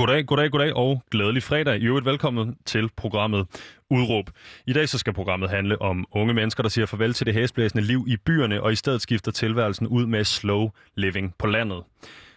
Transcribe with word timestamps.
Goddag, 0.00 0.26
goddag, 0.26 0.50
goddag 0.50 0.76
og 0.76 1.02
glædelig 1.10 1.42
fredag. 1.42 1.80
I 1.80 1.86
øvrigt 1.86 2.06
velkommen 2.06 2.56
til 2.66 2.90
programmet 2.96 3.46
Udråb. 3.90 4.30
I 4.66 4.72
dag 4.72 4.88
så 4.88 4.98
skal 4.98 5.12
programmet 5.12 5.50
handle 5.50 5.82
om 5.82 6.06
unge 6.12 6.34
mennesker, 6.34 6.62
der 6.62 6.70
siger 6.70 6.86
farvel 6.86 7.12
til 7.12 7.26
det 7.26 7.34
hæsblæsende 7.34 7.84
liv 7.84 8.04
i 8.08 8.16
byerne, 8.16 8.62
og 8.62 8.72
i 8.72 8.74
stedet 8.74 9.02
skifter 9.02 9.32
tilværelsen 9.32 9.86
ud 9.86 10.06
med 10.06 10.24
slow 10.24 10.70
living 10.94 11.34
på 11.38 11.46
landet. 11.46 11.82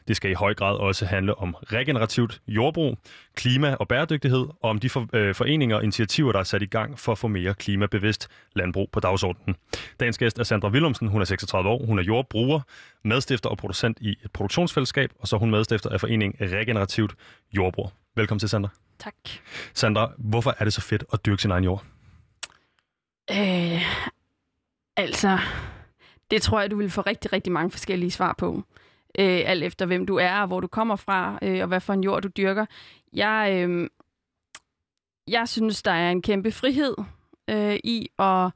Det 0.07 0.15
skal 0.15 0.31
i 0.31 0.33
høj 0.33 0.53
grad 0.53 0.77
også 0.77 1.05
handle 1.05 1.35
om 1.35 1.55
regenerativt 1.63 2.41
jordbrug, 2.47 2.97
klima 3.36 3.75
og 3.79 3.88
bæredygtighed, 3.88 4.47
og 4.61 4.69
om 4.69 4.79
de 4.79 4.89
for, 4.89 5.07
øh, 5.13 5.36
foreninger 5.36 5.75
og 5.75 5.83
initiativer, 5.83 6.31
der 6.31 6.39
er 6.39 6.43
sat 6.43 6.61
i 6.61 6.65
gang 6.65 6.99
for 6.99 7.11
at 7.11 7.18
få 7.18 7.27
mere 7.27 7.54
klimabevidst 7.54 8.27
landbrug 8.55 8.89
på 8.91 9.00
dagsordenen. 9.00 9.55
Dagens 10.00 10.18
gæst 10.18 10.39
er 10.39 10.43
Sandra 10.43 10.69
Willumsen. 10.69 11.07
Hun 11.07 11.21
er 11.21 11.25
36 11.25 11.69
år. 11.69 11.86
Hun 11.86 12.00
er 12.00 12.04
jordbruger, 12.04 12.59
medstifter 13.04 13.50
og 13.50 13.57
producent 13.57 13.97
i 14.01 14.09
et 14.09 14.31
produktionsfællesskab, 14.31 15.13
og 15.19 15.27
så 15.27 15.36
er 15.36 15.39
hun 15.39 15.51
medstifter 15.51 15.89
af 15.89 16.00
foreningen 16.00 16.51
Regenerativt 16.51 17.15
Jordbrug. 17.51 17.91
Velkommen 18.15 18.39
til, 18.39 18.49
Sandra. 18.49 18.70
Tak. 18.99 19.13
Sandra, 19.73 20.11
hvorfor 20.17 20.56
er 20.59 20.64
det 20.64 20.73
så 20.73 20.81
fedt 20.81 21.04
at 21.14 21.25
dyrke 21.25 21.42
sin 21.42 21.51
egen 21.51 21.64
jord? 21.64 21.83
Øh, 23.31 23.81
altså, 24.97 25.39
det 26.31 26.42
tror 26.42 26.61
jeg, 26.61 26.71
du 26.71 26.75
vil 26.75 26.89
få 26.89 27.01
rigtig, 27.01 27.33
rigtig 27.33 27.54
mange 27.54 27.71
forskellige 27.71 28.11
svar 28.11 28.36
på 28.37 28.64
øh, 29.19 29.41
alt 29.45 29.63
efter 29.63 29.85
hvem 29.85 30.05
du 30.05 30.15
er 30.15 30.41
og 30.41 30.47
hvor 30.47 30.59
du 30.59 30.67
kommer 30.67 30.95
fra, 30.95 31.39
øh, 31.41 31.61
og 31.61 31.67
hvad 31.67 31.79
for 31.79 31.93
en 31.93 32.03
jord 32.03 32.22
du 32.22 32.27
dyrker. 32.27 32.66
Jeg, 33.13 33.53
øh, 33.55 33.89
jeg 35.27 35.49
synes, 35.49 35.83
der 35.83 35.91
er 35.91 36.11
en 36.11 36.22
kæmpe 36.22 36.52
frihed 36.52 36.95
øh, 37.49 37.80
i 37.83 38.09
at 38.19 38.52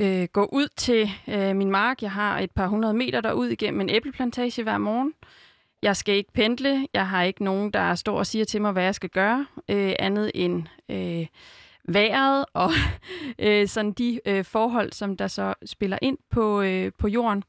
øh, 0.00 0.28
gå 0.32 0.48
ud 0.52 0.68
til 0.76 1.10
øh, 1.28 1.56
min 1.56 1.70
mark. 1.70 2.02
Jeg 2.02 2.12
har 2.12 2.38
et 2.38 2.50
par 2.50 2.66
hundrede 2.66 2.94
meter 2.94 3.20
derud 3.20 3.48
igennem 3.48 3.80
en 3.80 3.90
æbleplantage 3.90 4.62
hver 4.62 4.78
morgen. 4.78 5.14
Jeg 5.82 5.96
skal 5.96 6.14
ikke 6.14 6.32
pendle. 6.32 6.88
Jeg 6.94 7.08
har 7.08 7.22
ikke 7.22 7.44
nogen, 7.44 7.70
der 7.70 7.94
står 7.94 8.18
og 8.18 8.26
siger 8.26 8.44
til 8.44 8.62
mig, 8.62 8.72
hvad 8.72 8.84
jeg 8.84 8.94
skal 8.94 9.10
gøre, 9.10 9.46
øh, 9.68 9.92
andet 9.98 10.30
end 10.34 10.66
øh, 10.88 11.26
vejret 11.88 12.44
og 12.52 12.70
øh, 13.38 13.68
sådan 13.68 13.92
de 13.92 14.20
øh, 14.26 14.44
forhold, 14.44 14.92
som 14.92 15.16
der 15.16 15.26
så 15.26 15.54
spiller 15.66 15.98
ind 16.02 16.18
på, 16.30 16.60
øh, 16.60 16.92
på 16.98 17.08
jorden. 17.08 17.42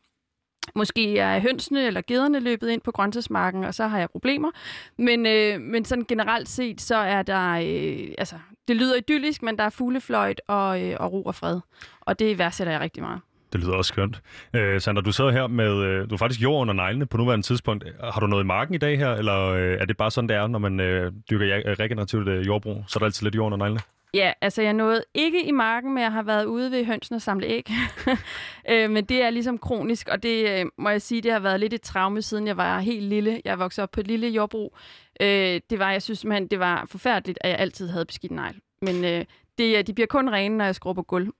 Måske 0.75 1.19
er 1.19 1.39
hønsene 1.39 1.87
eller 1.87 2.01
gederne 2.07 2.39
løbet 2.39 2.69
ind 2.69 2.81
på 2.81 2.91
grøntsagsmarken, 2.91 3.63
og 3.63 3.73
så 3.73 3.87
har 3.87 3.99
jeg 3.99 4.09
problemer. 4.09 4.51
Men, 4.97 5.25
øh, 5.25 5.61
men 5.61 5.85
sådan 5.85 6.05
generelt 6.07 6.49
set, 6.49 6.81
så 6.81 6.95
er 6.95 7.21
der... 7.21 7.51
Øh, 7.51 8.13
altså, 8.17 8.35
det 8.67 8.75
lyder 8.75 8.95
idyllisk, 8.95 9.43
men 9.43 9.57
der 9.57 9.63
er 9.63 9.69
fuglefløjt 9.69 10.41
og, 10.47 10.81
øh, 10.83 10.97
og 10.99 11.13
ro 11.13 11.23
og 11.23 11.35
fred. 11.35 11.59
Og 12.01 12.19
det 12.19 12.39
værdsætter 12.39 12.73
jeg 12.73 12.81
rigtig 12.81 13.03
meget. 13.03 13.21
Det 13.53 13.61
lyder 13.61 13.73
også 13.73 13.89
skønt. 13.89 14.21
Øh, 14.53 14.81
Sandra, 14.81 15.01
du 15.01 15.11
sidder 15.11 15.31
her 15.31 15.47
med, 15.47 15.83
øh, 15.83 16.09
du 16.09 16.15
er 16.15 16.17
faktisk 16.17 16.41
jord 16.41 16.61
under 16.61 16.73
neglene 16.73 17.05
på 17.05 17.17
nuværende 17.17 17.45
tidspunkt. 17.45 17.85
Har 18.13 18.19
du 18.19 18.27
noget 18.27 18.43
i 18.43 18.47
marken 18.47 18.75
i 18.75 18.77
dag 18.77 18.97
her, 18.97 19.11
eller 19.11 19.49
øh, 19.49 19.77
er 19.79 19.85
det 19.85 19.97
bare 19.97 20.11
sådan, 20.11 20.29
det 20.29 20.35
er, 20.35 20.47
når 20.47 20.59
man 20.59 20.79
øh, 20.79 21.11
dyrker 21.29 21.79
regenerativt 21.79 22.27
øh, 22.27 22.47
jordbrug? 22.47 22.83
Så 22.87 22.97
er 22.97 22.99
der 22.99 23.05
altid 23.05 23.25
lidt 23.25 23.35
jord 23.35 23.45
under 23.45 23.57
neglene? 23.57 23.79
Ja, 24.13 24.33
altså 24.41 24.61
jeg 24.61 24.73
nåede 24.73 25.03
ikke 25.13 25.45
i 25.45 25.51
marken, 25.51 25.93
men 25.93 26.03
jeg 26.03 26.11
har 26.11 26.23
været 26.23 26.45
ude 26.45 26.71
ved 26.71 26.85
hønsen 26.85 27.15
og 27.15 27.21
samle 27.21 27.47
æg. 27.47 27.69
øh, 28.71 28.89
men 28.89 29.05
det 29.05 29.21
er 29.21 29.29
ligesom 29.29 29.57
kronisk, 29.57 30.07
og 30.07 30.23
det 30.23 30.49
øh, 30.49 30.65
må 30.77 30.89
jeg 30.89 31.01
sige, 31.01 31.21
det 31.21 31.31
har 31.31 31.39
været 31.39 31.59
lidt 31.59 31.73
et 31.73 31.81
traume, 31.81 32.21
siden 32.21 32.47
jeg 32.47 32.57
var 32.57 32.79
helt 32.79 33.03
lille. 33.03 33.41
Jeg 33.45 33.59
voksede 33.59 33.83
op 33.83 33.91
på 33.91 33.99
et 33.99 34.07
lille 34.07 34.27
jordbrug. 34.27 34.77
Øh, 35.21 35.61
det 35.69 35.79
var, 35.79 35.91
jeg 35.91 36.01
synes 36.01 36.19
simpelthen, 36.19 36.47
det 36.47 36.59
var 36.59 36.85
forfærdeligt, 36.85 37.39
at 37.41 37.49
jeg 37.49 37.59
altid 37.59 37.89
havde 37.89 38.05
beskidt 38.05 38.31
negl. 38.31 38.59
Men 38.81 39.05
øh, 39.05 39.25
det, 39.57 39.77
øh, 39.77 39.87
de 39.87 39.93
bliver 39.93 40.07
kun 40.07 40.29
rene, 40.29 40.57
når 40.57 40.65
jeg 40.65 40.75
skruer 40.75 40.93
på 40.93 41.03
gulv. 41.03 41.27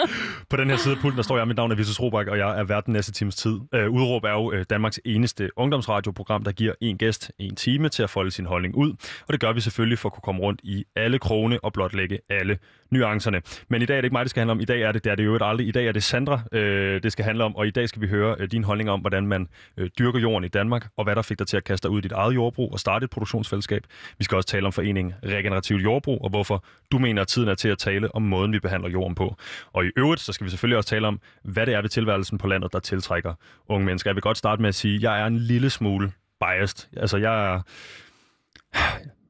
på 0.50 0.56
den 0.56 0.70
her 0.70 0.76
side 0.76 0.94
af 0.94 1.00
pulten, 1.00 1.16
der 1.16 1.22
står 1.22 1.36
jeg, 1.36 1.48
mit 1.48 1.56
navn 1.56 1.70
er 1.70 1.76
Visus 1.76 2.00
Robak, 2.00 2.26
og 2.28 2.38
jeg 2.38 2.58
er 2.58 2.64
vært 2.64 2.86
den 2.86 2.92
næste 2.92 3.12
times 3.12 3.36
tid. 3.36 3.60
Øh, 3.74 3.90
Udråb 3.90 4.24
er 4.24 4.32
jo 4.32 4.52
øh, 4.52 4.64
Danmarks 4.70 5.00
eneste 5.04 5.50
ungdomsradioprogram, 5.56 6.44
der 6.44 6.52
giver 6.52 6.72
en 6.80 6.98
gæst 6.98 7.30
en 7.38 7.56
time 7.56 7.88
til 7.88 8.02
at 8.02 8.10
folde 8.10 8.30
sin 8.30 8.46
holdning 8.46 8.74
ud. 8.74 8.90
Og 9.26 9.32
det 9.32 9.40
gør 9.40 9.52
vi 9.52 9.60
selvfølgelig 9.60 9.98
for 9.98 10.08
at 10.08 10.12
kunne 10.12 10.22
komme 10.22 10.40
rundt 10.40 10.60
i 10.64 10.84
alle 10.96 11.18
krone 11.18 11.64
og 11.64 11.72
blotlægge 11.72 12.18
alle 12.28 12.58
nuancerne. 12.90 13.42
Men 13.68 13.82
i 13.82 13.86
dag 13.86 13.96
er 13.96 14.00
det 14.00 14.04
ikke 14.04 14.14
mig, 14.14 14.24
det 14.24 14.30
skal 14.30 14.40
handle 14.40 14.52
om. 14.52 14.60
I 14.60 14.64
dag 14.64 14.82
er 14.82 14.92
det, 14.92 15.04
det 15.04 15.10
er 15.10 15.14
det 15.14 15.24
jo 15.24 15.38
aldrig. 15.40 15.68
I 15.68 15.70
dag 15.70 15.86
er 15.86 15.92
det 15.92 16.02
Sandra, 16.02 16.40
øh, 16.52 17.02
det 17.02 17.12
skal 17.12 17.24
handle 17.24 17.44
om. 17.44 17.56
Og 17.56 17.66
i 17.66 17.70
dag 17.70 17.88
skal 17.88 18.02
vi 18.02 18.06
høre 18.06 18.36
øh, 18.38 18.50
din 18.50 18.64
holdning 18.64 18.90
om, 18.90 19.00
hvordan 19.00 19.26
man 19.26 19.48
øh, 19.76 19.90
dyrker 19.98 20.18
jorden 20.18 20.44
i 20.44 20.48
Danmark, 20.48 20.88
og 20.96 21.04
hvad 21.04 21.16
der 21.16 21.22
fik 21.22 21.38
dig 21.38 21.46
til 21.46 21.56
at 21.56 21.64
kaste 21.64 21.88
dig 21.88 21.92
ud 21.92 21.98
i 21.98 22.02
dit 22.02 22.12
eget 22.12 22.34
jordbrug 22.34 22.72
og 22.72 22.80
starte 22.80 23.04
et 23.04 23.10
produktionsfællesskab. 23.10 23.82
Vi 24.18 24.24
skal 24.24 24.36
også 24.36 24.48
tale 24.48 24.66
om 24.66 24.72
foreningen 24.72 25.14
Regenerativt 25.24 25.82
Jordbrug, 25.82 26.22
og 26.22 26.30
hvorfor 26.30 26.64
du 26.92 26.98
mener, 26.98 27.21
at 27.22 27.28
tiden 27.28 27.48
er 27.48 27.54
til 27.54 27.68
at 27.68 27.78
tale 27.78 28.14
om 28.14 28.22
måden, 28.22 28.52
vi 28.52 28.60
behandler 28.60 28.90
jorden 28.90 29.14
på. 29.14 29.36
Og 29.72 29.84
i 29.84 29.90
øvrigt, 29.96 30.20
så 30.20 30.32
skal 30.32 30.44
vi 30.44 30.50
selvfølgelig 30.50 30.76
også 30.76 30.88
tale 30.88 31.06
om, 31.06 31.20
hvad 31.42 31.66
det 31.66 31.74
er 31.74 31.80
ved 31.80 31.88
tilværelsen 31.88 32.38
på 32.38 32.46
landet, 32.46 32.72
der 32.72 32.78
tiltrækker 32.78 33.34
unge 33.68 33.86
mennesker. 33.86 34.10
Jeg 34.10 34.16
vil 34.16 34.22
godt 34.22 34.38
starte 34.38 34.62
med 34.62 34.68
at 34.68 34.74
sige, 34.74 34.96
at 34.96 35.02
jeg 35.02 35.20
er 35.20 35.26
en 35.26 35.38
lille 35.38 35.70
smule 35.70 36.12
biased. 36.40 36.88
Altså, 36.96 37.16
jeg 37.16 37.54
er 37.54 37.60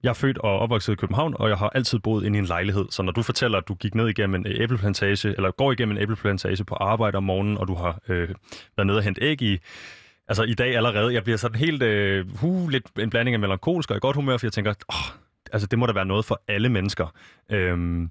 jeg 0.03 0.11
er 0.11 0.15
født 0.15 0.39
og 0.39 0.59
opvokset 0.59 0.93
i 0.93 0.97
København, 0.97 1.35
og 1.39 1.49
jeg 1.49 1.59
har 1.59 1.69
altid 1.69 1.99
boet 1.99 2.25
inde 2.25 2.39
i 2.39 2.41
en 2.41 2.47
lejlighed. 2.47 2.85
Så 2.91 3.03
når 3.03 3.13
du 3.13 3.23
fortæller, 3.23 3.59
at 3.59 3.69
du 3.69 3.75
gik 3.75 3.95
ned 3.95 4.09
igennem 4.09 4.35
en 4.35 4.47
æbleplantage, 4.47 5.29
eller 5.29 5.51
går 5.51 5.73
igennem 5.73 5.97
en 5.97 6.03
æbleplantage 6.03 6.65
på 6.65 6.75
arbejde 6.75 7.17
om 7.17 7.23
morgenen, 7.23 7.59
og 7.59 7.69
du 7.69 7.75
har 7.75 8.01
øh, 8.09 8.29
været 8.77 8.87
nede 8.87 8.99
og 8.99 9.03
hentet 9.03 9.25
æg 9.25 9.43
i, 9.43 9.59
altså 10.29 10.43
i 10.43 10.55
dag 10.55 10.77
allerede, 10.77 11.15
jeg 11.15 11.25
bliver 11.25 11.37
sådan 11.37 11.59
helt, 11.59 11.83
øh, 11.83 12.27
uh, 12.43 12.69
lidt 12.69 12.85
en 12.99 13.11
blanding 13.11 13.35
af 13.35 13.41
melankolsk 13.41 13.91
og 13.91 13.97
i 13.97 14.01
godt 14.01 14.17
humør, 14.17 14.37
for 14.37 14.47
jeg 14.47 14.53
tænker, 14.53 14.71
åh, 14.71 15.19
altså 15.53 15.67
det 15.67 15.79
må 15.79 15.87
da 15.87 15.93
være 15.93 16.05
noget 16.05 16.25
for 16.25 16.43
alle 16.49 16.69
mennesker. 16.69 17.07
Øhm, 17.49 18.11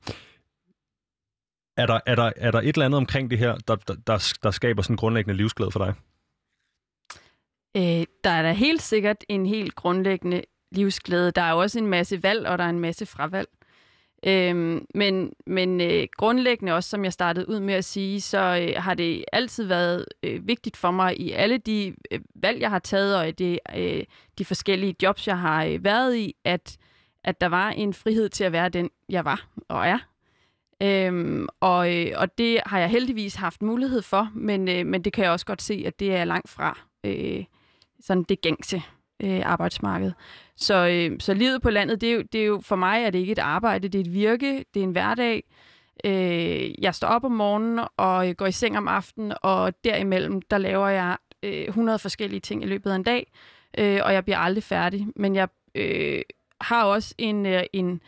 er, 1.77 1.85
der, 1.85 1.99
er, 2.05 2.15
der, 2.15 2.31
er 2.35 2.51
der 2.51 2.59
et 2.59 2.67
eller 2.67 2.85
andet 2.85 2.97
omkring 2.97 3.31
det 3.31 3.39
her, 3.39 3.55
der, 3.55 3.75
der, 3.75 3.95
der, 4.07 4.33
der 4.43 4.51
skaber 4.51 4.81
sådan 4.81 4.93
en 4.93 4.97
grundlæggende 4.97 5.37
livsglæde 5.37 5.71
for 5.71 5.85
dig? 5.85 5.93
Øh, 7.77 8.05
der 8.23 8.29
er 8.29 8.41
da 8.41 8.51
helt 8.51 8.81
sikkert 8.81 9.17
en 9.29 9.45
helt 9.45 9.75
grundlæggende 9.75 10.41
livsglæde. 10.71 11.31
Der 11.31 11.41
er 11.41 11.53
også 11.53 11.79
en 11.79 11.87
masse 11.87 12.23
valg, 12.23 12.47
og 12.47 12.57
der 12.57 12.63
er 12.63 12.69
en 12.69 12.79
masse 12.79 13.05
fravalg. 13.05 13.49
Øhm, 14.25 14.85
men 14.95 15.33
men 15.45 15.81
øh, 15.81 16.07
grundlæggende 16.17 16.73
også, 16.73 16.89
som 16.89 17.03
jeg 17.03 17.13
startede 17.13 17.49
ud 17.49 17.59
med 17.59 17.73
at 17.73 17.85
sige, 17.85 18.21
så 18.21 18.37
øh, 18.61 18.83
har 18.83 18.93
det 18.93 19.25
altid 19.33 19.63
været 19.63 20.05
øh, 20.23 20.47
vigtigt 20.47 20.77
for 20.77 20.91
mig 20.91 21.19
i 21.19 21.31
alle 21.31 21.57
de 21.57 21.95
øh, 22.11 22.19
valg, 22.35 22.61
jeg 22.61 22.69
har 22.69 22.79
taget, 22.79 23.17
og 23.17 23.27
i 23.27 23.31
de, 23.31 23.59
øh, 23.75 24.03
de 24.37 24.45
forskellige 24.45 24.95
jobs, 25.03 25.27
jeg 25.27 25.39
har 25.39 25.65
øh, 25.65 25.83
været 25.83 26.15
i, 26.15 26.35
at, 26.45 26.77
at 27.23 27.41
der 27.41 27.47
var 27.47 27.69
en 27.69 27.93
frihed 27.93 28.29
til 28.29 28.43
at 28.43 28.51
være 28.51 28.69
den, 28.69 28.89
jeg 29.09 29.25
var 29.25 29.47
og 29.67 29.87
er. 29.87 29.97
Øhm, 30.83 31.47
og, 31.59 31.95
øh, 31.97 32.11
og 32.17 32.37
det 32.37 32.59
har 32.65 32.79
jeg 32.79 32.89
heldigvis 32.89 33.35
haft 33.35 33.61
mulighed 33.61 34.01
for, 34.01 34.31
men, 34.35 34.69
øh, 34.69 34.85
men 34.85 35.01
det 35.01 35.13
kan 35.13 35.23
jeg 35.23 35.31
også 35.31 35.45
godt 35.45 35.61
se, 35.61 35.83
at 35.87 35.99
det 35.99 36.15
er 36.15 36.25
langt 36.25 36.49
fra 36.49 36.79
øh, 37.03 37.43
sådan 37.99 38.23
det 38.23 38.41
gængse 38.41 38.83
øh, 39.23 39.41
arbejdsmarked. 39.45 40.11
Så, 40.55 40.87
øh, 40.87 41.19
så 41.19 41.33
livet 41.33 41.61
på 41.61 41.69
landet, 41.69 42.01
det 42.01 42.09
er, 42.09 42.13
jo, 42.13 42.21
det 42.21 42.41
er 42.41 42.45
jo, 42.45 42.61
for 42.63 42.75
mig 42.75 43.03
er 43.03 43.09
det 43.09 43.19
ikke 43.19 43.31
et 43.31 43.39
arbejde, 43.39 43.87
det 43.87 43.99
er 43.99 44.03
et 44.03 44.13
virke, 44.13 44.65
det 44.73 44.79
er 44.79 44.83
en 44.83 44.91
hverdag. 44.91 45.43
Øh, 46.03 46.83
jeg 46.83 46.95
står 46.95 47.07
op 47.07 47.23
om 47.23 47.31
morgenen 47.31 47.79
og 47.97 48.29
øh, 48.29 48.35
går 48.35 48.45
i 48.45 48.51
seng 48.51 48.77
om 48.77 48.87
aftenen, 48.87 49.33
og 49.41 49.83
derimellem, 49.83 50.41
der 50.41 50.57
laver 50.57 50.87
jeg 50.87 51.17
øh, 51.43 51.67
100 51.67 51.99
forskellige 51.99 52.39
ting 52.39 52.63
i 52.63 52.67
løbet 52.67 52.91
af 52.91 52.95
en 52.95 53.03
dag, 53.03 53.31
øh, 53.77 53.99
og 54.03 54.13
jeg 54.13 54.23
bliver 54.23 54.37
aldrig 54.37 54.63
færdig. 54.63 55.07
Men 55.15 55.35
jeg 55.35 55.47
øh, 55.75 56.21
har 56.61 56.83
også 56.83 57.15
en, 57.17 57.45
øh, 57.45 57.63
en, 57.73 58.01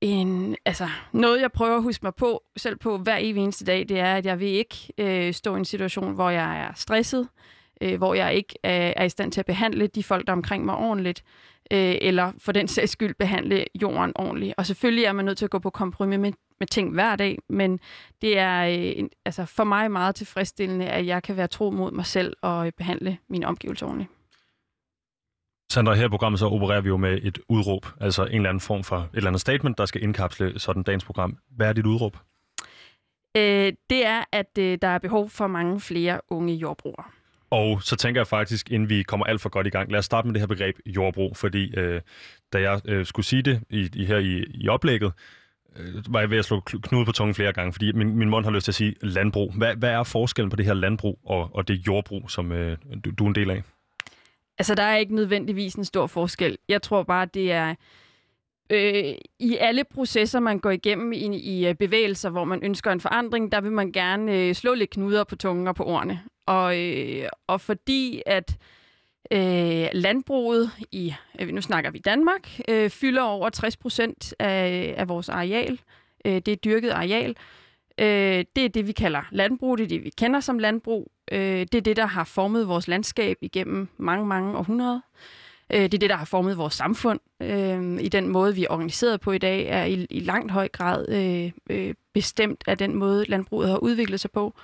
en, 0.00 0.56
altså, 0.64 0.88
noget, 1.12 1.40
jeg 1.40 1.52
prøver 1.52 1.76
at 1.76 1.82
huske 1.82 2.06
mig 2.06 2.14
på, 2.14 2.42
selv 2.56 2.76
på 2.76 2.98
hver 2.98 3.16
evig 3.20 3.42
eneste 3.42 3.64
dag, 3.64 3.88
det 3.88 3.98
er, 3.98 4.14
at 4.14 4.26
jeg 4.26 4.40
vil 4.40 4.48
ikke 4.48 4.76
øh, 4.98 5.34
stå 5.34 5.54
i 5.54 5.58
en 5.58 5.64
situation, 5.64 6.14
hvor 6.14 6.30
jeg 6.30 6.60
er 6.60 6.72
stresset, 6.74 7.28
øh, 7.80 7.98
hvor 7.98 8.14
jeg 8.14 8.34
ikke 8.34 8.54
er, 8.62 8.92
er 8.96 9.04
i 9.04 9.08
stand 9.08 9.32
til 9.32 9.40
at 9.40 9.46
behandle 9.46 9.86
de 9.86 10.02
folk, 10.02 10.26
der 10.26 10.32
er 10.32 10.36
omkring 10.36 10.64
mig 10.64 10.76
ordentligt, 10.76 11.24
øh, 11.70 11.94
eller 12.00 12.32
for 12.38 12.52
den 12.52 12.68
sags 12.68 12.92
skyld 12.92 13.14
behandle 13.14 13.64
jorden 13.82 14.12
ordentligt. 14.14 14.54
Og 14.56 14.66
selvfølgelig 14.66 15.04
er 15.04 15.12
man 15.12 15.24
nødt 15.24 15.38
til 15.38 15.44
at 15.44 15.50
gå 15.50 15.58
på 15.58 15.70
kompromis 15.70 16.18
med, 16.18 16.32
med 16.60 16.66
ting 16.66 16.92
hver 16.92 17.16
dag, 17.16 17.38
men 17.48 17.80
det 18.22 18.38
er 18.38 18.62
øh, 18.98 19.08
altså 19.24 19.44
for 19.44 19.64
mig 19.64 19.90
meget 19.90 20.14
tilfredsstillende, 20.14 20.86
at 20.86 21.06
jeg 21.06 21.22
kan 21.22 21.36
være 21.36 21.46
tro 21.46 21.70
mod 21.70 21.92
mig 21.92 22.06
selv 22.06 22.36
og 22.42 22.66
øh, 22.66 22.72
behandle 22.72 23.18
mine 23.28 23.46
omgivelser 23.46 23.86
ordentligt. 23.86 24.10
Sandra, 25.72 25.94
her 25.94 26.04
i 26.04 26.08
programmet 26.08 26.38
så 26.38 26.46
opererer 26.46 26.80
vi 26.80 26.88
jo 26.88 26.96
med 26.96 27.18
et 27.22 27.38
udråb, 27.48 27.86
altså 28.00 28.24
en 28.24 28.34
eller 28.34 28.48
anden 28.48 28.60
form 28.60 28.84
for 28.84 28.96
et 28.96 29.08
eller 29.14 29.30
andet 29.30 29.40
statement, 29.40 29.78
der 29.78 29.86
skal 29.86 30.02
indkapsle 30.02 30.58
sådan 30.58 30.82
dagens 30.82 31.04
program. 31.04 31.38
Hvad 31.56 31.68
er 31.68 31.72
dit 31.72 31.86
udråb? 31.86 32.16
Øh, 33.36 33.72
det 33.90 34.06
er, 34.06 34.24
at 34.32 34.58
øh, 34.58 34.78
der 34.82 34.88
er 34.88 34.98
behov 34.98 35.30
for 35.30 35.46
mange 35.46 35.80
flere 35.80 36.20
unge 36.28 36.54
jordbrugere. 36.54 37.04
Og 37.50 37.82
så 37.82 37.96
tænker 37.96 38.20
jeg 38.20 38.26
faktisk, 38.26 38.70
inden 38.70 38.88
vi 38.88 39.02
kommer 39.02 39.26
alt 39.26 39.40
for 39.40 39.48
godt 39.48 39.66
i 39.66 39.70
gang, 39.70 39.90
lad 39.92 39.98
os 39.98 40.04
starte 40.04 40.28
med 40.28 40.34
det 40.34 40.40
her 40.40 40.46
begreb 40.46 40.76
jordbrug, 40.86 41.36
fordi 41.36 41.74
øh, 41.76 42.00
da 42.52 42.60
jeg 42.60 42.80
øh, 42.84 43.06
skulle 43.06 43.26
sige 43.26 43.42
det 43.42 43.60
i, 43.70 43.90
i 43.94 44.04
her 44.04 44.18
i, 44.18 44.44
i 44.48 44.68
oplægget, 44.68 45.12
øh, 45.76 45.94
var 46.08 46.20
jeg 46.20 46.30
ved 46.30 46.38
at 46.38 46.44
slå 46.44 46.60
knude 46.60 47.04
på 47.04 47.12
tungen 47.12 47.34
flere 47.34 47.52
gange, 47.52 47.72
fordi 47.72 47.92
min, 47.92 48.16
min 48.16 48.30
mund 48.30 48.44
har 48.44 48.52
lyst 48.52 48.64
til 48.64 48.70
at 48.70 48.74
sige 48.74 48.94
landbrug. 49.02 49.54
Hvad, 49.54 49.76
hvad 49.76 49.90
er 49.90 50.02
forskellen 50.02 50.50
på 50.50 50.56
det 50.56 50.66
her 50.66 50.74
landbrug 50.74 51.20
og, 51.26 51.56
og 51.56 51.68
det 51.68 51.86
jordbrug, 51.86 52.30
som 52.30 52.52
øh, 52.52 52.76
du, 53.04 53.10
du 53.10 53.24
er 53.24 53.28
en 53.28 53.34
del 53.34 53.50
af? 53.50 53.62
Altså, 54.62 54.74
der 54.74 54.82
er 54.82 54.96
ikke 54.96 55.14
nødvendigvis 55.14 55.74
en 55.74 55.84
stor 55.84 56.06
forskel. 56.06 56.58
Jeg 56.68 56.82
tror 56.82 57.02
bare, 57.02 57.26
det 57.26 57.52
er 57.52 57.74
øh, 58.70 59.14
i 59.38 59.56
alle 59.60 59.84
processer, 59.84 60.40
man 60.40 60.58
går 60.58 60.70
igennem 60.70 61.12
i, 61.12 61.36
i 61.36 61.66
øh, 61.66 61.74
bevægelser, 61.74 62.30
hvor 62.30 62.44
man 62.44 62.62
ønsker 62.62 62.92
en 62.92 63.00
forandring, 63.00 63.52
der 63.52 63.60
vil 63.60 63.72
man 63.72 63.92
gerne 63.92 64.38
øh, 64.38 64.54
slå 64.54 64.74
lidt 64.74 64.90
knuder 64.90 65.24
på 65.24 65.36
tungen 65.36 65.68
og 65.68 65.74
på 65.74 65.84
ordene. 65.84 66.20
Og, 66.46 66.78
øh, 66.78 67.28
og 67.46 67.60
fordi 67.60 68.22
at 68.26 68.56
Øh, 69.32 69.88
landbruget 69.92 70.70
i, 70.92 71.14
øh, 71.40 71.48
nu 71.48 71.60
snakker 71.60 71.90
vi 71.90 71.98
Danmark, 71.98 72.60
øh, 72.68 72.90
fylder 72.90 73.22
over 73.22 73.50
60 73.50 73.76
procent 73.76 74.34
af, 74.38 74.94
af 74.96 75.08
vores 75.08 75.28
areal. 75.28 75.80
Øh, 76.24 76.34
det 76.34 76.48
er 76.48 76.56
dyrket 76.56 76.90
areal. 76.90 77.30
Øh, 77.30 77.61
Øh, 77.98 78.44
det 78.56 78.64
er 78.64 78.68
det, 78.68 78.86
vi 78.86 78.92
kalder 78.92 79.22
landbrug. 79.30 79.78
Det 79.78 79.84
er 79.84 79.88
det, 79.88 80.04
vi 80.04 80.10
kender 80.10 80.40
som 80.40 80.58
landbrug. 80.58 81.12
Øh, 81.32 81.60
det 81.60 81.74
er 81.74 81.80
det, 81.80 81.96
der 81.96 82.06
har 82.06 82.24
formet 82.24 82.68
vores 82.68 82.88
landskab 82.88 83.36
igennem 83.40 83.88
mange, 83.96 84.26
mange 84.26 84.58
århundreder. 84.58 85.00
Øh, 85.72 85.80
det 85.80 85.94
er 85.94 85.98
det, 85.98 86.10
der 86.10 86.16
har 86.16 86.24
formet 86.24 86.58
vores 86.58 86.74
samfund. 86.74 87.20
Øh, 87.42 88.04
I 88.04 88.08
den 88.08 88.28
måde, 88.28 88.54
vi 88.54 88.64
er 88.64 88.70
organiseret 88.70 89.20
på 89.20 89.32
i 89.32 89.38
dag, 89.38 89.66
er 89.66 89.84
i, 89.84 90.06
i 90.10 90.20
langt 90.20 90.52
høj 90.52 90.68
grad 90.68 91.08
øh, 91.08 91.52
øh, 91.70 91.94
bestemt 92.12 92.64
af 92.66 92.78
den 92.78 92.94
måde, 92.94 93.24
landbruget 93.24 93.68
har 93.68 93.78
udviklet 93.78 94.20
sig 94.20 94.30
på. 94.30 94.54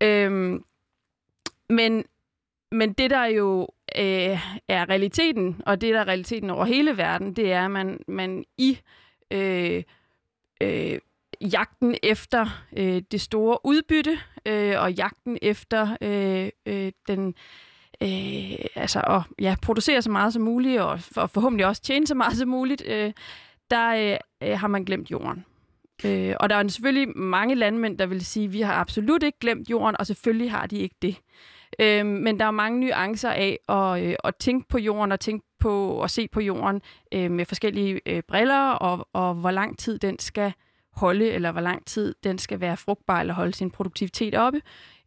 Øh, 0.00 0.60
men, 1.68 2.04
men 2.72 2.92
det, 2.92 3.10
der 3.10 3.24
jo 3.24 3.68
øh, 3.98 4.38
er 4.68 4.88
realiteten, 4.90 5.62
og 5.66 5.80
det, 5.80 5.94
der 5.94 6.00
er 6.00 6.08
realiteten 6.08 6.50
over 6.50 6.64
hele 6.64 6.96
verden, 6.96 7.32
det 7.36 7.52
er, 7.52 7.64
at 7.64 7.70
man, 7.70 8.04
man 8.08 8.44
i 8.58 8.78
øh, 9.30 9.82
øh, 10.60 10.98
jagten 11.52 11.96
efter 12.02 12.64
øh, 12.76 13.02
det 13.10 13.20
store 13.20 13.58
udbytte, 13.64 14.18
øh, 14.46 14.74
og 14.82 14.92
jagten 14.92 15.38
efter 15.42 15.96
øh, 16.00 16.48
øh, 16.66 16.92
den 17.08 17.34
øh, 18.02 18.64
altså 18.74 19.00
at 19.00 19.22
ja, 19.38 19.56
producere 19.62 20.02
så 20.02 20.10
meget 20.10 20.32
som 20.32 20.42
muligt, 20.42 20.80
og, 20.80 21.00
og 21.16 21.30
forhåbentlig 21.30 21.66
også 21.66 21.82
tjene 21.82 22.06
så 22.06 22.14
meget 22.14 22.36
som 22.36 22.48
muligt, 22.48 22.82
øh, 22.86 23.12
der 23.70 23.88
øh, 23.88 24.48
øh, 24.48 24.58
har 24.58 24.68
man 24.68 24.84
glemt 24.84 25.10
jorden. 25.10 25.44
Øh, 26.04 26.34
og 26.40 26.50
der 26.50 26.56
er 26.56 26.68
selvfølgelig 26.68 27.18
mange 27.18 27.54
landmænd, 27.54 27.98
der 27.98 28.06
vil 28.06 28.24
sige, 28.24 28.44
at 28.44 28.52
vi 28.52 28.60
har 28.60 28.74
absolut 28.74 29.22
ikke 29.22 29.38
glemt 29.38 29.70
jorden, 29.70 29.96
og 29.98 30.06
selvfølgelig 30.06 30.50
har 30.50 30.66
de 30.66 30.78
ikke 30.78 30.96
det. 31.02 31.16
Øh, 31.78 32.06
men 32.06 32.38
der 32.38 32.44
er 32.44 32.50
mange 32.50 32.80
nuancer 32.80 33.30
af 33.30 33.58
at, 33.68 34.04
øh, 34.04 34.14
at 34.24 34.36
tænke 34.36 34.68
på 34.68 34.78
jorden 34.78 35.12
og 35.12 35.20
tænke 35.20 35.46
på 35.60 35.88
og 35.88 36.10
se 36.10 36.28
på 36.28 36.40
jorden 36.40 36.82
øh, 37.14 37.30
med 37.30 37.44
forskellige 37.44 38.00
øh, 38.06 38.22
briller, 38.28 38.70
og, 38.70 39.08
og 39.12 39.34
hvor 39.34 39.50
lang 39.50 39.78
tid 39.78 39.98
den 39.98 40.18
skal 40.18 40.52
holde, 40.92 41.30
eller 41.30 41.52
hvor 41.52 41.60
lang 41.60 41.86
tid 41.86 42.14
den 42.24 42.38
skal 42.38 42.60
være 42.60 42.76
frugtbar, 42.76 43.20
eller 43.20 43.34
holde 43.34 43.54
sin 43.54 43.70
produktivitet 43.70 44.34
oppe. 44.34 44.60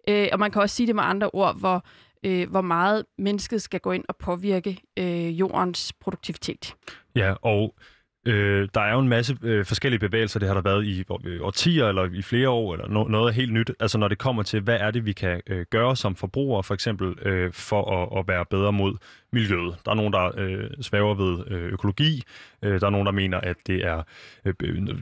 Øh, 0.08 0.28
og 0.32 0.40
man 0.40 0.52
kan 0.52 0.62
også 0.62 0.76
sige 0.76 0.88
det 0.88 0.96
med 0.96 1.04
andre 1.04 1.30
ord, 1.34 1.60
hvor, 1.60 1.86
øh, 2.24 2.50
hvor 2.50 2.62
meget 2.62 3.06
mennesket 3.18 3.62
skal 3.62 3.80
gå 3.80 3.92
ind 3.92 4.04
og 4.10 4.16
påvirke 4.16 4.82
øh, 4.98 5.40
jordens 5.40 5.94
produktivitet. 5.94 6.76
Ja, 7.16 7.34
og 7.42 7.76
Øh, 8.26 8.70
der 8.74 8.82
er 8.82 8.94
jo 8.94 9.00
en 9.00 9.10
masse 9.10 9.38
øh, 9.42 9.66
forskellige 9.66 10.00
bevægelser, 10.00 10.40
det 10.40 10.48
har 10.48 10.56
der 10.56 10.62
været 10.62 10.86
i 10.86 11.04
øh, 11.26 11.42
årtier 11.42 11.88
eller 11.88 12.10
i 12.14 12.22
flere 12.22 12.50
år, 12.50 12.74
eller 12.74 12.86
no- 12.86 13.12
noget 13.12 13.34
helt 13.34 13.54
nyt. 13.54 13.72
Altså 13.80 13.98
når 13.98 14.08
det 14.08 14.18
kommer 14.18 14.44
til, 14.44 14.62
hvad 14.62 14.78
er 14.80 14.92
det, 14.92 15.06
vi 15.06 15.14
kan 15.14 15.42
øh, 15.48 15.66
gøre 15.70 15.96
som 15.96 16.16
forbrugere, 16.16 16.64
for 16.64 16.74
eksempel 16.74 17.16
øh, 17.22 17.54
for 17.54 18.02
at, 18.02 18.20
at 18.20 18.28
være 18.28 18.46
bedre 18.46 18.74
mod 18.74 18.94
miljøet. 19.32 19.76
Der 19.86 19.92
er 19.92 19.96
nogen, 19.96 20.14
der 20.14 20.32
øh, 20.38 20.70
svæver 20.82 21.14
ved 21.14 21.44
øh, 21.48 21.74
økologi. 21.74 22.24
Øh, 22.62 22.80
der 22.80 22.86
er 22.88 22.92
nogen, 22.92 23.06
der 23.06 23.12
mener, 23.12 23.38
at 23.38 23.56
det 23.68 23.86
er 23.86 24.04
øh, 24.46 24.54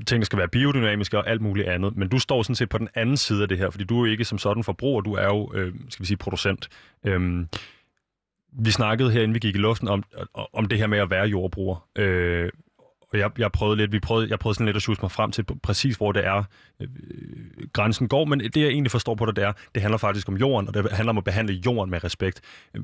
ting, 0.07 0.21
der 0.21 0.25
skal 0.25 0.39
være 0.39 0.47
biodynamiske 0.47 1.17
og 1.17 1.29
alt 1.29 1.41
muligt 1.41 1.67
andet. 1.67 1.97
Men 1.97 2.09
du 2.09 2.19
står 2.19 2.43
sådan 2.43 2.55
set 2.55 2.69
på 2.69 2.77
den 2.77 2.89
anden 2.95 3.17
side 3.17 3.41
af 3.41 3.49
det 3.49 3.57
her, 3.57 3.69
fordi 3.69 3.83
du 3.83 4.01
er 4.01 4.05
jo 4.05 4.11
ikke 4.11 4.25
som 4.25 4.37
sådan 4.37 4.63
forbruger, 4.63 5.01
du 5.01 5.13
er 5.13 5.25
jo, 5.25 5.51
øh, 5.55 5.73
skal 5.89 6.03
vi 6.03 6.07
sige, 6.07 6.17
producent. 6.17 6.69
Øh, 7.05 7.45
vi 8.59 8.71
snakkede 8.71 9.11
her, 9.11 9.21
inden 9.21 9.33
vi 9.33 9.39
gik 9.39 9.55
i 9.55 9.59
luften, 9.59 9.87
om, 9.87 10.03
om 10.53 10.65
det 10.65 10.77
her 10.77 10.87
med 10.87 10.99
at 10.99 11.09
være 11.09 11.25
jordbruger. 11.27 11.87
Øh, 11.97 12.49
og 13.13 13.19
jeg, 13.19 13.31
jeg 13.37 13.51
prøvede 13.51 13.77
lidt, 13.77 13.91
vi 13.91 13.99
prøvede, 13.99 14.29
jeg 14.29 14.39
prøvede 14.39 14.55
sådan 14.55 14.65
lidt 14.65 14.75
at 14.75 14.81
sjuse 14.81 15.01
mig 15.01 15.11
frem 15.11 15.31
til 15.31 15.45
præcis, 15.63 15.95
hvor 15.95 16.11
det 16.11 16.25
er, 16.25 16.43
øh, 16.79 16.87
grænsen 17.73 18.07
går, 18.07 18.25
men 18.25 18.39
det 18.39 18.57
jeg 18.57 18.67
egentlig 18.67 18.91
forstår 18.91 19.15
på 19.15 19.25
det, 19.25 19.35
det 19.35 19.43
er, 19.43 19.53
det 19.75 19.81
handler 19.81 19.97
faktisk 19.97 20.27
om 20.27 20.37
jorden, 20.37 20.67
og 20.67 20.73
det 20.73 20.91
handler 20.91 21.09
om 21.09 21.17
at 21.17 21.23
behandle 21.23 21.53
jorden 21.65 21.91
med 21.91 22.03
respekt. 22.03 22.41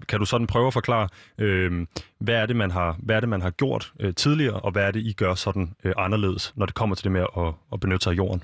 Kan 0.08 0.20
du 0.20 0.26
sådan 0.26 0.48
prøve 0.48 0.68
at 0.68 0.74
forklare, 0.74 1.10
øh, 1.38 1.86
hvad, 2.20 2.36
er 2.36 2.46
det, 2.46 2.56
man 2.56 2.72
har, 2.72 2.96
hvad 3.00 3.16
er 3.16 3.20
det, 3.20 3.30
man 3.30 3.42
har 3.42 3.50
gjort 3.50 3.94
øh, 4.00 4.14
tidligere, 4.14 4.60
og 4.60 4.72
hvad 4.72 4.84
er 4.84 4.92
det, 4.92 5.00
I 5.00 5.14
gør 5.14 5.36
sådan 5.36 5.74
øh, 5.84 5.94
anderledes, 5.98 6.54
når 6.56 6.66
det 6.66 6.76
kommer 6.76 6.96
til 6.96 7.04
det 7.04 7.12
med 7.12 7.26
at, 7.38 7.54
at 7.74 7.80
benytte 7.80 8.04
sig 8.04 8.12
af 8.12 8.18
jorden? 8.18 8.44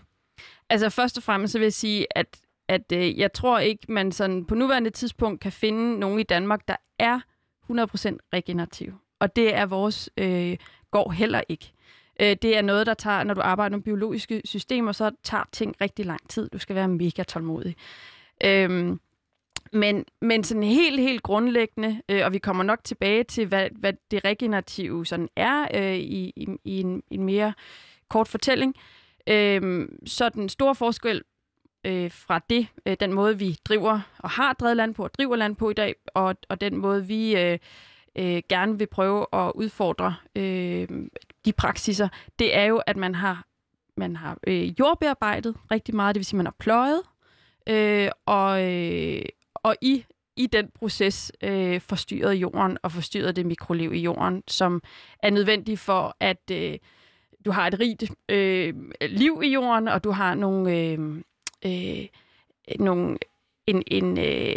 Altså 0.69 0.89
først 0.89 1.17
og 1.17 1.23
fremmest 1.23 1.51
så 1.51 1.59
vil 1.59 1.65
jeg 1.65 1.73
sige, 1.73 2.07
at, 2.11 2.27
at 2.67 2.91
øh, 2.93 3.19
jeg 3.19 3.33
tror 3.33 3.59
ikke, 3.59 3.91
man 3.91 4.11
sådan 4.11 4.45
på 4.45 4.55
nuværende 4.55 4.89
tidspunkt 4.89 5.41
kan 5.41 5.51
finde 5.51 5.99
nogen 5.99 6.19
i 6.19 6.23
Danmark, 6.23 6.67
der 6.67 6.75
er 6.99 7.19
100% 7.71 8.17
regenerativ. 8.33 8.93
Og 9.19 9.35
det 9.35 9.55
er 9.55 9.65
vores 9.65 10.09
øh, 10.17 10.57
går 10.91 11.11
heller 11.11 11.41
ikke. 11.49 11.71
Øh, 12.19 12.35
det 12.41 12.57
er 12.57 12.61
noget, 12.61 12.87
der 12.87 12.93
tager, 12.93 13.23
når 13.23 13.33
du 13.33 13.41
arbejder 13.41 13.77
med 13.77 13.83
biologiske 13.83 14.41
systemer, 14.45 14.91
så 14.91 15.11
tager 15.23 15.43
ting 15.51 15.75
rigtig 15.81 16.05
lang 16.05 16.29
tid. 16.29 16.49
Du 16.49 16.57
skal 16.57 16.75
være 16.75 16.87
mega 16.87 17.23
tålmodig. 17.23 17.75
Øhm, 18.43 18.99
men, 19.71 20.05
men 20.21 20.43
sådan 20.43 20.63
helt, 20.63 20.99
helt 20.99 21.23
grundlæggende, 21.23 22.01
øh, 22.09 22.25
og 22.25 22.33
vi 22.33 22.37
kommer 22.37 22.63
nok 22.63 22.83
tilbage 22.83 23.23
til, 23.23 23.45
hvad, 23.45 23.69
hvad 23.71 23.93
det 24.11 24.25
regenerative 24.25 25.05
sådan 25.05 25.29
er 25.35 25.67
øh, 25.73 25.95
i, 25.95 26.33
i, 26.35 26.47
i 26.63 26.79
en, 26.79 27.03
en 27.09 27.23
mere 27.23 27.53
kort 28.09 28.27
fortælling, 28.27 28.75
øh, 29.27 29.87
så 30.05 30.29
den 30.29 30.49
store 30.49 30.75
forskel 30.75 31.21
øh, 31.85 32.11
fra 32.11 32.39
det, 32.49 32.67
øh, 32.85 32.97
den 32.99 33.13
måde 33.13 33.39
vi 33.39 33.57
driver 33.65 33.99
og 34.17 34.29
har 34.29 34.53
drevet 34.53 34.77
land 34.77 34.93
på 34.93 35.03
og 35.03 35.13
driver 35.13 35.35
land 35.35 35.55
på 35.55 35.69
i 35.69 35.73
dag, 35.73 35.95
og, 36.13 36.35
og 36.49 36.61
den 36.61 36.77
måde 36.77 37.07
vi 37.07 37.37
øh, 37.37 37.59
øh, 38.15 38.41
gerne 38.49 38.77
vil 38.77 38.87
prøve 38.87 39.25
at 39.33 39.51
udfordre 39.55 40.15
øh, 40.35 40.87
de 41.45 41.53
praksiser, 41.53 42.07
det 42.39 42.57
er 42.57 42.63
jo, 42.63 42.81
at 42.87 42.97
man 42.97 43.15
har, 43.15 43.45
man 43.97 44.15
har 44.15 44.37
øh, 44.47 44.79
jordbearbejdet 44.79 45.55
rigtig 45.71 45.95
meget, 45.95 46.15
det 46.15 46.19
vil 46.19 46.25
sige, 46.25 46.37
man 46.37 46.45
har 46.45 46.55
pløjet, 46.59 47.01
øh, 47.69 48.09
og, 48.25 48.73
øh, 48.73 49.21
og 49.53 49.75
i, 49.81 50.05
i 50.35 50.47
den 50.47 50.69
proces 50.75 51.31
øh, 51.43 51.81
forstyrret 51.81 52.33
jorden 52.33 52.77
og 52.83 52.91
forstyrret 52.91 53.35
det 53.35 53.45
mikroliv 53.45 53.93
i 53.93 53.99
jorden, 53.99 54.43
som 54.47 54.81
er 55.23 55.29
nødvendigt 55.29 55.79
for, 55.79 56.17
at 56.19 56.51
øh, 56.51 56.77
du 57.45 57.51
har 57.51 57.67
et 57.67 57.79
rigt 57.79 58.11
øh, 58.29 58.73
liv 59.01 59.41
i 59.43 59.47
jorden, 59.47 59.87
og 59.87 60.03
du 60.03 60.11
har 60.11 60.35
nogle, 60.35 60.77
øh, 60.77 61.21
øh, 61.65 62.07
nogle 62.79 63.17
en, 63.67 63.83
en 63.87 64.17
øh, 64.17 64.55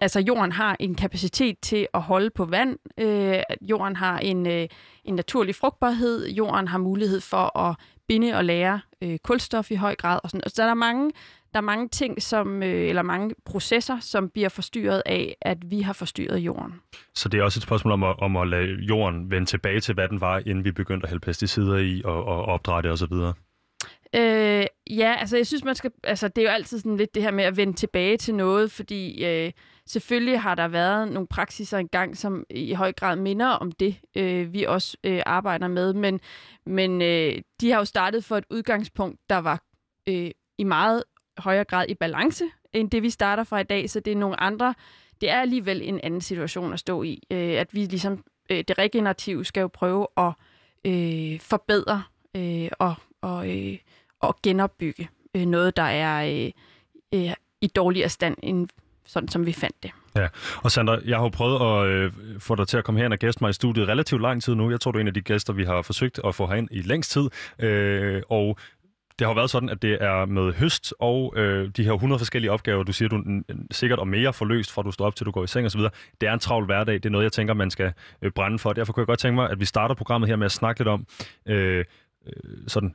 altså 0.00 0.20
jorden 0.20 0.52
har 0.52 0.76
en 0.80 0.94
kapacitet 0.94 1.58
til 1.60 1.86
at 1.94 2.02
holde 2.02 2.30
på 2.30 2.44
vand. 2.44 2.78
Øh, 3.00 3.38
jorden 3.60 3.96
har 3.96 4.18
en, 4.18 4.46
øh, 4.46 4.68
en 5.04 5.14
naturlig 5.14 5.54
frugtbarhed. 5.54 6.28
Jorden 6.28 6.68
har 6.68 6.78
mulighed 6.78 7.20
for 7.20 7.58
at 7.58 7.76
binde 8.08 8.34
og 8.34 8.44
lære 8.44 8.80
øh, 9.02 9.18
kulstof 9.18 9.70
i 9.70 9.74
høj 9.74 9.94
grad. 9.94 10.20
Og 10.24 10.30
sådan. 10.30 10.44
Og 10.44 10.50
så 10.50 10.62
der 10.62 10.70
er 10.70 10.74
mange, 10.74 11.12
der 11.52 11.60
er 11.60 11.64
mange 11.64 11.88
ting, 11.88 12.22
som, 12.22 12.62
øh, 12.62 12.88
eller 12.88 13.02
mange 13.02 13.34
processer, 13.44 13.98
som 14.00 14.28
bliver 14.28 14.48
forstyrret 14.48 15.02
af, 15.06 15.36
at 15.42 15.58
vi 15.70 15.80
har 15.80 15.92
forstyrret 15.92 16.38
jorden. 16.38 16.74
Så 17.14 17.28
det 17.28 17.40
er 17.40 17.44
også 17.44 17.58
et 17.58 17.62
spørgsmål 17.62 17.92
om 17.92 18.04
at, 18.04 18.14
om 18.18 18.36
at 18.36 18.48
lade 18.48 18.68
jorden 18.88 19.30
vende 19.30 19.46
tilbage 19.46 19.80
til, 19.80 19.94
hvad 19.94 20.08
den 20.08 20.20
var, 20.20 20.42
inden 20.46 20.64
vi 20.64 20.72
begyndte 20.72 21.04
at 21.04 21.10
hælde 21.10 21.20
pesticider 21.20 21.76
i 21.76 22.02
og, 22.04 22.24
og 22.24 22.44
opdrætte 22.44 22.92
osv.? 22.92 23.12
Øh, 24.14 24.64
ja, 24.90 25.16
altså 25.18 25.36
jeg 25.36 25.46
synes, 25.46 25.64
man 25.64 25.74
skal... 25.74 25.90
Altså, 26.04 26.28
det 26.28 26.42
er 26.42 26.48
jo 26.48 26.54
altid 26.54 26.78
sådan 26.78 26.96
lidt 26.96 27.14
det 27.14 27.22
her 27.22 27.30
med 27.30 27.44
at 27.44 27.56
vende 27.56 27.72
tilbage 27.72 28.16
til 28.16 28.34
noget, 28.34 28.72
fordi 28.72 29.24
øh, 29.24 29.52
selvfølgelig 29.86 30.40
har 30.40 30.54
der 30.54 30.68
været 30.68 31.12
nogle 31.12 31.26
praksiser 31.26 31.78
engang, 31.78 32.16
som 32.16 32.44
i 32.50 32.72
høj 32.72 32.92
grad 32.92 33.16
minder 33.16 33.46
om 33.46 33.72
det, 33.72 33.96
øh, 34.16 34.52
vi 34.52 34.62
også 34.64 34.96
øh, 35.04 35.22
arbejder 35.26 35.68
med, 35.68 35.92
men, 35.92 36.20
men 36.66 37.02
øh, 37.02 37.42
de 37.60 37.70
har 37.70 37.78
jo 37.78 37.84
startet 37.84 38.24
for 38.24 38.36
et 38.36 38.44
udgangspunkt, 38.50 39.20
der 39.30 39.38
var 39.38 39.62
øh, 40.08 40.30
i 40.58 40.64
meget 40.64 41.02
højere 41.38 41.64
grad 41.64 41.86
i 41.88 41.94
balance, 41.94 42.44
end 42.72 42.90
det 42.90 43.02
vi 43.02 43.10
starter 43.10 43.44
fra 43.44 43.60
i 43.60 43.64
dag, 43.64 43.90
så 43.90 44.00
det 44.00 44.12
er 44.12 44.16
nogle 44.16 44.40
andre... 44.40 44.74
Det 45.20 45.30
er 45.30 45.40
alligevel 45.40 45.82
en 45.82 46.00
anden 46.00 46.20
situation 46.20 46.72
at 46.72 46.78
stå 46.78 47.02
i, 47.02 47.22
øh, 47.30 47.60
at 47.60 47.74
vi 47.74 47.84
ligesom... 47.84 48.24
Øh, 48.50 48.64
det 48.68 48.78
regenerative 48.78 49.44
skal 49.44 49.60
jo 49.60 49.68
prøve 49.68 50.06
at 50.16 50.32
øh, 50.84 51.40
forbedre 51.40 52.02
øh, 52.36 52.68
og, 52.78 52.94
og 53.22 53.58
øh, 53.58 53.78
at 54.28 54.42
genopbygge 54.42 55.08
øh, 55.36 55.46
noget, 55.46 55.76
der 55.76 55.82
er 55.82 56.44
øh, 56.44 56.52
øh, 57.14 57.34
i 57.60 57.66
dårligere 57.66 58.08
stand, 58.08 58.36
end 58.42 58.68
sådan 59.06 59.28
som 59.28 59.46
vi 59.46 59.52
fandt 59.52 59.82
det. 59.82 59.90
Ja, 60.16 60.28
og 60.56 60.70
Sandra, 60.70 60.98
jeg 61.04 61.16
har 61.16 61.22
jo 61.22 61.28
prøvet 61.28 61.86
at 61.86 61.90
øh, 61.90 62.12
få 62.38 62.54
dig 62.54 62.68
til 62.68 62.76
at 62.76 62.84
komme 62.84 63.00
her 63.00 63.08
og 63.10 63.18
gæste 63.18 63.44
mig 63.44 63.50
i 63.50 63.52
studiet 63.52 63.88
relativt 63.88 64.22
lang 64.22 64.42
tid 64.42 64.54
nu. 64.54 64.70
Jeg 64.70 64.80
tror, 64.80 64.90
du 64.90 64.98
er 64.98 65.00
en 65.00 65.06
af 65.06 65.14
de 65.14 65.20
gæster, 65.20 65.52
vi 65.52 65.64
har 65.64 65.82
forsøgt 65.82 66.20
at 66.24 66.34
få 66.34 66.46
herind 66.46 66.68
i 66.70 66.80
længst 66.82 67.10
tid. 67.10 67.30
Øh, 67.58 68.22
og 68.28 68.58
det 69.18 69.26
har 69.26 69.34
været 69.34 69.50
sådan, 69.50 69.68
at 69.68 69.82
det 69.82 69.98
er 70.00 70.26
med 70.26 70.52
høst 70.52 70.94
og 70.98 71.34
øh, 71.36 71.70
de 71.76 71.84
her 71.84 71.92
100 71.92 72.18
forskellige 72.18 72.52
opgaver, 72.52 72.82
du 72.82 72.92
siger, 72.92 73.08
du 73.08 73.22
sikkert 73.70 73.98
og 73.98 74.08
mere 74.08 74.32
forløst, 74.32 74.72
fra 74.72 74.82
du 74.82 74.90
står 74.90 75.06
op 75.06 75.16
til 75.16 75.26
du 75.26 75.30
går 75.30 75.44
i 75.44 75.46
seng 75.46 75.66
osv. 75.66 75.80
Det 76.20 76.28
er 76.28 76.32
en 76.32 76.38
travl 76.38 76.64
hverdag. 76.64 76.94
Det 76.94 77.06
er 77.06 77.10
noget, 77.10 77.24
jeg 77.24 77.32
tænker, 77.32 77.54
man 77.54 77.70
skal 77.70 77.92
øh, 78.22 78.30
brænde 78.30 78.58
for. 78.58 78.72
Derfor 78.72 78.92
kunne 78.92 79.00
jeg 79.00 79.06
godt 79.06 79.18
tænke 79.18 79.34
mig, 79.34 79.50
at 79.50 79.60
vi 79.60 79.64
starter 79.64 79.94
programmet 79.94 80.28
her 80.28 80.36
med 80.36 80.44
at 80.44 80.52
snakke 80.52 80.80
lidt 80.80 80.88
om, 80.88 81.06
øh, 81.48 81.84
sådan 82.66 82.94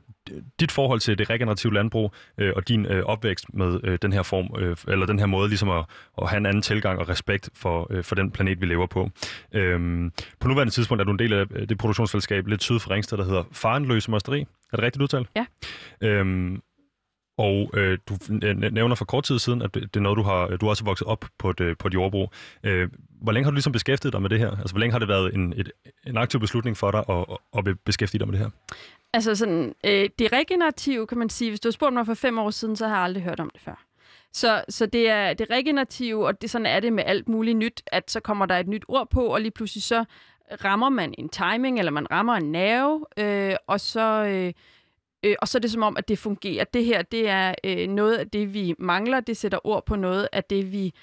dit 0.60 0.72
forhold 0.72 1.00
til 1.00 1.18
det 1.18 1.30
regenerative 1.30 1.74
landbrug 1.74 2.14
øh, 2.38 2.52
og 2.56 2.68
din 2.68 2.86
øh, 2.86 3.04
opvækst 3.04 3.54
med 3.54 3.80
øh, 3.84 3.98
den 4.02 4.12
her 4.12 4.22
form 4.22 4.48
øh, 4.58 4.76
eller 4.88 5.06
den 5.06 5.18
her 5.18 5.26
måde 5.26 5.48
ligesom 5.48 5.70
at, 5.70 5.84
at 6.22 6.28
have 6.28 6.38
en 6.38 6.46
anden 6.46 6.62
tilgang 6.62 6.98
og 6.98 7.08
respekt 7.08 7.50
for 7.54 7.86
øh, 7.90 8.04
for 8.04 8.14
den 8.14 8.30
planet 8.30 8.60
vi 8.60 8.66
lever 8.66 8.86
på. 8.86 9.10
Øhm, 9.52 10.12
på 10.40 10.48
nuværende 10.48 10.72
tidspunkt 10.72 11.00
er 11.00 11.04
du 11.04 11.12
en 11.12 11.18
del 11.18 11.32
af 11.32 11.46
det 11.46 11.78
produktionsfællesskab 11.78 12.46
lidt 12.46 12.62
syd 12.62 12.78
for 12.78 12.90
Ringsted 12.90 13.18
der 13.18 13.24
hedder 13.24 13.44
Farenløse 13.52 14.10
Mosteri. 14.10 14.40
Er 14.40 14.76
det 14.76 14.82
rigtigt 14.84 15.02
udtalt? 15.02 15.28
Ja. 15.36 15.46
Øhm, 16.00 16.62
Og 17.38 17.70
øh, 17.74 17.98
du 18.08 18.16
nævner 18.70 18.94
for 18.94 19.04
kort 19.04 19.24
tid 19.24 19.38
siden, 19.38 19.62
at 19.62 19.74
det 19.74 19.96
er 19.96 20.00
noget, 20.00 20.16
du 20.16 20.22
har 20.22 20.46
du 20.46 20.68
også 20.68 20.84
vokset 20.84 21.06
op 21.06 21.24
på 21.38 21.50
et, 21.50 21.60
øh, 21.60 21.76
på 21.78 21.88
et 21.88 21.94
jordbrug. 21.94 22.32
Øh, 22.64 22.88
hvor 23.22 23.32
længe 23.32 23.44
har 23.44 23.50
du 23.50 23.54
ligesom 23.54 23.72
beskæftiget 23.72 24.12
dig 24.12 24.22
med 24.22 24.30
det 24.30 24.38
her? 24.38 24.50
Altså, 24.50 24.72
hvor 24.72 24.80
længe 24.80 24.92
har 24.92 24.98
det 24.98 25.08
været 25.08 25.34
en, 25.34 25.52
et, 25.56 25.70
en 26.06 26.16
aktiv 26.16 26.40
beslutning 26.40 26.76
for 26.76 26.90
dig 26.90 27.04
at, 27.08 27.24
at 27.68 27.78
beskæftige 27.84 28.18
dig 28.18 28.28
med 28.28 28.38
det 28.38 28.40
her? 28.44 28.50
Altså 29.12 29.34
sådan, 29.34 29.74
øh, 29.84 30.10
det 30.18 30.32
regenerative, 30.32 31.06
kan 31.06 31.18
man 31.18 31.30
sige, 31.30 31.50
hvis 31.50 31.60
du 31.60 31.68
har 31.68 31.72
spurgt 31.72 31.94
mig 31.94 32.06
for 32.06 32.14
fem 32.14 32.38
år 32.38 32.50
siden, 32.50 32.76
så 32.76 32.88
har 32.88 32.94
jeg 32.94 33.04
aldrig 33.04 33.22
hørt 33.22 33.40
om 33.40 33.50
det 33.50 33.60
før. 33.60 33.84
Så, 34.32 34.64
så 34.68 34.86
det 34.86 35.08
er 35.08 35.34
det 35.34 35.50
regenerative, 35.50 36.26
og 36.26 36.42
det, 36.42 36.50
sådan 36.50 36.66
er 36.66 36.80
det 36.80 36.92
med 36.92 37.04
alt 37.06 37.28
muligt 37.28 37.56
nyt, 37.56 37.82
at 37.86 38.10
så 38.10 38.20
kommer 38.20 38.46
der 38.46 38.58
et 38.58 38.68
nyt 38.68 38.84
ord 38.88 39.10
på, 39.10 39.26
og 39.26 39.40
lige 39.40 39.50
pludselig 39.50 39.82
så 39.82 40.04
rammer 40.64 40.88
man 40.88 41.14
en 41.18 41.28
timing, 41.28 41.78
eller 41.78 41.92
man 41.92 42.10
rammer 42.10 42.34
en 42.34 42.52
nerve, 42.52 43.06
øh, 43.16 43.56
og 43.66 43.80
så... 43.80 44.24
Øh, 44.24 44.52
Øh, 45.24 45.34
og 45.42 45.48
så 45.48 45.58
er 45.58 45.60
det 45.60 45.70
som 45.70 45.82
om, 45.82 45.96
at 45.96 46.08
det 46.08 46.18
fungerer. 46.18 46.64
Det 46.64 46.84
her, 46.84 47.02
det 47.02 47.28
er 47.28 47.54
øh, 47.64 47.88
noget 47.88 48.16
af 48.16 48.30
det, 48.30 48.54
vi 48.54 48.74
mangler. 48.78 49.20
Det 49.20 49.36
sætter 49.36 49.66
ord 49.66 49.86
på 49.86 49.96
noget 49.96 50.28
af 50.32 50.44
det, 50.44 50.72
vi 50.72 50.94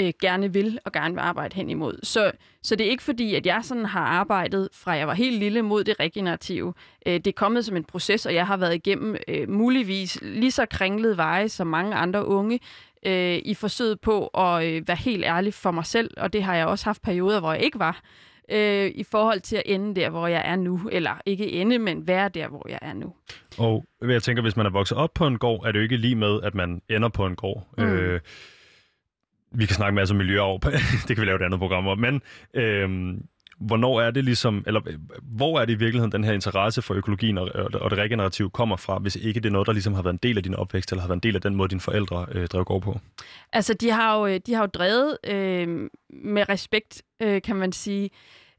øh, 0.00 0.12
gerne 0.22 0.52
vil 0.52 0.78
og 0.84 0.92
gerne 0.92 1.14
vil 1.14 1.20
arbejde 1.20 1.56
hen 1.56 1.70
imod. 1.70 1.98
Så, 2.02 2.32
så 2.62 2.76
det 2.76 2.86
er 2.86 2.90
ikke 2.90 3.02
fordi, 3.02 3.34
at 3.34 3.46
jeg 3.46 3.60
sådan 3.64 3.84
har 3.84 4.04
arbejdet 4.04 4.68
fra 4.72 4.92
jeg 4.92 5.06
var 5.06 5.14
helt 5.14 5.38
lille 5.38 5.62
mod 5.62 5.84
det 5.84 6.00
regenerative. 6.00 6.74
Øh, 7.06 7.14
det 7.14 7.26
er 7.26 7.32
kommet 7.32 7.64
som 7.64 7.76
en 7.76 7.84
proces, 7.84 8.26
og 8.26 8.34
jeg 8.34 8.46
har 8.46 8.56
været 8.56 8.74
igennem 8.74 9.16
øh, 9.28 9.48
muligvis 9.50 10.18
lige 10.22 10.50
så 10.50 10.66
kringlet 10.66 11.16
veje 11.16 11.48
som 11.48 11.66
mange 11.66 11.94
andre 11.94 12.26
unge 12.26 12.60
øh, 13.06 13.38
i 13.44 13.54
forsøget 13.54 14.00
på 14.00 14.26
at 14.26 14.64
øh, 14.64 14.88
være 14.88 14.96
helt 14.96 15.24
ærlig 15.24 15.54
for 15.54 15.70
mig 15.70 15.86
selv, 15.86 16.10
og 16.16 16.32
det 16.32 16.42
har 16.42 16.54
jeg 16.54 16.66
også 16.66 16.84
haft 16.84 17.02
perioder, 17.02 17.40
hvor 17.40 17.52
jeg 17.52 17.62
ikke 17.62 17.78
var 17.78 18.02
øh, 18.50 18.90
i 18.94 19.02
forhold 19.02 19.40
til 19.40 19.56
at 19.56 19.62
ende 19.66 20.00
der, 20.00 20.10
hvor 20.10 20.26
jeg 20.26 20.42
er 20.44 20.56
nu. 20.56 20.80
Eller 20.92 21.20
ikke 21.26 21.52
ende, 21.52 21.78
men 21.78 22.06
være 22.06 22.28
der, 22.28 22.48
hvor 22.48 22.66
jeg 22.68 22.78
er 22.82 22.92
nu. 22.92 23.14
Og 23.58 23.86
jeg 24.02 24.22
tænker, 24.22 24.42
hvis 24.42 24.56
man 24.56 24.66
er 24.66 24.70
vokset 24.70 24.98
op 24.98 25.14
på 25.14 25.26
en 25.26 25.38
gård, 25.38 25.66
er 25.66 25.72
det 25.72 25.78
jo 25.78 25.82
ikke 25.82 25.96
lige 25.96 26.16
med, 26.16 26.42
at 26.42 26.54
man 26.54 26.82
ender 26.90 27.08
på 27.08 27.26
en 27.26 27.36
gård. 27.36 27.66
Mm. 27.78 27.84
Øh, 27.84 28.20
vi 29.50 29.66
kan 29.66 29.76
snakke 29.76 29.94
masser 29.94 30.14
om 30.14 30.16
miljøarv, 30.16 30.60
det 31.08 31.16
kan 31.16 31.20
vi 31.20 31.24
lave 31.26 31.36
et 31.36 31.44
andet 31.44 31.60
program 31.60 31.86
om, 31.86 31.98
men 31.98 32.22
øh, 32.54 33.14
hvornår 33.60 34.00
er 34.00 34.10
det 34.10 34.24
ligesom, 34.24 34.64
eller 34.66 34.80
øh, 34.86 34.94
hvor 35.22 35.60
er 35.60 35.64
det 35.64 35.72
i 35.72 35.78
virkeligheden, 35.78 36.12
den 36.12 36.24
her 36.24 36.32
interesse 36.32 36.82
for 36.82 36.94
økologien 36.94 37.38
og, 37.38 37.50
og 37.74 37.90
det 37.90 37.98
regenerative 37.98 38.50
kommer 38.50 38.76
fra, 38.76 38.98
hvis 38.98 39.16
ikke 39.16 39.40
det 39.40 39.48
er 39.48 39.52
noget, 39.52 39.66
der 39.66 39.72
ligesom 39.72 39.94
har 39.94 40.02
været 40.02 40.12
en 40.12 40.20
del 40.22 40.36
af 40.36 40.42
din 40.42 40.54
opvækst, 40.54 40.92
eller 40.92 41.00
har 41.00 41.08
været 41.08 41.16
en 41.16 41.28
del 41.28 41.34
af 41.34 41.40
den 41.40 41.54
måde, 41.54 41.68
dine 41.68 41.80
forældre 41.80 42.26
øh, 42.32 42.46
drev 42.46 42.64
går 42.64 42.78
på? 42.78 43.00
Altså, 43.52 43.74
de 43.74 43.90
har 43.90 44.18
jo, 44.18 44.26
øh, 44.26 44.40
de 44.46 44.54
har 44.54 44.62
jo 44.62 44.66
drevet 44.66 45.18
øh, 45.24 45.88
med 46.10 46.48
respekt, 46.48 47.02
øh, 47.22 47.42
kan 47.42 47.56
man 47.56 47.72
sige, 47.72 48.10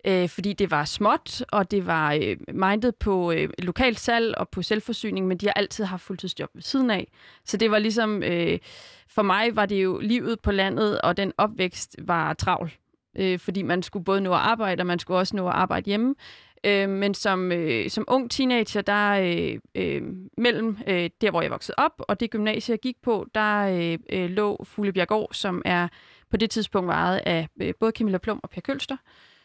øh, 0.05 0.29
fordi 0.29 0.53
det 0.53 0.71
var 0.71 0.85
småt, 0.85 1.43
og 1.51 1.71
det 1.71 1.87
var 1.87 2.13
øh, 2.13 2.37
mindet 2.53 2.95
på 2.95 3.31
øh, 3.31 3.49
lokalt 3.59 3.99
salg 3.99 4.37
og 4.37 4.49
på 4.49 4.61
selvforsyning, 4.61 5.27
men 5.27 5.37
de 5.37 5.45
har 5.45 5.53
altid 5.53 5.83
haft 5.83 6.03
fuldtidsjob 6.03 6.49
ved 6.53 6.61
siden 6.61 6.91
af. 6.91 7.07
Så 7.45 7.57
det 7.57 7.71
var 7.71 7.79
ligesom, 7.79 8.23
øh, 8.23 8.59
for 9.07 9.21
mig 9.21 9.55
var 9.55 9.65
det 9.65 9.83
jo 9.83 9.99
livet 9.99 10.39
på 10.39 10.51
landet, 10.51 11.01
og 11.01 11.17
den 11.17 11.33
opvækst 11.37 11.95
var 12.01 12.33
travl, 12.33 12.71
øh, 13.17 13.39
fordi 13.39 13.61
man 13.61 13.83
skulle 13.83 14.05
både 14.05 14.21
nå 14.21 14.33
at 14.33 14.39
arbejde, 14.39 14.81
og 14.81 14.87
man 14.87 14.99
skulle 14.99 15.17
også 15.19 15.35
nå 15.35 15.47
at 15.47 15.53
arbejde 15.53 15.85
hjemme. 15.85 16.15
Øh, 16.63 16.89
men 16.89 17.13
som, 17.13 17.51
øh, 17.51 17.89
som 17.89 18.05
ung 18.07 18.31
teenager, 18.31 18.81
der 18.81 19.11
øh, 19.11 19.59
øh, 19.75 20.01
mellem 20.37 20.77
øh, 20.87 21.09
der, 21.21 21.31
hvor 21.31 21.41
jeg 21.41 21.51
voksede 21.51 21.75
op, 21.77 22.01
og 22.07 22.19
det 22.19 22.31
gymnasie, 22.31 22.71
jeg 22.71 22.79
gik 22.79 22.95
på, 23.03 23.27
der 23.35 23.59
øh, 23.59 23.97
øh, 24.09 24.29
lå 24.29 24.63
Fuglebjergård, 24.63 25.29
som 25.33 25.61
er 25.65 25.87
på 26.29 26.37
det 26.37 26.49
tidspunkt 26.49 26.87
vejet 26.87 27.21
af 27.25 27.47
øh, 27.61 27.73
både 27.79 27.91
Camilla 27.91 28.17
Plum 28.17 28.39
og 28.43 28.49
Per 28.49 28.61
Kølster 28.61 28.95
øh, 28.95 29.38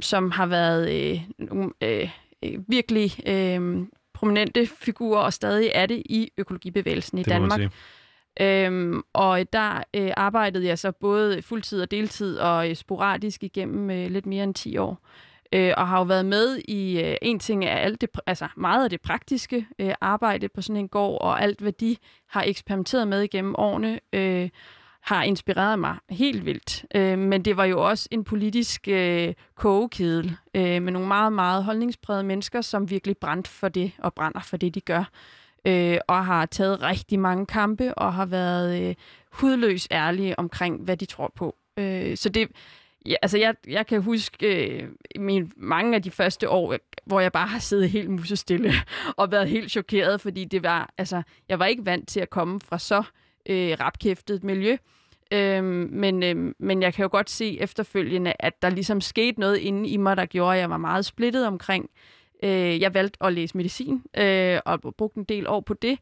som 0.00 0.30
har 0.30 0.46
været 0.46 1.10
øh, 1.12 1.20
nogle 1.38 1.70
øh, 1.82 2.10
øh, 2.44 2.58
virkelig 2.68 3.28
øh, 3.28 3.86
prominente 4.14 4.66
figurer, 4.66 5.20
og 5.20 5.32
stadig 5.32 5.70
er 5.74 5.86
det 5.86 6.02
i 6.04 6.30
økologibevægelsen 6.38 7.18
i 7.18 7.22
det 7.22 7.30
Danmark. 7.30 7.60
Øhm, 8.40 9.02
og 9.12 9.52
der 9.52 9.82
øh, 9.94 10.10
arbejdede 10.16 10.66
jeg 10.66 10.78
så 10.78 10.92
både 10.92 11.42
fuldtid 11.42 11.82
og 11.82 11.90
deltid 11.90 12.38
og 12.38 12.70
øh, 12.70 12.76
sporadisk 12.76 13.42
igennem 13.42 13.90
øh, 13.90 14.10
lidt 14.10 14.26
mere 14.26 14.44
end 14.44 14.54
10 14.54 14.76
år. 14.76 14.98
Øh, 15.52 15.72
og 15.76 15.88
har 15.88 15.98
jo 15.98 16.04
været 16.04 16.26
med 16.26 16.58
i 16.68 17.00
øh, 17.00 17.16
en 17.22 17.38
ting 17.38 17.64
af 17.64 17.84
alt 17.84 18.00
det, 18.00 18.10
altså 18.26 18.48
meget 18.56 18.84
af 18.84 18.90
det 18.90 19.00
praktiske 19.00 19.66
øh, 19.78 19.94
arbejde 20.00 20.48
på 20.48 20.62
sådan 20.62 20.80
en 20.80 20.88
gård, 20.88 21.20
og 21.20 21.42
alt 21.42 21.60
hvad 21.60 21.72
de 21.72 21.96
har 22.28 22.42
eksperimenteret 22.46 23.08
med 23.08 23.22
igennem 23.22 23.54
årene. 23.58 24.00
Øh, 24.12 24.48
har 25.02 25.22
inspireret 25.22 25.78
mig 25.78 25.96
helt 26.10 26.46
vildt. 26.46 26.84
Øh, 26.94 27.18
men 27.18 27.44
det 27.44 27.56
var 27.56 27.64
jo 27.64 27.88
også 27.88 28.08
en 28.10 28.24
politisk 28.24 28.88
øh, 28.88 29.34
kogekedel 29.54 30.36
øh, 30.54 30.82
med 30.82 30.92
nogle 30.92 31.08
meget, 31.08 31.32
meget 31.32 31.64
holdningsprægede 31.64 32.24
mennesker, 32.24 32.60
som 32.60 32.90
virkelig 32.90 33.16
brændte 33.16 33.50
for 33.50 33.68
det 33.68 33.92
og 33.98 34.14
brænder 34.14 34.40
for 34.40 34.56
det, 34.56 34.74
de 34.74 34.80
gør. 34.80 35.04
Øh, 35.64 35.98
og 36.08 36.26
har 36.26 36.46
taget 36.46 36.82
rigtig 36.82 37.18
mange 37.18 37.46
kampe 37.46 37.94
og 37.94 38.14
har 38.14 38.26
været 38.26 38.82
øh, 38.82 38.94
hudløs 39.32 39.88
ærlige 39.90 40.38
omkring, 40.38 40.82
hvad 40.82 40.96
de 40.96 41.04
tror 41.04 41.32
på. 41.34 41.56
Øh, 41.76 42.16
så 42.16 42.28
det, 42.28 42.48
ja, 43.06 43.14
altså 43.22 43.38
jeg, 43.38 43.54
jeg 43.68 43.86
kan 43.86 44.02
huske 44.02 44.46
øh, 44.46 44.88
min, 45.16 45.52
mange 45.56 45.94
af 45.94 46.02
de 46.02 46.10
første 46.10 46.48
år, 46.48 46.76
hvor 47.04 47.20
jeg 47.20 47.32
bare 47.32 47.46
har 47.46 47.58
siddet 47.58 47.90
helt 47.90 48.10
musestille 48.10 48.72
og 49.16 49.30
været 49.30 49.48
helt 49.48 49.70
chokeret, 49.70 50.20
fordi 50.20 50.44
det 50.44 50.62
var, 50.62 50.90
altså, 50.98 51.22
jeg 51.48 51.58
var 51.58 51.66
ikke 51.66 51.86
vant 51.86 52.08
til 52.08 52.20
at 52.20 52.30
komme 52.30 52.60
fra 52.60 52.78
så 52.78 53.02
øh, 53.48 53.76
rapkæftet 53.80 54.44
miljø. 54.44 54.76
Øhm, 55.32 55.88
men, 55.92 56.22
øhm, 56.22 56.54
men 56.58 56.82
jeg 56.82 56.94
kan 56.94 57.02
jo 57.02 57.08
godt 57.12 57.30
se 57.30 57.60
efterfølgende, 57.60 58.32
at 58.38 58.62
der 58.62 58.70
ligesom 58.70 59.00
skete 59.00 59.40
noget 59.40 59.56
inde 59.56 59.88
i 59.88 59.96
mig, 59.96 60.16
der 60.16 60.26
gjorde, 60.26 60.54
at 60.54 60.60
jeg 60.60 60.70
var 60.70 60.76
meget 60.76 61.04
splittet 61.04 61.46
omkring. 61.46 61.90
Øh, 62.42 62.80
jeg 62.80 62.94
valgte 62.94 63.22
at 63.22 63.32
læse 63.32 63.56
medicin 63.56 64.02
øh, 64.16 64.60
og 64.64 64.80
brugte 64.98 65.18
en 65.18 65.24
del 65.24 65.48
år 65.48 65.60
på 65.60 65.74
det. 65.74 65.98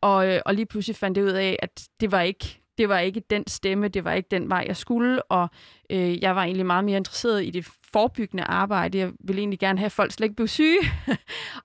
Og, 0.00 0.28
øh, 0.28 0.40
og 0.46 0.54
lige 0.54 0.66
pludselig 0.66 0.96
fandt 0.96 1.18
jeg 1.18 1.24
ud 1.24 1.30
af, 1.30 1.58
at 1.62 1.88
det 2.00 2.12
var 2.12 2.20
ikke 2.20 2.60
det 2.78 2.88
var 2.88 2.98
ikke 2.98 3.22
den 3.30 3.46
stemme, 3.46 3.88
det 3.88 4.04
var 4.04 4.12
ikke 4.12 4.28
den 4.30 4.50
vej, 4.50 4.64
jeg 4.66 4.76
skulle, 4.76 5.22
og 5.22 5.48
øh, 5.90 6.22
jeg 6.22 6.36
var 6.36 6.42
egentlig 6.42 6.66
meget 6.66 6.84
mere 6.84 6.96
interesseret 6.96 7.44
i 7.44 7.50
det 7.50 7.68
forebyggende 7.92 8.44
arbejde. 8.44 8.98
Jeg 8.98 9.12
vil 9.20 9.38
egentlig 9.38 9.58
gerne 9.58 9.78
have, 9.78 9.86
at 9.86 9.92
folk 9.92 10.12
slet 10.12 10.24
ikke 10.24 10.36
blev 10.36 10.48
syge, 10.48 10.78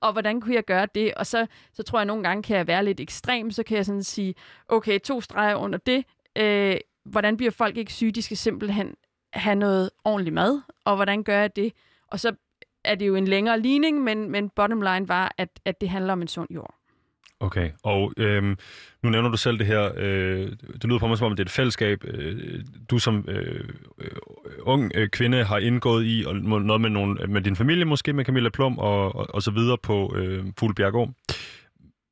og 0.02 0.12
hvordan 0.12 0.42
kunne 0.42 0.56
jeg 0.56 0.66
gøre 0.66 0.88
det? 0.96 1.14
Og 1.14 1.26
så, 1.26 1.48
så 1.74 1.84
tror 1.84 2.00
jeg, 2.00 2.02
at 2.02 2.08
nogle 2.08 2.24
gange 2.24 2.44
kan 2.44 2.58
jeg 2.58 2.68
være 2.68 2.86
lidt 2.86 3.00
ekstrem, 3.00 3.52
så 3.52 3.64
kan 3.64 3.78
jeg 3.78 3.86
sådan 3.86 4.04
sige, 4.04 4.36
okay, 4.68 5.00
to 5.00 5.22
streger 5.22 5.56
under 5.56 5.80
det, 5.80 6.06
øh, 6.38 6.78
hvordan 7.06 7.38
bliver 7.38 7.52
folk 7.52 7.78
ikke 7.78 7.94
syge? 7.94 8.12
De 8.12 8.22
skal 8.22 8.38
simpelthen 8.38 8.96
have 9.34 9.56
noget 9.56 9.90
ordentligt 10.04 10.34
mad, 10.34 10.62
og 10.86 10.96
hvordan 10.96 11.24
gør 11.24 11.40
jeg 11.40 11.56
det? 11.56 11.74
Og 12.08 12.20
så 12.20 12.36
er 12.86 12.96
det 12.96 13.08
jo 13.08 13.16
en 13.16 13.28
længere 13.28 13.60
ligning, 13.60 14.04
men, 14.04 14.30
men 14.30 14.50
bottom 14.50 14.82
line 14.82 15.08
var, 15.08 15.36
at, 15.38 15.50
at 15.66 15.82
det 15.82 15.90
handler 15.90 16.14
om 16.14 16.22
en 16.22 16.28
sund 16.28 16.48
jord. 16.52 16.76
Okay, 17.44 17.70
og 17.84 18.14
øhm, 18.18 18.58
nu 19.04 19.10
nævner 19.10 19.30
du 19.30 19.38
selv 19.38 19.60
det 19.60 19.66
her, 19.66 19.92
øh, 19.98 20.52
det 20.74 20.84
lyder 20.84 21.00
på 21.00 21.08
mig 21.08 21.18
som 21.18 21.26
om, 21.26 21.36
det 21.36 21.40
er 21.40 21.46
et 21.46 21.52
fællesskab, 21.52 22.04
øh, 22.06 22.64
du 22.90 23.00
som 23.00 23.26
øh, 23.28 23.64
øh, 24.02 24.12
ung 24.62 24.92
øh, 24.96 25.10
kvinde 25.10 25.44
har 25.44 25.58
indgået 25.58 26.06
i, 26.06 26.24
og 26.28 26.36
noget 26.36 26.82
med, 26.82 26.90
nogle, 26.90 27.28
med 27.28 27.42
din 27.42 27.56
familie 27.56 27.86
måske, 27.86 28.14
med 28.14 28.26
Camilla 28.26 28.50
Plum 28.50 28.78
og, 28.80 29.16
og, 29.16 29.36
og 29.36 29.44
så 29.44 29.52
videre 29.52 29.78
på 29.84 30.16
øh, 30.18 30.46
Fuglebjergård. 30.60 31.10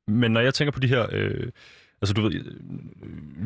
Men 0.08 0.30
når 0.30 0.40
jeg 0.40 0.54
tænker 0.54 0.72
på 0.72 0.80
de 0.80 0.86
her, 0.86 1.06
øh, 1.12 1.50
altså 2.02 2.14
du 2.14 2.22
ved, 2.22 2.34
øh, 2.34 2.44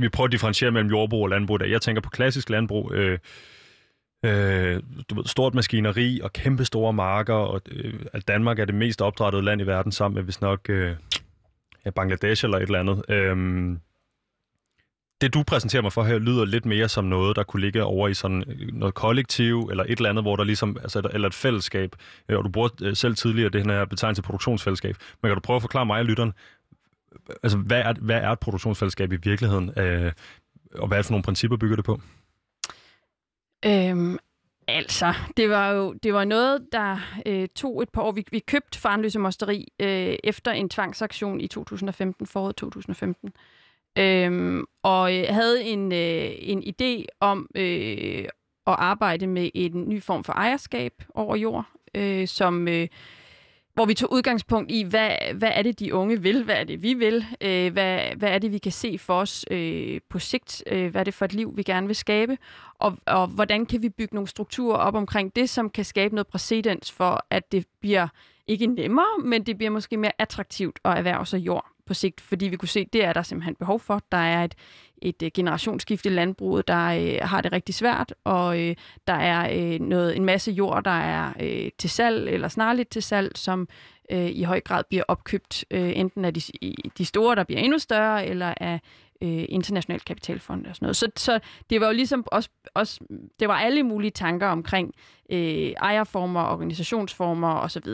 vi 0.03 0.09
prøver 0.09 0.27
at 0.27 0.33
differentiere 0.33 0.71
mellem 0.71 0.91
jordbrug 0.91 1.23
og 1.23 1.29
landbrug, 1.29 1.61
der 1.61 1.67
jeg 1.67 1.83
tænker 1.83 2.03
på 2.03 2.11
klassisk 2.11 2.51
landbrug, 2.51 2.93
øh, 2.95 3.19
øh, 4.25 4.81
du 5.11 5.15
ved, 5.15 5.25
stort 5.25 5.55
maskineri 5.55 6.21
og 6.23 6.33
kæmpe 6.33 6.65
store 6.65 6.93
marker, 6.93 7.35
og 7.35 7.61
øh, 7.73 7.95
at 8.13 8.29
Danmark 8.29 8.59
er 8.59 8.65
det 8.65 8.75
mest 8.75 9.03
opdrættede 9.03 9.45
land 9.45 9.61
i 9.61 9.67
verden 9.67 9.93
sammen 9.93 10.15
med, 10.15 10.23
hvis 10.23 10.41
nok... 10.41 10.71
Øh, 10.71 10.95
Bangladesh 11.93 12.45
eller 12.45 12.57
et 12.57 12.63
eller 12.63 12.81
andet. 12.81 13.05
Øhm, 13.09 13.81
det 15.21 15.35
du 15.35 15.43
præsenterer 15.43 15.83
mig 15.83 15.93
for 15.93 16.03
her 16.05 16.19
lyder 16.19 16.45
lidt 16.45 16.67
mere 16.67 16.89
som 16.89 17.05
noget, 17.05 17.37
der 17.37 17.43
kunne 17.43 17.61
ligge 17.61 17.85
over 17.85 18.09
i 18.09 18.15
sådan 18.15 18.45
øh, 18.49 18.73
noget 18.73 18.95
kollektiv, 18.95 19.69
eller 19.71 19.85
et 19.85 19.97
eller 19.97 20.11
andet, 20.11 20.25
hvor 20.25 20.37
der 20.37 20.45
ligesom, 20.45 20.77
altså, 20.83 21.11
eller 21.13 21.29
et 21.29 21.35
fællesskab, 21.35 21.97
øh, 22.29 22.39
og 22.39 22.45
du 22.45 22.49
bruger 22.49 22.69
øh, 22.83 22.97
selv 22.97 23.15
tidligere 23.15 23.51
det 23.51 23.67
her 23.67 23.85
betegnelse 23.85 24.23
produktionsfællesskab. 24.23 24.97
Men 25.23 25.29
kan 25.29 25.35
du 25.35 25.41
prøve 25.41 25.57
at 25.57 25.63
forklare 25.63 25.87
mig 25.87 25.99
og 25.99 26.05
lytteren, 26.05 26.33
altså 27.43 27.59
hvad 27.59 27.81
er, 27.81 27.95
hvad 28.01 28.17
er 28.17 28.31
et 28.31 28.39
produktionsfællesskab 28.39 29.13
i 29.13 29.17
virkeligheden, 29.17 29.79
øh, 29.79 30.13
og 30.75 30.89
hvad 30.89 30.99
er 30.99 31.03
det 31.03 31.07
for 31.07 31.13
nogle 31.13 31.23
principper 31.23 31.57
bygger 31.57 31.77
det 31.77 31.85
på? 31.85 32.01
Øhm, 33.65 34.19
Altså, 34.69 35.15
det 35.37 35.51
var 35.51 35.71
jo 35.71 35.93
det 35.93 36.15
var 36.15 36.25
noget, 36.25 36.67
der 36.73 36.99
øh, 37.27 37.49
tog 37.49 37.83
et 37.83 37.89
par 37.89 38.03
år. 38.03 38.13
Vi, 38.13 38.25
vi 38.31 38.39
købte 38.39 38.79
Farnløse 38.79 39.19
Mosteri 39.19 39.69
øh, 39.81 40.17
efter 40.25 40.53
en 40.53 40.69
tvangsaktion 40.69 41.41
i 41.41 41.47
2015, 41.47 42.27
foråret 42.27 42.57
2015. 42.57 43.33
Øhm, 43.99 44.65
og 44.83 45.17
øh, 45.17 45.25
havde 45.31 45.65
en, 45.65 45.93
øh, 45.93 46.31
en 46.39 46.63
idé 46.63 47.05
om 47.21 47.49
øh, 47.55 48.25
at 48.67 48.77
arbejde 48.79 49.27
med 49.27 49.51
en 49.55 49.89
ny 49.89 50.03
form 50.03 50.25
for 50.25 50.33
ejerskab 50.33 50.93
over 51.15 51.37
jord, 51.37 51.65
øh, 51.95 52.29
som 52.29 52.69
øh, 52.69 52.89
hvor 53.77 53.85
vi 53.85 53.95
tog 53.95 54.13
udgangspunkt 54.13 54.71
i, 54.71 54.83
hvad, 54.83 55.11
hvad 55.35 55.51
er 55.55 55.63
det, 55.63 55.79
de 55.79 55.95
unge 55.95 56.23
vil, 56.23 56.45
hvad 56.45 56.55
er 56.55 56.65
det, 56.65 56.83
vi 56.83 56.95
vil, 56.95 57.27
øh, 57.41 57.73
hvad, 57.73 58.01
hvad 58.17 58.29
er 58.29 58.39
det, 58.39 58.53
vi 58.53 58.59
kan 58.59 58.73
se 58.73 58.99
for 58.99 59.21
os 59.21 59.45
øh, 59.51 60.01
på 60.11 60.19
sigt, 60.19 60.63
øh, 60.67 60.91
hvad 60.91 61.01
er 61.01 61.05
det 61.05 61.15
for 61.15 61.25
et 61.25 61.33
liv, 61.33 61.57
vi 61.57 61.63
gerne 61.63 61.87
vil 61.87 61.97
skabe, 61.97 62.39
og, 62.75 62.99
og 63.07 63.27
hvordan 63.27 63.67
kan 63.67 63.83
vi 63.83 63.89
bygge 63.89 64.15
nogle 64.15 64.29
strukturer 64.29 64.77
op 64.77 64.95
omkring 64.95 65.37
det, 65.37 65.51
som 65.51 65.71
kan 65.71 65.85
skabe 65.85 66.15
noget 66.15 66.27
præcedens 66.27 66.93
for, 66.93 67.27
at 67.31 67.53
det 67.53 67.67
bliver 67.81 68.09
ikke 68.47 68.67
nemmere, 68.67 69.19
men 69.25 69.43
det 69.47 69.57
bliver 69.57 69.71
måske 69.71 69.97
mere 69.97 70.13
attraktivt 70.19 70.79
at 70.85 70.99
erhverve 70.99 71.27
sig 71.27 71.39
jord? 71.39 71.76
På 71.87 71.95
sigt, 71.95 72.21
fordi 72.21 72.49
vi 72.49 72.57
kunne 72.57 72.69
se, 72.69 72.81
at 72.81 72.93
det 72.93 73.05
er 73.05 73.13
der 73.13 73.23
simpelthen 73.23 73.55
behov 73.55 73.81
for. 73.81 74.03
Der 74.13 74.19
er 74.19 74.45
et, 74.45 74.55
et 75.03 75.23
øh, 75.23 75.31
generationsskift 75.35 76.07
i 76.07 76.09
landbruget, 76.09 76.69
der 76.69 76.87
øh, 76.87 77.19
har 77.23 77.41
det 77.41 77.53
rigtig 77.53 77.75
svært, 77.75 78.15
og 78.25 78.61
øh, 78.61 78.77
der 79.07 79.15
er 79.15 79.73
øh, 79.75 79.81
noget, 79.81 80.17
en 80.17 80.25
masse 80.25 80.53
jord, 80.53 80.85
der 80.85 81.01
er 81.01 81.33
øh, 81.41 81.71
til 81.79 81.91
salg 81.91 82.29
eller 82.29 82.49
snarligt 82.49 82.91
til 82.91 83.03
salg, 83.03 83.37
som 83.37 83.69
øh, 84.13 84.31
i 84.31 84.43
høj 84.43 84.61
grad 84.61 84.85
bliver 84.89 85.05
opkøbt 85.09 85.65
øh, 85.71 85.93
enten 85.99 86.25
af 86.25 86.35
de, 86.35 86.41
de 86.99 87.05
store, 87.05 87.37
der 87.37 87.45
bliver 87.45 87.61
endnu 87.61 87.79
større, 87.79 88.27
eller 88.27 88.55
af 88.57 88.81
øh, 89.23 89.45
international 89.49 90.01
kapitalfond 90.01 90.67
og 90.67 90.77
sådan 90.77 90.87
noget. 90.87 90.97
Så, 90.97 91.09
så 91.17 91.41
det 91.71 91.81
var 91.81 91.87
jo 91.87 91.93
ligesom 91.93 92.25
også, 92.27 92.51
også, 92.75 93.01
det 93.41 93.49
var 93.49 93.55
alle 93.55 93.83
mulige 93.83 94.11
tanker 94.11 94.47
omkring 94.47 94.95
øh, 95.31 95.73
ejerformer, 95.83 96.43
organisationsformer 96.43 97.55
osv. 97.55 97.89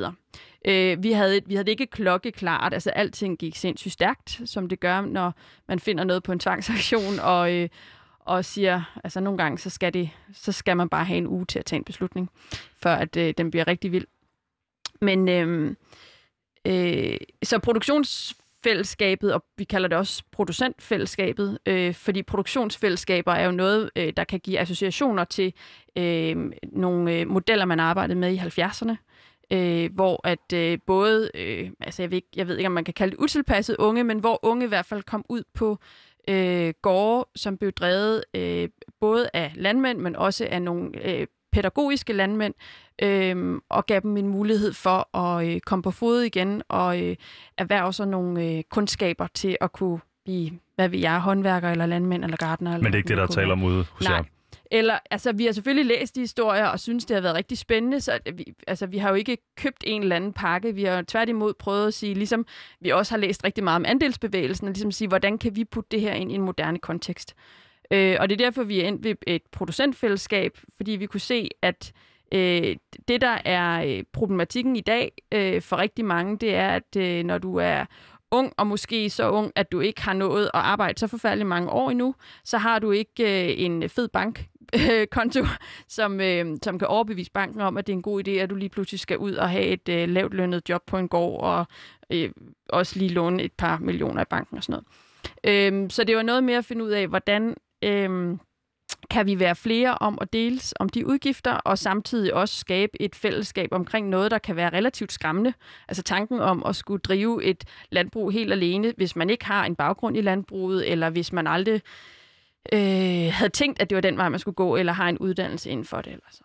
Øh, 0.64 1.02
vi, 1.02 1.12
havde, 1.12 1.40
vi 1.46 1.54
havde 1.54 1.70
ikke 1.70 1.86
klokkeklart, 1.86 2.74
altså 2.74 2.90
alting 2.90 3.38
gik 3.38 3.56
sindssygt 3.56 3.92
stærkt, 3.92 4.40
som 4.44 4.68
det 4.68 4.80
gør, 4.80 5.00
når 5.00 5.34
man 5.68 5.78
finder 5.78 6.04
noget 6.04 6.22
på 6.22 6.32
en 6.32 6.38
tvangsaktion, 6.38 7.18
og, 7.20 7.54
øh, 7.54 7.68
og 8.20 8.44
siger, 8.44 8.82
altså 9.04 9.20
nogle 9.20 9.38
gange, 9.38 9.58
så 9.58 9.70
skal, 9.70 9.94
det, 9.94 10.10
så 10.32 10.52
skal 10.52 10.76
man 10.76 10.88
bare 10.88 11.04
have 11.04 11.18
en 11.18 11.26
uge 11.26 11.46
til 11.46 11.58
at 11.58 11.64
tage 11.64 11.78
en 11.78 11.84
beslutning, 11.84 12.30
før 12.82 12.94
at 12.94 13.16
øh, 13.16 13.34
den 13.38 13.50
bliver 13.50 13.66
rigtig 13.68 13.92
vild. 13.92 14.06
Men 15.00 15.28
øh, 15.28 15.76
øh, 16.66 17.16
så 17.42 17.58
produktions 17.58 18.34
fællesskabet, 18.64 19.34
og 19.34 19.44
vi 19.56 19.64
kalder 19.64 19.88
det 19.88 19.98
også 19.98 20.22
producentfællesskabet, 20.32 21.58
øh, 21.66 21.94
fordi 21.94 22.22
produktionsfællesskaber 22.22 23.32
er 23.32 23.44
jo 23.44 23.50
noget, 23.50 23.90
øh, 23.96 24.12
der 24.16 24.24
kan 24.24 24.40
give 24.40 24.58
associationer 24.58 25.24
til 25.24 25.52
øh, 25.98 26.52
nogle 26.72 27.12
øh, 27.12 27.28
modeller, 27.28 27.64
man 27.64 27.80
arbejdede 27.80 28.18
med 28.18 28.32
i 28.32 28.38
70'erne, 28.38 28.96
øh, 29.50 29.94
hvor 29.94 30.26
at 30.28 30.52
øh, 30.54 30.78
både, 30.86 31.30
øh, 31.34 31.70
altså 31.80 32.02
jeg 32.02 32.10
ved, 32.10 32.16
ikke, 32.16 32.28
jeg 32.36 32.48
ved 32.48 32.56
ikke, 32.56 32.66
om 32.66 32.72
man 32.72 32.84
kan 32.84 32.94
kalde 32.94 33.10
det 33.10 33.22
utilpasset 33.22 33.76
unge, 33.76 34.04
men 34.04 34.18
hvor 34.18 34.40
unge 34.42 34.64
i 34.64 34.68
hvert 34.68 34.86
fald 34.86 35.02
kom 35.02 35.24
ud 35.28 35.42
på 35.54 35.78
øh, 36.28 36.74
gårde, 36.82 37.28
som 37.36 37.56
blev 37.56 37.72
drevet 37.72 38.24
øh, 38.34 38.68
både 39.00 39.30
af 39.34 39.52
landmænd, 39.54 39.98
men 39.98 40.16
også 40.16 40.48
af 40.50 40.62
nogle 40.62 41.08
øh, 41.08 41.26
pædagogiske 41.52 42.12
landmænd, 42.12 42.54
øh, 43.02 43.60
og 43.68 43.86
gav 43.86 44.00
dem 44.00 44.16
en 44.16 44.28
mulighed 44.28 44.72
for 44.72 45.16
at 45.16 45.48
øh, 45.48 45.60
komme 45.60 45.82
på 45.82 45.90
fod 45.90 46.20
igen 46.20 46.62
og 46.68 47.02
øh, 47.02 47.16
erhverve 47.58 47.92
sig 47.92 48.08
nogle 48.08 48.44
øh, 48.44 48.62
kundskaber 48.70 49.26
til 49.34 49.56
at 49.60 49.72
kunne 49.72 50.00
blive, 50.24 50.50
hvad 50.74 50.88
vi 50.88 51.04
er, 51.04 51.18
håndværker 51.18 51.70
eller 51.70 51.86
landmænd 51.86 52.24
eller 52.24 52.36
gardner. 52.36 52.76
Men 52.76 52.84
det 52.84 52.92
er 52.92 52.96
ikke 52.96 53.08
det, 53.08 53.16
der 53.16 53.26
taler 53.26 53.52
om 53.52 53.62
ude 53.62 53.84
hos 53.92 54.08
Nej. 54.08 54.16
jer? 54.16 54.24
Eller, 54.70 54.98
altså, 55.10 55.32
vi 55.32 55.44
har 55.44 55.52
selvfølgelig 55.52 55.86
læst 55.86 56.14
de 56.14 56.20
historier 56.20 56.66
og 56.66 56.80
synes, 56.80 57.04
det 57.04 57.14
har 57.14 57.20
været 57.20 57.34
rigtig 57.34 57.58
spændende, 57.58 58.00
så 58.00 58.18
vi, 58.34 58.54
altså, 58.66 58.86
vi 58.86 58.98
har 58.98 59.08
jo 59.08 59.14
ikke 59.14 59.38
købt 59.56 59.84
en 59.86 60.02
eller 60.02 60.16
anden 60.16 60.32
pakke. 60.32 60.74
Vi 60.74 60.84
har 60.84 61.02
tværtimod 61.02 61.54
prøvet 61.54 61.86
at 61.86 61.94
sige, 61.94 62.14
ligesom 62.14 62.46
vi 62.80 62.90
også 62.90 63.12
har 63.12 63.18
læst 63.18 63.44
rigtig 63.44 63.64
meget 63.64 63.76
om 63.76 63.84
andelsbevægelsen, 63.88 64.66
og 64.66 64.72
ligesom 64.72 64.90
sige, 64.90 65.08
hvordan 65.08 65.38
kan 65.38 65.56
vi 65.56 65.64
putte 65.64 65.88
det 65.90 66.00
her 66.00 66.12
ind 66.12 66.32
i 66.32 66.34
en 66.34 66.42
moderne 66.42 66.78
kontekst? 66.78 67.34
Øh, 67.92 68.16
og 68.20 68.28
det 68.28 68.40
er 68.40 68.44
derfor, 68.44 68.62
vi 68.62 68.80
er 68.80 68.88
endt 68.88 69.04
ved 69.04 69.14
et 69.26 69.42
producentfællesskab, 69.52 70.58
fordi 70.76 70.92
vi 70.92 71.06
kunne 71.06 71.20
se, 71.20 71.48
at 71.62 71.92
øh, 72.32 72.76
det, 73.08 73.20
der 73.20 73.38
er 73.44 73.84
øh, 73.84 74.04
problematikken 74.12 74.76
i 74.76 74.80
dag 74.80 75.12
øh, 75.32 75.62
for 75.62 75.76
rigtig 75.76 76.04
mange, 76.04 76.38
det 76.38 76.54
er, 76.54 76.68
at 76.68 76.96
øh, 76.96 77.24
når 77.24 77.38
du 77.38 77.56
er 77.56 77.84
ung, 78.30 78.52
og 78.56 78.66
måske 78.66 79.10
så 79.10 79.30
ung, 79.30 79.52
at 79.56 79.72
du 79.72 79.80
ikke 79.80 80.02
har 80.02 80.12
nået 80.12 80.44
at 80.44 80.50
arbejde 80.60 80.98
så 80.98 81.06
forfærdeligt 81.06 81.48
mange 81.48 81.70
år 81.70 81.90
endnu, 81.90 82.14
så 82.44 82.58
har 82.58 82.78
du 82.78 82.90
ikke 82.90 83.50
øh, 83.50 83.54
en 83.64 83.88
fed 83.88 84.08
bank. 84.08 84.46
Konto, 85.10 85.46
som, 85.88 86.20
øh, 86.20 86.56
som 86.62 86.78
kan 86.78 86.88
overbevise 86.88 87.30
banken 87.30 87.60
om, 87.60 87.76
at 87.76 87.86
det 87.86 87.92
er 87.92 87.96
en 87.96 88.02
god 88.02 88.28
idé, 88.28 88.30
at 88.30 88.50
du 88.50 88.54
lige 88.54 88.68
pludselig 88.68 89.00
skal 89.00 89.18
ud 89.18 89.34
og 89.34 89.50
have 89.50 89.64
et 89.64 89.88
øh, 89.88 90.08
lavt 90.08 90.34
lønnet 90.34 90.68
job 90.68 90.82
på 90.86 90.98
en 90.98 91.08
gård, 91.08 91.42
og 91.42 91.66
øh, 92.10 92.30
også 92.68 92.98
lige 92.98 93.08
låne 93.08 93.42
et 93.42 93.52
par 93.52 93.78
millioner 93.78 94.22
i 94.22 94.24
banken 94.30 94.56
og 94.56 94.64
sådan 94.64 94.82
noget. 95.44 95.84
Øh, 95.84 95.90
så 95.90 96.04
det 96.04 96.16
var 96.16 96.22
noget 96.22 96.44
mere 96.44 96.58
at 96.58 96.64
finde 96.64 96.84
ud 96.84 96.90
af, 96.90 97.08
hvordan 97.08 97.56
øhm, 97.82 98.40
kan 99.10 99.26
vi 99.26 99.38
være 99.38 99.56
flere 99.56 99.94
om 99.94 100.18
at 100.20 100.32
deles 100.32 100.74
om 100.80 100.88
de 100.88 101.06
udgifter, 101.06 101.52
og 101.52 101.78
samtidig 101.78 102.34
også 102.34 102.56
skabe 102.56 103.02
et 103.02 103.14
fællesskab 103.14 103.68
omkring 103.72 104.08
noget, 104.08 104.30
der 104.30 104.38
kan 104.38 104.56
være 104.56 104.70
relativt 104.72 105.12
skræmmende. 105.12 105.52
Altså 105.88 106.02
tanken 106.02 106.40
om 106.40 106.62
at 106.66 106.76
skulle 106.76 107.00
drive 107.00 107.44
et 107.44 107.64
landbrug 107.90 108.32
helt 108.32 108.52
alene, 108.52 108.92
hvis 108.96 109.16
man 109.16 109.30
ikke 109.30 109.44
har 109.44 109.64
en 109.64 109.74
baggrund 109.74 110.16
i 110.16 110.20
landbruget, 110.20 110.90
eller 110.92 111.10
hvis 111.10 111.32
man 111.32 111.46
aldrig 111.46 111.80
øh, 112.72 113.32
havde 113.32 113.50
tænkt, 113.52 113.82
at 113.82 113.90
det 113.90 113.96
var 113.96 114.02
den 114.02 114.16
vej, 114.16 114.28
man 114.28 114.40
skulle 114.40 114.54
gå, 114.54 114.76
eller 114.76 114.92
har 114.92 115.08
en 115.08 115.18
uddannelse 115.18 115.70
inden 115.70 115.86
for 115.86 116.00
det. 116.00 116.12
Eller 116.12 116.26
så. 116.30 116.42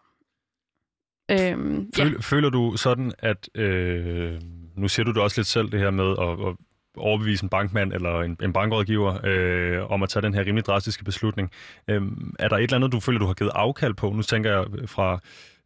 Øhm, 1.32 1.92
Føl, 1.96 2.12
ja. 2.12 2.20
Føler 2.22 2.50
du 2.50 2.78
sådan, 2.78 3.12
at... 3.20 3.50
Øh, 3.56 4.42
nu 4.78 4.88
siger 4.88 5.04
du 5.04 5.12
det 5.12 5.22
også 5.22 5.40
lidt 5.40 5.48
selv, 5.48 5.72
det 5.72 5.80
her 5.80 5.92
med 5.92 6.16
at, 6.20 6.48
at 6.48 6.56
overbevise 6.98 7.44
en 7.44 7.50
bankmand 7.50 7.94
eller 7.94 8.22
en, 8.22 8.38
en 8.44 8.54
bankrådgiver 8.54 9.18
øh, 9.24 9.92
om 9.92 10.04
at 10.04 10.10
tage 10.10 10.24
den 10.24 10.34
her 10.34 10.46
rimelig 10.46 10.66
drastiske 10.66 11.04
beslutning. 11.04 11.52
Øh, 11.88 12.02
er 12.40 12.48
der 12.48 12.58
et 12.58 12.64
eller 12.64 12.76
andet, 12.76 12.92
du 12.92 13.00
føler, 13.00 13.20
du 13.20 13.26
har 13.26 13.34
givet 13.34 13.52
afkald 13.56 13.94
på? 13.94 14.12
Nu 14.12 14.22
tænker 14.22 14.52
jeg 14.52 14.66
øh, 14.78 14.88
fra 14.88 15.20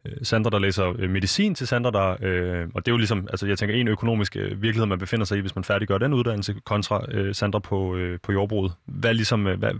øh, 0.06 0.12
Sandra, 0.22 0.50
der 0.50 0.58
læser 0.58 0.92
øh, 0.98 1.10
medicin 1.10 1.54
til 1.54 1.66
Sandra, 1.66 1.90
der, 1.90 2.16
øh, 2.22 2.68
og 2.74 2.86
det 2.86 2.90
er 2.90 2.94
jo 2.94 2.98
ligesom, 2.98 3.26
altså 3.30 3.46
jeg 3.46 3.58
tænker, 3.58 3.74
en 3.74 3.88
økonomisk 3.88 4.36
virkelighed, 4.36 4.86
man 4.86 4.98
befinder 4.98 5.24
sig 5.24 5.38
i, 5.38 5.40
hvis 5.40 5.54
man 5.54 5.64
færdiggør 5.64 5.98
den 5.98 6.12
uddannelse, 6.12 6.54
kontra 6.64 7.04
øh, 7.08 7.34
Sandra 7.34 7.58
på, 7.58 7.96
øh, 7.96 8.18
på 8.22 8.32
jordbruget. 8.32 8.72
Hvad 8.86 9.14
ligesom, 9.14 9.42
hvad, 9.42 9.72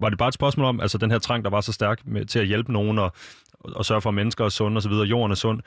var 0.00 0.08
det 0.08 0.18
bare 0.18 0.28
et 0.28 0.34
spørgsmål 0.34 0.66
om, 0.66 0.80
altså 0.80 0.98
den 0.98 1.10
her 1.10 1.18
trang, 1.18 1.44
der 1.44 1.50
var 1.50 1.60
så 1.60 1.72
stærk 1.72 2.00
med, 2.04 2.24
til 2.24 2.38
at 2.38 2.46
hjælpe 2.46 2.72
nogen 2.72 2.98
og, 2.98 3.12
og 3.60 3.84
sørge 3.84 4.00
for, 4.00 4.10
at 4.10 4.14
mennesker 4.14 4.44
er 4.44 4.48
sunde 4.48 4.76
osv., 4.76 4.92
jorden 4.92 5.30
er 5.30 5.34
sund, 5.34 5.60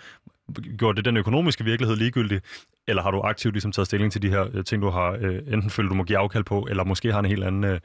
gjort 0.77 0.97
det 0.97 1.05
den 1.05 1.17
økonomiske 1.17 1.63
virkelighed 1.63 1.95
ligegyldig, 1.95 2.41
eller 2.87 3.03
har 3.03 3.11
du 3.11 3.19
aktivt 3.19 3.53
ligesom 3.53 3.71
taget 3.71 3.87
stilling 3.87 4.11
til 4.11 4.21
de 4.21 4.29
her 4.29 4.47
øh, 4.53 4.63
ting, 4.63 4.81
du 4.81 4.89
har 4.89 5.17
øh, 5.21 5.53
enten 5.53 5.69
følt, 5.69 5.89
du 5.89 5.95
må 5.95 6.03
give 6.03 6.17
afkald 6.17 6.43
på, 6.43 6.67
eller 6.69 6.83
måske 6.83 7.11
har 7.11 7.19
en 7.19 7.25
helt 7.25 7.43
anden, 7.43 7.63
øh, 7.63 7.79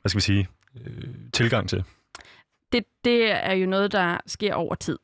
hvad 0.00 0.08
skal 0.08 0.18
vi 0.18 0.22
sige, 0.22 0.48
øh, 0.86 1.08
tilgang 1.32 1.68
til? 1.68 1.84
Det, 2.72 2.84
det 3.04 3.30
er 3.30 3.52
jo 3.52 3.66
noget, 3.66 3.92
der 3.92 4.18
sker 4.26 4.54
over 4.54 4.74
tid. 4.74 4.98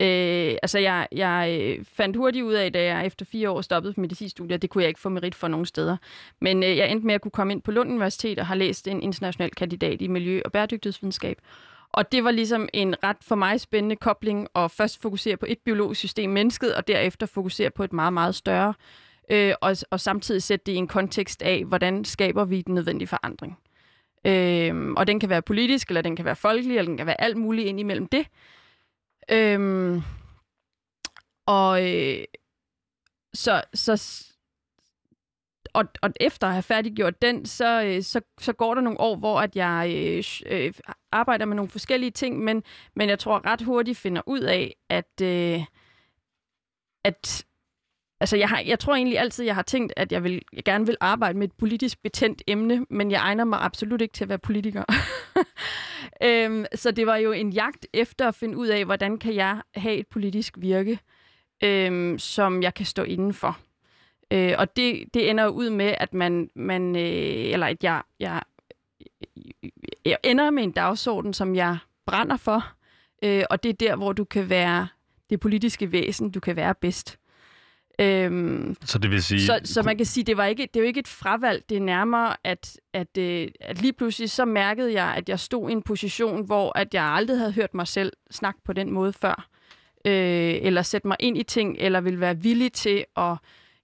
Øh, 0.00 0.56
altså, 0.62 0.78
jeg, 0.78 1.08
jeg 1.12 1.58
øh, 1.60 1.84
fandt 1.84 2.16
hurtigt 2.16 2.44
ud 2.44 2.52
af, 2.52 2.72
da 2.72 2.84
jeg 2.84 3.06
efter 3.06 3.24
fire 3.24 3.50
år 3.50 3.60
stoppede 3.60 3.94
på 3.94 4.00
medicinstudiet, 4.00 4.62
det 4.62 4.70
kunne 4.70 4.82
jeg 4.82 4.88
ikke 4.88 5.00
få 5.00 5.08
merit 5.08 5.34
for 5.34 5.48
nogen 5.48 5.66
steder. 5.66 5.96
Men 6.40 6.62
øh, 6.62 6.76
jeg 6.76 6.90
endte 6.90 7.06
med 7.06 7.14
at 7.14 7.20
kunne 7.20 7.30
komme 7.30 7.52
ind 7.52 7.62
på 7.62 7.70
Lund 7.70 7.90
Universitet 7.90 8.38
og 8.38 8.46
har 8.46 8.54
læst 8.54 8.88
en 8.88 9.02
international 9.02 9.50
kandidat 9.50 10.02
i 10.02 10.06
miljø- 10.06 10.42
og 10.44 10.52
bæredygtighedsvidenskab. 10.52 11.38
Og 11.92 12.12
det 12.12 12.24
var 12.24 12.30
ligesom 12.30 12.68
en 12.72 13.04
ret 13.04 13.16
for 13.22 13.34
mig 13.34 13.60
spændende 13.60 13.96
kobling 13.96 14.48
at 14.54 14.70
først 14.70 15.02
fokusere 15.02 15.36
på 15.36 15.46
et 15.48 15.58
biologisk 15.64 15.98
system, 15.98 16.30
mennesket, 16.30 16.74
og 16.74 16.86
derefter 16.88 17.26
fokusere 17.26 17.70
på 17.70 17.84
et 17.84 17.92
meget, 17.92 18.12
meget 18.12 18.34
større, 18.34 18.74
øh, 19.30 19.54
og, 19.60 19.76
og 19.90 20.00
samtidig 20.00 20.42
sætte 20.42 20.64
det 20.66 20.72
i 20.72 20.76
en 20.76 20.88
kontekst 20.88 21.42
af, 21.42 21.64
hvordan 21.64 22.04
skaber 22.04 22.44
vi 22.44 22.62
den 22.62 22.74
nødvendige 22.74 23.08
forandring. 23.08 23.58
Øh, 24.26 24.92
og 24.96 25.06
den 25.06 25.20
kan 25.20 25.28
være 25.28 25.42
politisk, 25.42 25.88
eller 25.88 26.02
den 26.02 26.16
kan 26.16 26.24
være 26.24 26.36
folkelig, 26.36 26.78
eller 26.78 26.88
den 26.88 26.96
kan 26.96 27.06
være 27.06 27.20
alt 27.20 27.36
muligt 27.36 27.68
ind 27.68 27.80
imellem 27.80 28.06
det. 28.06 28.26
Øh, 29.30 30.02
og 31.46 31.94
øh, 31.94 32.24
så, 33.34 33.62
så 33.74 34.26
og, 35.76 35.84
og 36.02 36.10
efter 36.20 36.46
at 36.46 36.52
have 36.52 36.62
færdiggjort 36.62 37.22
den, 37.22 37.46
så, 37.46 37.82
øh, 37.82 38.02
så, 38.02 38.20
så 38.40 38.52
går 38.52 38.74
der 38.74 38.82
nogle 38.82 39.00
år, 39.00 39.16
hvor 39.16 39.40
at 39.40 39.56
jeg 39.56 39.92
øh, 39.96 40.24
øh, 40.46 40.72
arbejder 41.16 41.44
med 41.44 41.56
nogle 41.56 41.70
forskellige 41.70 42.10
ting, 42.10 42.38
men, 42.38 42.62
men 42.94 43.08
jeg 43.08 43.18
tror 43.18 43.46
ret 43.46 43.62
hurtigt 43.62 43.98
finder 43.98 44.22
ud 44.26 44.40
af, 44.40 44.76
at, 44.88 45.20
øh, 45.22 45.64
at 47.04 47.46
altså 48.20 48.36
jeg, 48.36 48.48
har, 48.48 48.60
jeg 48.60 48.78
tror 48.78 48.94
egentlig 48.94 49.18
altid, 49.18 49.44
jeg 49.44 49.54
har 49.54 49.62
tænkt, 49.62 49.92
at 49.96 50.12
jeg, 50.12 50.24
vil, 50.24 50.42
jeg 50.52 50.64
gerne 50.64 50.86
vil 50.86 50.96
arbejde 51.00 51.38
med 51.38 51.48
et 51.48 51.54
politisk 51.58 52.02
betændt 52.02 52.42
emne, 52.46 52.86
men 52.90 53.10
jeg 53.10 53.20
egner 53.20 53.44
mig 53.44 53.58
absolut 53.62 54.00
ikke 54.00 54.12
til 54.12 54.24
at 54.24 54.28
være 54.28 54.38
politiker. 54.38 54.84
øhm, 56.28 56.64
så 56.74 56.90
det 56.90 57.06
var 57.06 57.16
jo 57.16 57.32
en 57.32 57.50
jagt 57.50 57.86
efter 57.92 58.28
at 58.28 58.34
finde 58.34 58.56
ud 58.56 58.66
af, 58.66 58.84
hvordan 58.84 59.18
kan 59.18 59.34
jeg 59.34 59.62
have 59.74 59.94
et 59.96 60.06
politisk 60.06 60.54
virke, 60.58 60.98
øhm, 61.64 62.18
som 62.18 62.62
jeg 62.62 62.74
kan 62.74 62.86
stå 62.86 63.02
inden 63.02 63.34
for. 63.34 63.58
Øh, 64.30 64.54
og 64.58 64.76
det, 64.76 65.14
det 65.14 65.30
ender 65.30 65.48
ud 65.48 65.70
med, 65.70 65.94
at 65.98 66.14
man, 66.14 66.50
man 66.54 66.96
øh, 66.96 67.52
eller 67.52 67.66
at 67.66 67.84
jeg, 67.84 68.02
jeg, 68.20 68.42
jeg 70.08 70.18
ender 70.24 70.50
med 70.50 70.62
en 70.62 70.70
dagsorden, 70.70 71.32
som 71.32 71.54
jeg 71.54 71.78
brænder 72.06 72.36
for, 72.36 72.64
øh, 73.24 73.44
og 73.50 73.62
det 73.62 73.68
er 73.68 73.72
der, 73.72 73.96
hvor 73.96 74.12
du 74.12 74.24
kan 74.24 74.50
være 74.50 74.88
det 75.30 75.40
politiske 75.40 75.92
væsen, 75.92 76.30
du 76.30 76.40
kan 76.40 76.56
være 76.56 76.74
bedst. 76.74 77.18
Øhm, 77.98 78.76
så 78.84 78.98
det 78.98 79.10
vil 79.10 79.22
sige... 79.22 79.40
Så, 79.40 79.60
så 79.64 79.82
man 79.82 79.96
kan 79.96 80.06
sige, 80.06 80.24
det 80.24 80.36
var 80.36 80.44
ikke, 80.44 80.62
det 80.62 80.76
er 80.76 80.80
jo 80.80 80.86
ikke 80.86 81.00
et 81.00 81.08
fravalg, 81.08 81.64
det 81.68 81.76
er 81.76 81.80
nærmere, 81.80 82.36
at, 82.44 82.80
at, 82.92 83.18
øh, 83.18 83.48
at 83.60 83.80
lige 83.80 83.92
pludselig 83.92 84.30
så 84.30 84.44
mærkede 84.44 84.92
jeg, 84.92 85.14
at 85.16 85.28
jeg 85.28 85.40
stod 85.40 85.70
i 85.70 85.72
en 85.72 85.82
position, 85.82 86.46
hvor 86.46 86.78
at 86.78 86.94
jeg 86.94 87.04
aldrig 87.04 87.38
havde 87.38 87.52
hørt 87.52 87.74
mig 87.74 87.88
selv 87.88 88.12
snakke 88.30 88.60
på 88.64 88.72
den 88.72 88.90
måde 88.90 89.12
før, 89.12 89.48
øh, 90.04 90.58
eller 90.62 90.82
sætte 90.82 91.08
mig 91.08 91.16
ind 91.20 91.38
i 91.38 91.42
ting, 91.42 91.76
eller 91.78 92.00
ville 92.00 92.20
være 92.20 92.42
villig 92.42 92.72
til 92.72 93.04
at 93.16 93.36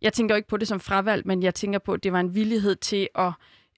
jeg 0.03 0.13
tænker 0.13 0.35
jo 0.35 0.37
ikke 0.37 0.49
på 0.49 0.57
det 0.57 0.69
som 0.69 0.81
fravalg, 0.81 1.27
men 1.27 1.43
jeg 1.43 1.55
tænker 1.55 1.79
på, 1.79 1.93
at 1.93 2.03
det 2.03 2.13
var 2.13 2.21
en 2.21 2.35
villighed 2.35 2.77
til 2.77 3.09
at 3.15 3.33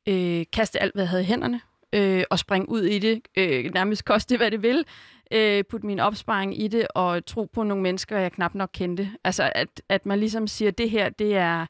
øh, 0.09 0.44
kaste 0.52 0.83
alt, 0.83 0.94
hvad 0.94 1.02
jeg 1.02 1.09
havde 1.09 1.22
i 1.22 1.26
hænderne, 1.26 1.61
øh, 1.94 2.24
og 2.30 2.38
springe 2.38 2.68
ud 2.68 2.83
i 2.83 2.98
det, 2.98 3.20
øh, 3.37 3.74
nærmest 3.74 4.04
koste 4.04 4.37
hvad 4.37 4.50
det 4.50 4.62
vil, 4.62 4.85
øh, 5.30 5.64
putte 5.70 5.87
min 5.87 6.00
opsparing 6.00 6.61
i 6.62 6.68
det, 6.68 6.87
og 6.94 7.26
tro 7.26 7.44
på 7.44 7.62
nogle 7.62 7.83
mennesker, 7.83 8.18
jeg 8.18 8.33
knap 8.33 8.54
nok 8.54 8.70
kendte. 8.72 9.11
Altså, 9.24 9.52
at, 9.54 9.83
at 9.88 10.07
man 10.07 10.18
ligesom 10.18 10.46
siger, 10.46 10.70
det 10.70 10.90
her, 10.90 11.09
det 11.09 11.37
er, 11.37 11.66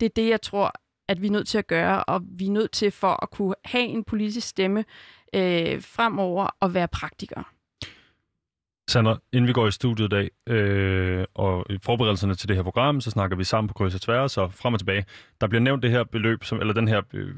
det 0.00 0.06
er 0.06 0.10
det, 0.16 0.28
jeg 0.28 0.42
tror 0.42 0.72
at 1.08 1.22
vi 1.22 1.26
er 1.26 1.30
nødt 1.30 1.48
til 1.48 1.58
at 1.58 1.66
gøre, 1.66 2.04
og 2.04 2.20
vi 2.24 2.46
er 2.46 2.50
nødt 2.50 2.72
til 2.72 2.90
for 2.90 3.22
at 3.22 3.30
kunne 3.30 3.54
have 3.64 3.84
en 3.84 4.04
politisk 4.04 4.48
stemme 4.48 4.84
øh, 5.34 5.82
fremover 5.82 6.48
og 6.60 6.74
være 6.74 6.88
praktikere. 6.88 7.44
Sander, 8.88 9.16
inden 9.32 9.48
vi 9.48 9.52
går 9.52 9.66
i 9.66 9.70
studiet 9.70 10.06
i 10.06 10.08
dag, 10.08 10.30
øh, 10.54 11.24
og 11.34 11.66
i 11.70 11.78
forberedelserne 11.82 12.34
til 12.34 12.48
det 12.48 12.56
her 12.56 12.62
program, 12.62 13.00
så 13.00 13.10
snakker 13.10 13.36
vi 13.36 13.44
sammen 13.44 13.68
på 13.68 13.74
kryds 13.74 13.94
og 13.94 14.00
tværs, 14.00 14.36
og 14.36 14.52
frem 14.54 14.74
og 14.74 14.80
tilbage. 14.80 15.04
Der 15.40 15.46
bliver 15.46 15.60
nævnt 15.62 15.82
det 15.82 15.90
her 15.90 16.04
beløb, 16.04 16.44
som, 16.44 16.60
eller 16.60 16.74
den 16.74 16.88
her, 16.88 17.02
øh, 17.14 17.34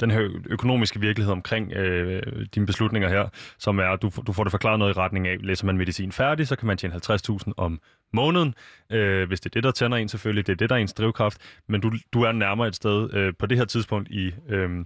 den 0.00 0.10
her 0.10 0.28
økonomiske 0.46 1.00
virkelighed 1.00 1.32
omkring 1.32 1.72
øh, 1.72 2.46
dine 2.54 2.66
beslutninger 2.66 3.08
her, 3.08 3.28
som 3.58 3.78
er, 3.78 3.96
du, 3.96 4.10
du 4.26 4.32
får 4.32 4.44
det 4.44 4.50
forklaret 4.50 4.78
noget 4.78 4.96
i 4.96 4.98
retning 4.98 5.28
af, 5.28 5.36
læser 5.40 5.66
man 5.66 5.76
medicin 5.76 6.12
færdig, 6.12 6.48
så 6.48 6.56
kan 6.56 6.66
man 6.66 6.76
tjene 6.76 6.94
50.000 6.94 7.52
om 7.56 7.80
måneden, 8.12 8.54
øh, 8.92 9.28
hvis 9.28 9.40
det 9.40 9.50
er 9.50 9.54
det, 9.54 9.64
der 9.64 9.70
tænder 9.70 9.96
en 9.96 10.08
selvfølgelig, 10.08 10.46
det 10.46 10.52
er 10.52 10.56
det, 10.56 10.70
der 10.70 10.76
er 10.76 10.80
ens 10.80 10.92
drivkraft, 10.92 11.38
men 11.68 11.80
du, 11.80 11.92
du 12.12 12.22
er 12.22 12.32
nærmere 12.32 12.68
et 12.68 12.76
sted 12.76 13.14
øh, 13.14 13.32
på 13.38 13.46
det 13.46 13.58
her 13.58 13.64
tidspunkt 13.64 14.08
i... 14.10 14.32
Øh, 14.48 14.84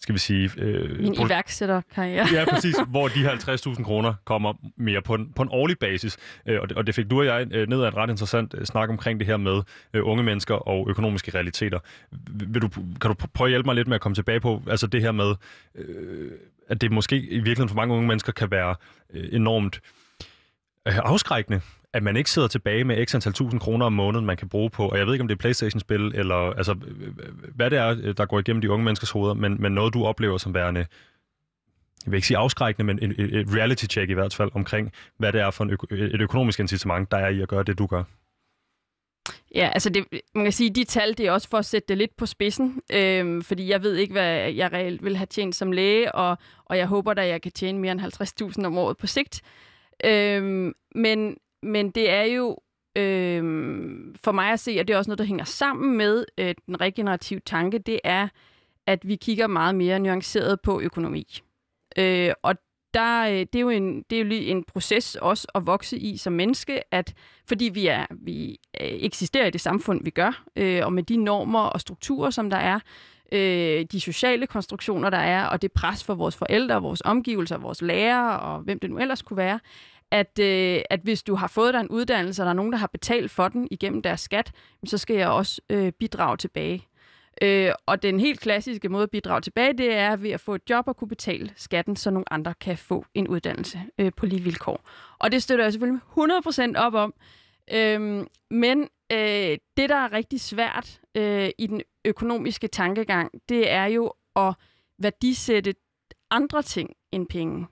skal 0.00 0.14
vi 0.14 0.18
sige... 0.18 0.50
Øh, 0.56 1.00
Min 1.00 1.14
iværksætterkarriere. 1.26 2.26
ja, 2.32 2.44
præcis, 2.50 2.76
hvor 2.90 3.08
de 3.08 3.18
her 3.18 3.30
50.000 3.76 3.82
kroner 3.84 4.14
kommer 4.24 4.52
mere 4.76 5.02
på 5.02 5.14
en, 5.14 5.32
på 5.32 5.42
en 5.42 5.48
årlig 5.52 5.78
basis. 5.78 6.16
Øh, 6.46 6.60
og, 6.60 6.68
det, 6.68 6.76
og 6.76 6.86
det 6.86 6.94
fik 6.94 7.10
du 7.10 7.18
og 7.18 7.26
jeg 7.26 7.46
øh, 7.50 7.68
ned 7.68 7.82
af 7.82 7.88
et 7.88 7.94
ret 7.94 8.10
interessant 8.10 8.54
øh, 8.58 8.66
snak 8.66 8.88
omkring 8.88 9.20
det 9.20 9.26
her 9.26 9.36
med 9.36 9.62
øh, 9.94 10.06
unge 10.06 10.22
mennesker 10.22 10.54
og 10.54 10.90
økonomiske 10.90 11.30
realiteter. 11.34 11.78
Vil 12.30 12.62
du, 12.62 12.68
kan 13.00 13.10
du 13.10 13.14
prøve 13.34 13.48
at 13.48 13.50
hjælpe 13.50 13.66
mig 13.66 13.74
lidt 13.74 13.88
med 13.88 13.94
at 13.94 14.00
komme 14.00 14.14
tilbage 14.14 14.40
på 14.40 14.62
altså 14.70 14.86
det 14.86 15.00
her 15.02 15.12
med, 15.12 15.34
øh, 15.74 16.30
at 16.68 16.80
det 16.80 16.92
måske 16.92 17.16
i 17.16 17.34
virkeligheden 17.34 17.68
for 17.68 17.76
mange 17.76 17.94
unge 17.94 18.08
mennesker 18.08 18.32
kan 18.32 18.50
være 18.50 18.74
øh, 19.14 19.28
enormt 19.32 19.80
øh, 20.88 20.98
afskrækkende 20.98 21.60
at 21.94 22.02
man 22.02 22.16
ikke 22.16 22.30
sidder 22.30 22.48
tilbage 22.48 22.84
med 22.84 23.06
x 23.06 23.14
antal 23.14 23.32
tusind 23.32 23.60
kroner 23.60 23.86
om 23.86 23.92
måneden, 23.92 24.26
man 24.26 24.36
kan 24.36 24.48
bruge 24.48 24.70
på, 24.70 24.88
og 24.88 24.98
jeg 24.98 25.06
ved 25.06 25.14
ikke, 25.14 25.22
om 25.22 25.28
det 25.28 25.34
er 25.34 25.38
Playstation-spil, 25.38 26.12
eller 26.14 26.34
altså, 26.34 26.74
hvad 27.54 27.70
det 27.70 27.78
er, 27.78 28.12
der 28.12 28.26
går 28.26 28.38
igennem 28.38 28.60
de 28.60 28.70
unge 28.70 28.84
menneskers 28.84 29.10
hoveder, 29.10 29.34
men, 29.34 29.62
men 29.62 29.72
noget, 29.72 29.94
du 29.94 30.04
oplever 30.04 30.38
som 30.38 30.54
værende, 30.54 30.86
jeg 32.04 32.12
vil 32.12 32.16
ikke 32.16 32.26
sige 32.26 32.38
afskrækkende, 32.38 32.94
men 32.94 33.10
et, 33.10 33.34
et 33.34 33.54
reality-check 33.56 34.10
i 34.10 34.14
hvert 34.14 34.34
fald, 34.34 34.50
omkring, 34.54 34.92
hvad 35.16 35.32
det 35.32 35.40
er 35.40 35.50
for 35.50 35.64
en 35.64 35.70
øko, 35.70 35.86
et 35.90 36.20
økonomisk 36.20 36.60
incitament, 36.60 37.10
der 37.10 37.16
er 37.16 37.28
i 37.28 37.40
at 37.40 37.48
gøre 37.48 37.62
det, 37.62 37.78
du 37.78 37.86
gør. 37.86 38.04
Ja, 39.54 39.70
altså 39.72 39.90
det, 39.90 40.04
man 40.34 40.44
kan 40.44 40.52
sige, 40.52 40.70
de 40.70 40.84
tal, 40.84 41.18
det 41.18 41.26
er 41.26 41.32
også 41.32 41.48
for 41.48 41.58
at 41.58 41.64
sætte 41.64 41.88
det 41.88 41.98
lidt 41.98 42.16
på 42.16 42.26
spidsen, 42.26 42.82
øhm, 42.92 43.42
fordi 43.42 43.68
jeg 43.68 43.82
ved 43.82 43.96
ikke, 43.96 44.12
hvad 44.12 44.52
jeg 44.52 44.72
reelt 44.72 45.04
vil 45.04 45.16
have 45.16 45.26
tjent 45.26 45.54
som 45.54 45.72
læge, 45.72 46.14
og, 46.14 46.38
og 46.64 46.78
jeg 46.78 46.86
håber 46.86 47.14
da, 47.14 47.26
jeg 47.26 47.42
kan 47.42 47.52
tjene 47.52 47.78
mere 47.78 47.92
end 47.92 48.00
50.000 48.58 48.66
om 48.66 48.78
året 48.78 48.96
på 48.96 49.06
sigt. 49.06 49.42
Øhm, 50.04 50.72
men 50.94 51.36
men 51.62 51.90
det 51.90 52.10
er 52.10 52.22
jo 52.22 52.58
øh, 52.96 53.42
for 54.24 54.32
mig 54.32 54.52
at 54.52 54.60
se, 54.60 54.76
og 54.80 54.88
det 54.88 54.94
er 54.94 54.98
også 54.98 55.10
noget, 55.10 55.18
der 55.18 55.24
hænger 55.24 55.44
sammen 55.44 55.96
med 55.96 56.24
øh, 56.38 56.54
den 56.66 56.80
regenerative 56.80 57.40
tanke, 57.40 57.78
det 57.78 58.00
er, 58.04 58.28
at 58.86 59.08
vi 59.08 59.16
kigger 59.16 59.46
meget 59.46 59.74
mere 59.74 59.98
nuanceret 59.98 60.60
på 60.60 60.80
økonomi. 60.80 61.26
Øh, 61.98 62.32
og 62.42 62.54
der, 62.94 63.22
øh, 63.22 63.32
det, 63.32 63.54
er 63.54 63.60
jo 63.60 63.68
en, 63.68 64.02
det 64.10 64.16
er 64.16 64.22
jo 64.22 64.26
lige 64.28 64.46
en 64.46 64.64
proces 64.64 65.14
også 65.14 65.46
at 65.54 65.66
vokse 65.66 65.98
i 65.98 66.16
som 66.16 66.32
menneske, 66.32 66.94
at 66.94 67.14
fordi 67.48 67.64
vi, 67.64 67.86
er, 67.86 68.06
vi 68.10 68.50
øh, 68.80 68.88
eksisterer 68.88 69.46
i 69.46 69.50
det 69.50 69.60
samfund, 69.60 70.04
vi 70.04 70.10
gør, 70.10 70.42
øh, 70.56 70.80
og 70.84 70.92
med 70.92 71.02
de 71.02 71.16
normer 71.16 71.60
og 71.60 71.80
strukturer, 71.80 72.30
som 72.30 72.50
der 72.50 72.56
er, 72.56 72.80
øh, 73.32 73.86
de 73.92 74.00
sociale 74.00 74.46
konstruktioner, 74.46 75.10
der 75.10 75.18
er, 75.18 75.46
og 75.46 75.62
det 75.62 75.72
pres 75.72 76.04
for 76.04 76.14
vores 76.14 76.36
forældre, 76.36 76.82
vores 76.82 77.02
omgivelser, 77.04 77.58
vores 77.58 77.82
lærere 77.82 78.40
og 78.40 78.60
hvem 78.60 78.78
det 78.78 78.90
nu 78.90 78.98
ellers 78.98 79.22
kunne 79.22 79.36
være, 79.36 79.60
at, 80.10 80.38
øh, 80.38 80.82
at 80.90 81.00
hvis 81.02 81.22
du 81.22 81.34
har 81.34 81.46
fået 81.46 81.74
dig 81.74 81.80
en 81.80 81.88
uddannelse, 81.88 82.42
og 82.42 82.44
der 82.44 82.50
er 82.50 82.54
nogen, 82.54 82.72
der 82.72 82.78
har 82.78 82.86
betalt 82.86 83.30
for 83.30 83.48
den 83.48 83.68
igennem 83.70 84.02
deres 84.02 84.20
skat, 84.20 84.52
så 84.86 84.98
skal 84.98 85.16
jeg 85.16 85.28
også 85.28 85.60
øh, 85.70 85.92
bidrage 85.92 86.36
tilbage. 86.36 86.86
Øh, 87.42 87.72
og 87.86 88.02
den 88.02 88.20
helt 88.20 88.40
klassiske 88.40 88.88
måde 88.88 89.02
at 89.02 89.10
bidrage 89.10 89.40
tilbage, 89.40 89.72
det 89.72 89.94
er 89.94 90.16
ved 90.16 90.30
at 90.30 90.40
få 90.40 90.54
et 90.54 90.70
job 90.70 90.88
og 90.88 90.96
kunne 90.96 91.08
betale 91.08 91.52
skatten, 91.56 91.96
så 91.96 92.10
nogle 92.10 92.32
andre 92.32 92.54
kan 92.60 92.76
få 92.76 93.04
en 93.14 93.28
uddannelse 93.28 93.80
øh, 93.98 94.12
på 94.16 94.26
lige 94.26 94.42
vilkår. 94.42 94.88
Og 95.18 95.32
det 95.32 95.42
støtter 95.42 95.64
jeg 95.64 95.72
selvfølgelig 95.72 96.00
100% 96.76 96.78
op 96.78 96.94
om. 96.94 97.14
Øh, 97.72 98.26
men 98.50 98.88
øh, 99.12 99.58
det, 99.76 99.88
der 99.88 99.96
er 99.96 100.12
rigtig 100.12 100.40
svært 100.40 101.00
øh, 101.14 101.50
i 101.58 101.66
den 101.66 101.82
økonomiske 102.04 102.68
tankegang, 102.68 103.30
det 103.48 103.70
er 103.70 103.84
jo 103.84 104.12
at 104.36 104.54
værdisætte 104.98 105.74
andre 106.30 106.62
ting 106.62 106.90
end 107.12 107.26
penge. 107.26 107.66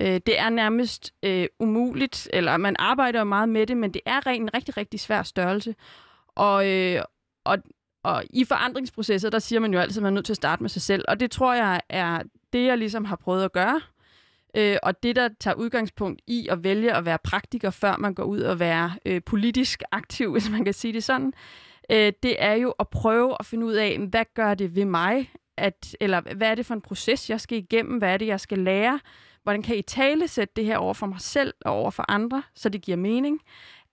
Øh, 0.00 0.20
det 0.26 0.38
er 0.38 0.48
nærmest 0.48 1.14
øh, 1.22 1.46
umuligt, 1.58 2.28
eller 2.32 2.56
man 2.56 2.76
arbejder 2.78 3.24
meget 3.24 3.48
med 3.48 3.66
det, 3.66 3.76
men 3.76 3.94
det 3.94 4.02
er 4.06 4.20
en 4.20 4.54
rigtig, 4.54 4.76
rigtig 4.76 5.00
svær 5.00 5.22
størrelse. 5.22 5.74
Og, 6.28 6.68
øh, 6.68 7.02
og, 7.44 7.58
og 8.04 8.24
i 8.30 8.44
forandringsprocesser, 8.44 9.30
der 9.30 9.38
siger 9.38 9.60
man 9.60 9.72
jo 9.72 9.80
altid, 9.80 9.98
at 9.98 10.02
man 10.02 10.12
er 10.12 10.14
nødt 10.14 10.26
til 10.26 10.32
at 10.32 10.36
starte 10.36 10.62
med 10.62 10.70
sig 10.70 10.82
selv. 10.82 11.04
Og 11.08 11.20
det 11.20 11.30
tror 11.30 11.54
jeg 11.54 11.80
er 11.88 12.22
det, 12.52 12.66
jeg 12.66 12.78
ligesom 12.78 13.04
har 13.04 13.16
prøvet 13.16 13.44
at 13.44 13.52
gøre. 13.52 13.80
Øh, 14.56 14.76
og 14.82 15.02
det, 15.02 15.16
der 15.16 15.28
tager 15.40 15.54
udgangspunkt 15.54 16.22
i 16.26 16.48
at 16.50 16.64
vælge 16.64 16.94
at 16.94 17.04
være 17.04 17.18
praktiker, 17.24 17.70
før 17.70 17.96
man 17.96 18.14
går 18.14 18.24
ud 18.24 18.40
og 18.40 18.60
være 18.60 18.92
øh, 19.06 19.20
politisk 19.26 19.82
aktiv, 19.92 20.30
hvis 20.32 20.50
man 20.50 20.64
kan 20.64 20.74
sige 20.74 20.92
det 20.92 21.04
sådan, 21.04 21.32
øh, 21.90 22.12
det 22.22 22.36
er 22.38 22.54
jo 22.54 22.74
at 22.78 22.88
prøve 22.88 23.36
at 23.40 23.46
finde 23.46 23.66
ud 23.66 23.74
af, 23.74 23.98
hvad 23.98 24.24
gør 24.34 24.54
det 24.54 24.76
ved 24.76 24.84
mig, 24.84 25.30
at, 25.56 25.96
eller 26.00 26.20
hvad 26.20 26.50
er 26.50 26.54
det 26.54 26.66
for 26.66 26.74
en 26.74 26.80
proces, 26.80 27.30
jeg 27.30 27.40
skal 27.40 27.58
igennem, 27.58 27.98
hvad 27.98 28.12
er 28.12 28.16
det, 28.16 28.26
jeg 28.26 28.40
skal 28.40 28.58
lære, 28.58 29.00
hvordan 29.42 29.62
kan 29.62 29.76
I 29.76 29.82
tale 29.82 30.28
sætte 30.28 30.52
det 30.56 30.64
her 30.64 30.78
over 30.78 30.94
for 30.94 31.06
mig 31.06 31.20
selv 31.20 31.54
og 31.64 31.72
over 31.72 31.90
for 31.90 32.04
andre, 32.08 32.42
så 32.54 32.68
det 32.68 32.82
giver 32.82 32.96
mening, 32.96 33.40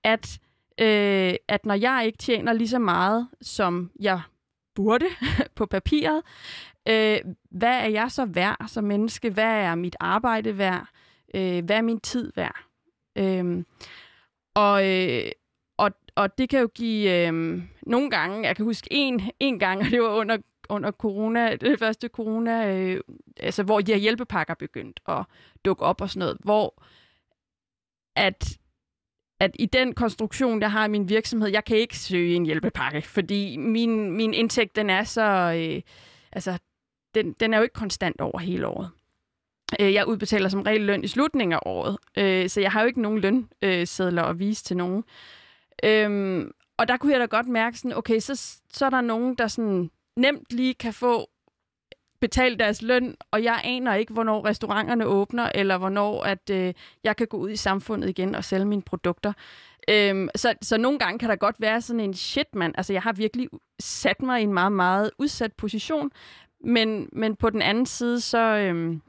at, 0.03 0.39
øh, 0.81 1.33
at 1.47 1.65
når 1.65 1.73
jeg 1.73 2.03
ikke 2.05 2.17
tjener 2.17 2.53
lige 2.53 2.67
så 2.67 2.79
meget, 2.79 3.27
som 3.41 3.91
jeg 3.99 4.21
burde 4.75 5.05
på 5.55 5.65
papiret, 5.65 6.21
øh, 6.87 7.17
hvad 7.51 7.77
er 7.77 7.87
jeg 7.87 8.11
så 8.11 8.25
værd 8.25 8.67
som 8.67 8.83
menneske? 8.83 9.29
Hvad 9.29 9.53
er 9.53 9.75
mit 9.75 9.95
arbejde 9.99 10.57
værd? 10.57 10.87
Øh, 11.35 11.65
hvad 11.65 11.77
er 11.77 11.81
min 11.81 11.99
tid 11.99 12.31
værd? 12.35 12.63
Øh, 13.17 13.63
og, 14.55 14.89
øh, 14.89 15.31
og, 15.77 15.91
og 16.15 16.37
det 16.37 16.49
kan 16.49 16.59
jo 16.59 16.69
give 16.75 17.27
øh, 17.27 17.61
nogle 17.81 18.09
gange, 18.09 18.47
jeg 18.47 18.55
kan 18.55 18.65
huske 18.65 18.87
en, 18.91 19.21
en 19.39 19.59
gang, 19.59 19.79
og 19.85 19.85
det 19.85 20.01
var 20.01 20.09
under 20.09 20.37
under 20.69 20.91
corona, 20.91 21.55
det 21.61 21.79
første 21.79 22.07
corona, 22.07 22.77
øh, 22.77 23.01
altså 23.37 23.63
hvor 23.63 23.81
de 23.81 23.91
her 23.91 23.99
hjælpepakker 23.99 24.53
begyndt 24.53 24.99
at 25.07 25.25
dukke 25.65 25.85
op 25.85 26.01
og 26.01 26.09
sådan 26.09 26.19
noget, 26.19 26.37
hvor 26.43 26.83
at, 28.15 28.57
at 29.39 29.51
i 29.59 29.65
den 29.65 29.93
konstruktion, 29.93 30.61
der 30.61 30.67
har 30.67 30.87
min 30.87 31.09
virksomhed, 31.09 31.49
jeg 31.49 31.65
kan 31.65 31.77
ikke 31.77 31.97
søge 31.97 32.35
en 32.35 32.45
hjælpepakke, 32.45 33.01
fordi 33.01 33.57
min, 33.57 34.11
min 34.11 34.33
indtægt, 34.33 34.75
den 34.75 34.89
er 34.89 35.03
så, 35.03 35.21
øh, 35.57 35.81
altså, 36.31 36.57
den, 37.15 37.33
den 37.33 37.53
er 37.53 37.57
jo 37.57 37.63
ikke 37.63 37.73
konstant 37.73 38.21
over 38.21 38.39
hele 38.39 38.67
året. 38.67 38.89
Øh, 39.79 39.93
jeg 39.93 40.07
udbetaler 40.07 40.49
som 40.49 40.61
regel 40.61 40.81
løn 40.81 41.03
i 41.03 41.07
slutningen 41.07 41.53
af 41.53 41.59
året, 41.65 41.97
øh, 42.17 42.49
så 42.49 42.61
jeg 42.61 42.71
har 42.71 42.81
jo 42.81 42.87
ikke 42.87 43.01
nogen 43.01 43.19
lønsedler 43.19 44.23
at 44.23 44.39
vise 44.39 44.63
til 44.63 44.77
nogen. 44.77 45.03
Øhm, 45.83 46.51
og 46.77 46.87
der 46.87 46.97
kunne 46.97 47.11
jeg 47.11 47.19
da 47.19 47.25
godt 47.25 47.47
mærke 47.47 47.77
sådan, 47.77 47.97
okay, 47.97 48.19
så, 48.19 48.59
så 48.73 48.85
er 48.85 48.89
der 48.89 49.01
nogen, 49.01 49.35
der 49.35 49.47
sådan 49.47 49.91
nemt 50.17 50.53
lige 50.53 50.73
kan 50.73 50.93
få 50.93 51.29
betalt 52.19 52.59
deres 52.59 52.81
løn, 52.81 53.15
og 53.31 53.43
jeg 53.43 53.61
aner 53.63 53.95
ikke, 53.95 54.13
hvornår 54.13 54.45
restauranterne 54.45 55.05
åbner, 55.05 55.51
eller 55.55 55.77
hvornår 55.77 56.23
at 56.23 56.49
øh, 56.49 56.73
jeg 57.03 57.15
kan 57.15 57.27
gå 57.27 57.37
ud 57.37 57.49
i 57.49 57.55
samfundet 57.55 58.09
igen 58.09 58.35
og 58.35 58.43
sælge 58.43 58.65
mine 58.65 58.81
produkter. 58.81 59.33
Øhm, 59.89 60.29
så, 60.35 60.53
så 60.61 60.77
nogle 60.77 60.99
gange 60.99 61.19
kan 61.19 61.29
der 61.29 61.35
godt 61.35 61.55
være 61.59 61.81
sådan 61.81 61.99
en 61.99 62.13
shit, 62.13 62.55
man. 62.55 62.73
Altså, 62.77 62.93
jeg 62.93 63.01
har 63.01 63.13
virkelig 63.13 63.49
sat 63.79 64.21
mig 64.21 64.39
i 64.39 64.43
en 64.43 64.53
meget, 64.53 64.71
meget 64.71 65.11
udsat 65.19 65.53
position, 65.53 66.11
men, 66.63 67.09
men 67.11 67.35
på 67.35 67.49
den 67.49 67.61
anden 67.61 67.85
side, 67.85 68.21
så, 68.21 68.39
øhm, 68.39 69.01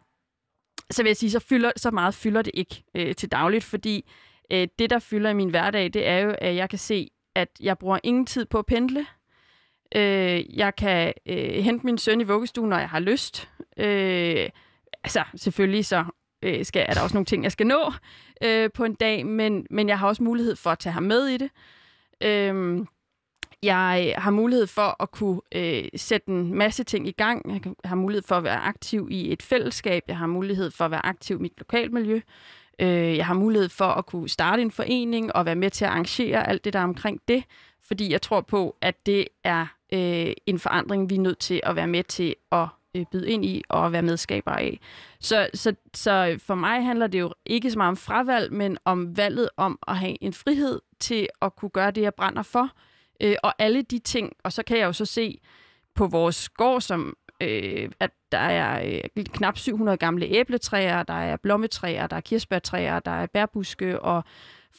så 0.91 1.03
vil 1.03 1.09
jeg 1.09 1.17
sige, 1.17 1.31
så, 1.31 1.41
fylder, 1.41 1.73
så 1.77 1.91
meget 1.91 2.15
fylder 2.15 2.43
det 2.43 2.51
ikke 2.55 2.85
øh, 2.95 3.15
til 3.15 3.33
dagligt, 3.33 3.65
fordi 3.65 4.11
øh, 4.53 4.69
det, 4.79 4.91
der 4.91 4.99
fylder 4.99 5.31
i 5.31 5.35
min 5.35 5.51
hverdag, 5.51 5.85
det 5.85 6.07
er 6.07 6.19
jo, 6.19 6.35
at 6.39 6.57
jeg 6.57 6.71
kan 6.71 6.79
se, 6.79 7.11
at 7.37 7.49
jeg 7.61 7.79
bruger 7.79 7.99
ingen 8.05 8.27
tid 8.27 8.47
på 8.47 8.59
at 8.59 8.67
pendle. 8.67 9.07
Øh, 9.97 10.59
jeg 10.59 10.77
kan 10.77 11.13
øh, 11.27 11.65
hente 11.65 11.87
min 11.87 11.99
søn 11.99 12.21
i 12.21 12.25
vuggestuen, 12.25 12.71
når 12.71 12.79
jeg 12.79 12.89
har 12.89 13.01
lyst. 13.01 13.49
Øh, 13.77 14.49
altså, 15.05 15.25
selvfølgelig 15.37 15.87
så 15.87 16.05
øh, 16.43 16.65
skal, 16.65 16.87
er 16.89 16.95
der 16.95 17.01
også 17.01 17.17
nogle 17.17 17.27
ting, 17.27 17.43
jeg 17.43 17.53
skal 17.53 17.67
nå 17.67 17.93
øh, 18.45 18.71
på 18.75 18.85
en 18.85 18.95
dag, 18.95 19.27
men, 19.27 19.67
men 19.71 19.89
jeg 19.89 19.99
har 19.99 20.09
også 20.09 20.23
mulighed 20.23 20.57
for 20.57 20.71
at 20.71 20.79
tage 20.79 20.93
ham 20.93 21.03
med 21.03 21.27
i 21.27 21.37
det. 21.37 21.51
Øh, 22.21 22.87
jeg 23.63 24.15
har 24.19 24.31
mulighed 24.31 24.67
for 24.67 25.03
at 25.03 25.11
kunne 25.11 25.41
øh, 25.55 25.85
sætte 25.97 26.29
en 26.29 26.55
masse 26.55 26.85
ting 26.85 27.09
i 27.09 27.11
gang. 27.11 27.65
Jeg 27.65 27.75
har 27.85 27.97
mulighed 27.97 28.23
for 28.23 28.35
at 28.35 28.45
være 28.45 28.61
aktiv 28.61 29.09
i 29.11 29.33
et 29.33 29.43
fællesskab. 29.43 30.03
Jeg 30.09 30.19
har 30.19 30.27
mulighed 30.27 30.71
for 30.71 30.85
at 30.85 30.91
være 30.91 31.07
aktiv 31.07 31.37
i 31.37 31.43
mit 31.43 31.59
lokalmiljø. 31.59 32.21
Øh, 32.79 33.17
jeg 33.17 33.27
har 33.27 33.35
mulighed 33.35 33.69
for 33.69 33.85
at 33.85 34.07
kunne 34.07 34.29
starte 34.29 34.63
en 34.63 34.71
forening 34.71 35.37
og 35.37 35.47
være 35.47 35.55
med 35.55 35.71
til 35.71 35.85
at 35.85 35.91
arrangere 35.91 36.49
alt 36.49 36.65
det, 36.65 36.73
der 36.73 36.79
er 36.79 36.85
omkring 36.85 37.21
det. 37.29 37.45
Fordi 37.83 38.13
jeg 38.13 38.23
tror 38.23 38.41
på, 38.41 38.77
at 38.81 39.07
det 39.07 39.29
er 39.45 39.67
øh, 39.93 40.33
en 40.47 40.59
forandring, 40.59 41.11
vi 41.11 41.15
er 41.15 41.21
nødt 41.21 41.39
til 41.39 41.61
at 41.63 41.77
være 41.77 41.87
med 41.87 42.05
til 42.05 42.35
at 42.53 42.67
øh, 42.95 43.05
byde 43.13 43.31
ind 43.31 43.45
i 43.45 43.63
og 43.69 43.93
være 43.93 44.03
medskaber 44.03 44.51
af. 44.51 44.81
Så, 45.21 45.49
så, 45.55 45.75
så 45.95 46.39
for 46.47 46.55
mig 46.55 46.85
handler 46.85 47.07
det 47.07 47.21
jo 47.21 47.35
ikke 47.47 47.71
så 47.71 47.79
meget 47.79 47.89
om 47.89 47.97
fravalg, 47.97 48.53
men 48.53 48.79
om 48.85 49.17
valget 49.17 49.49
om 49.57 49.79
at 49.89 49.97
have 49.97 50.23
en 50.23 50.33
frihed 50.33 50.81
til 51.01 51.29
at 51.43 51.57
kunne 51.57 51.71
gøre 51.71 51.91
det, 51.91 52.03
jeg 52.03 52.15
brænder 52.15 52.43
for. 52.43 52.71
Øh, 53.23 53.37
og 53.43 53.55
alle 53.59 53.83
de 53.83 53.99
ting, 53.99 54.33
og 54.45 54.53
så 54.53 54.63
kan 54.63 54.79
jeg 54.79 54.87
jo 54.87 54.93
så 54.93 55.05
se 55.05 55.41
på 55.95 56.07
vores 56.07 56.49
gård, 56.49 56.81
som 56.81 57.17
øh, 57.41 57.91
at 58.01 58.11
der 58.33 58.39
er 58.39 59.01
øh, 59.17 59.25
knap 59.25 59.59
700 59.59 59.97
gamle 59.99 60.27
æbletræer, 60.27 61.03
der 61.03 61.15
er 61.15 61.37
blommetræer, 61.37 62.07
der 62.07 62.17
er 62.17 62.21
kirsebærtræer, 62.21 63.01
der 63.01 63.11
er 63.11 63.27
bærbuske 63.27 64.01
og 64.01 64.25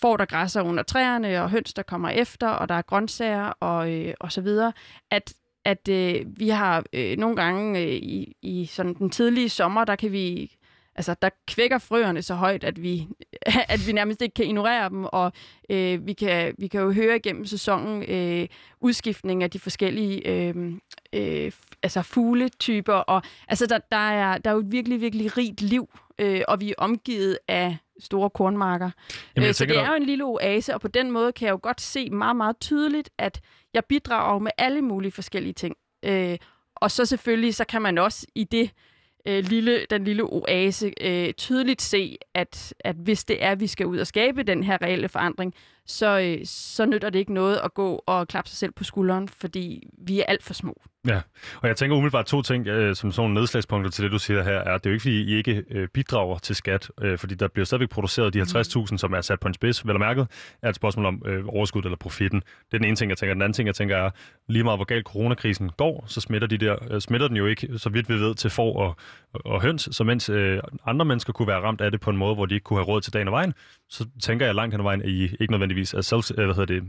får 0.01 0.17
der 0.17 0.25
græsser 0.25 0.61
under 0.61 0.83
træerne, 0.83 1.43
og 1.43 1.49
høns, 1.49 1.73
der 1.73 1.83
kommer 1.83 2.09
efter, 2.09 2.47
og 2.47 2.69
der 2.69 2.75
er 2.75 2.81
grøntsager 2.81 3.53
og, 3.59 3.93
øh, 3.93 4.13
og 4.19 4.31
så 4.31 4.41
videre, 4.41 4.73
at 5.11 5.33
at 5.65 5.89
øh, 5.89 6.25
vi 6.39 6.49
har 6.49 6.83
øh, 6.93 7.17
nogle 7.17 7.35
gange 7.35 7.79
øh, 7.79 7.87
i, 7.87 8.35
i 8.41 8.65
sådan 8.65 8.93
den 8.93 9.09
tidlige 9.09 9.49
sommer, 9.49 9.85
der 9.85 9.95
kan 9.95 10.11
vi 10.11 10.55
altså 10.95 11.15
der 11.21 11.29
kvækker 11.47 11.77
frøerne 11.77 12.21
så 12.21 12.35
højt, 12.35 12.63
at 12.63 12.81
vi, 12.81 13.07
at 13.73 13.87
vi 13.87 13.91
nærmest 13.91 14.21
ikke 14.21 14.33
kan 14.33 14.45
ignorere 14.45 14.89
dem, 14.89 15.05
og 15.05 15.31
øh, 15.69 16.07
vi, 16.07 16.13
kan, 16.13 16.55
vi 16.57 16.67
kan 16.67 16.81
jo 16.81 16.91
høre 16.91 17.15
igennem 17.15 17.45
sæsonen 17.45 18.03
øh, 18.03 18.47
udskiftning 18.81 19.43
af 19.43 19.51
de 19.51 19.59
forskellige 19.59 20.27
øh, 20.27 20.73
øh, 21.13 21.51
altså 21.83 22.01
fugletyper, 22.01 22.93
og 22.93 23.21
altså 23.47 23.65
der, 23.65 23.77
der, 23.91 23.97
er, 23.97 24.37
der 24.37 24.49
er 24.49 24.53
jo 24.53 24.59
et 24.59 24.71
virkelig, 24.71 25.01
virkelig 25.01 25.37
rigt 25.37 25.61
liv, 25.61 25.89
øh, 26.19 26.41
og 26.47 26.59
vi 26.59 26.69
er 26.69 26.73
omgivet 26.77 27.37
af 27.47 27.77
store 27.99 28.29
kornmarker. 28.29 28.91
Jamen, 29.35 29.47
øh, 29.47 29.53
så 29.53 29.65
det 29.65 29.77
er 29.77 29.89
jo 29.89 29.95
en 29.95 30.05
lille 30.05 30.23
oase, 30.23 30.73
og 30.73 30.81
på 30.81 30.87
den 30.87 31.11
måde 31.11 31.31
kan 31.31 31.45
jeg 31.45 31.51
jo 31.51 31.59
godt 31.63 31.81
se 31.81 32.09
meget, 32.09 32.35
meget 32.35 32.59
tydeligt, 32.59 33.09
at 33.17 33.41
jeg 33.73 33.85
bidrager 33.85 34.39
med 34.39 34.51
alle 34.57 34.81
mulige 34.81 35.11
forskellige 35.11 35.53
ting. 35.53 35.75
Øh, 36.05 36.37
og 36.75 36.91
så 36.91 37.05
selvfølgelig, 37.05 37.55
så 37.55 37.65
kan 37.65 37.81
man 37.81 37.97
også 37.97 38.27
i 38.35 38.43
det 38.43 38.71
øh, 39.27 39.43
lille, 39.43 39.85
den 39.89 40.03
lille 40.03 40.23
oase 40.23 40.93
øh, 41.01 41.33
tydeligt 41.33 41.81
se, 41.81 42.17
at, 42.33 42.73
at 42.79 42.95
hvis 42.95 43.25
det 43.25 43.43
er, 43.43 43.51
at 43.51 43.59
vi 43.59 43.67
skal 43.67 43.85
ud 43.85 43.97
og 43.97 44.07
skabe 44.07 44.43
den 44.43 44.63
her 44.63 44.77
reelle 44.81 45.09
forandring, 45.09 45.53
så, 45.85 46.19
øh, 46.19 46.45
så 46.45 46.85
nytter 46.85 47.09
det 47.09 47.19
ikke 47.19 47.33
noget 47.33 47.59
at 47.63 47.73
gå 47.73 48.03
og 48.05 48.27
klappe 48.27 48.49
sig 48.49 48.57
selv 48.57 48.71
på 48.71 48.83
skulderen, 48.83 49.27
fordi 49.27 49.83
vi 49.97 50.19
er 50.19 50.23
alt 50.27 50.43
for 50.43 50.53
små. 50.53 50.81
Ja, 51.07 51.21
og 51.61 51.67
jeg 51.67 51.77
tænker 51.77 51.95
umiddelbart 51.95 52.25
to 52.25 52.41
ting, 52.41 52.67
øh, 52.67 52.95
som 52.95 53.11
sådan 53.11 53.31
nedslagspunkter 53.31 53.91
til 53.91 54.03
det, 54.03 54.11
du 54.11 54.19
siger 54.19 54.43
her, 54.43 54.51
er, 54.51 54.77
det 54.77 54.85
er 54.85 54.89
jo 54.89 54.93
ikke, 54.93 55.01
fordi 55.01 55.23
I 55.23 55.35
ikke 55.35 55.63
øh, 55.71 55.87
bidrager 55.87 56.37
til 56.37 56.55
skat, 56.55 56.91
øh, 57.01 57.17
fordi 57.17 57.35
der 57.35 57.47
bliver 57.47 57.65
stadigvæk 57.65 57.89
produceret 57.89 58.33
de 58.33 58.41
50.000, 58.41 58.97
som 58.97 59.13
er 59.13 59.21
sat 59.21 59.39
på 59.39 59.47
en 59.47 59.53
spids, 59.53 59.87
vel 59.87 59.95
og 59.95 59.99
mærket, 59.99 60.27
er 60.61 60.69
et 60.69 60.75
spørgsmål 60.75 61.05
om 61.05 61.23
øh, 61.25 61.43
overskud 61.47 61.83
eller 61.83 61.97
profitten. 61.97 62.39
Det 62.39 62.73
er 62.73 62.77
den 62.77 62.85
ene 62.85 62.95
ting, 62.95 63.09
jeg 63.09 63.17
tænker. 63.17 63.33
Den 63.33 63.41
anden 63.41 63.53
ting, 63.53 63.67
jeg 63.67 63.75
tænker 63.75 63.97
er, 63.97 64.09
lige 64.47 64.63
meget 64.63 64.77
hvor 64.77 64.85
galt 64.85 65.05
coronakrisen 65.05 65.69
går, 65.69 66.03
så 66.07 66.21
smitter, 66.21 66.47
de 66.47 66.57
der, 66.57 66.75
øh, 66.91 67.01
smitter 67.01 67.27
den 67.27 67.37
jo 67.37 67.45
ikke, 67.45 67.77
så 67.77 67.89
vidt 67.89 68.09
vi 68.09 68.13
ved, 68.13 68.35
til 68.35 68.49
får 68.49 68.77
og, 68.77 68.95
og 69.33 69.61
høns, 69.61 69.89
så 69.91 70.03
mens 70.03 70.29
øh, 70.29 70.59
andre 70.85 71.05
mennesker 71.05 71.33
kunne 71.33 71.47
være 71.47 71.61
ramt 71.61 71.81
af 71.81 71.91
det 71.91 72.01
på 72.01 72.09
en 72.09 72.17
måde, 72.17 72.35
hvor 72.35 72.45
de 72.45 72.55
ikke 72.55 72.63
kunne 72.63 72.79
have 72.79 72.87
råd 72.87 73.01
til 73.01 73.13
dagen 73.13 73.27
og 73.27 73.31
vejen, 73.31 73.53
så 73.89 74.05
tænker 74.23 74.45
jeg 74.45 74.55
langt 74.55 74.73
hen 74.73 74.81
ad 74.81 74.83
vejen, 74.83 75.01
at 75.01 75.09
I 75.09 75.23
ikke 75.39 75.51
nødvendigvis 75.51 75.93
er 75.93 76.01
selv, 76.01 76.35
hvad 76.35 76.45
hedder 76.45 76.65
det, 76.65 76.83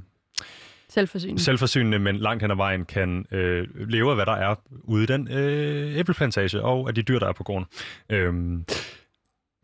Selvforsynende. 0.90 1.42
Selvforsynende, 1.42 1.98
men 1.98 2.16
langt 2.16 2.42
hen 2.42 2.50
ad 2.50 2.56
vejen 2.56 2.84
kan 2.84 3.26
øh, 3.32 3.68
leve 3.88 4.10
af, 4.10 4.16
hvad 4.16 4.26
der 4.26 4.32
er 4.32 4.54
ude 4.84 5.02
i 5.02 5.06
den 5.06 5.28
øh, 5.32 5.98
æbleplantage, 5.98 6.62
og 6.62 6.88
af 6.88 6.94
de 6.94 7.02
dyr, 7.02 7.18
der 7.18 7.28
er 7.28 7.32
på 7.32 7.42
gården. 7.42 7.66
Øhm, 8.10 8.64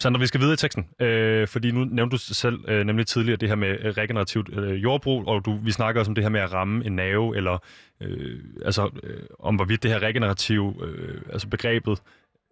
Sandra, 0.03 0.21
vi 0.21 0.27
skal 0.27 0.41
videre 0.41 0.55
i 0.55 0.57
teksten, 0.57 0.87
øh, 1.01 1.49
fordi 1.49 1.71
nu 1.71 1.85
nævnte 1.85 2.17
du 2.17 2.19
selv 2.19 2.59
øh, 2.69 2.85
nemlig 2.85 3.07
tidligere 3.07 3.37
det 3.37 3.49
her 3.49 3.57
med 3.57 3.69
øh, 3.69 3.95
regenerativt 3.97 4.49
øh, 4.59 4.83
jordbrug, 4.83 5.27
og 5.29 5.45
du, 5.45 5.59
vi 5.63 5.71
snakker 5.71 6.01
også 6.01 6.11
om 6.11 6.15
det 6.15 6.25
her 6.25 6.29
med 6.29 6.41
at 6.41 6.53
ramme 6.53 6.87
en 6.87 6.93
nave, 6.93 7.37
eller 7.37 7.59
øh, 8.03 8.41
altså 8.65 8.91
øh, 9.03 9.23
om 9.39 9.57
hvorvidt 9.57 9.83
det 9.83 9.91
her 9.91 9.99
regenerative, 10.03 10.75
øh, 10.83 11.21
altså 11.33 11.49
begrebet, 11.49 12.03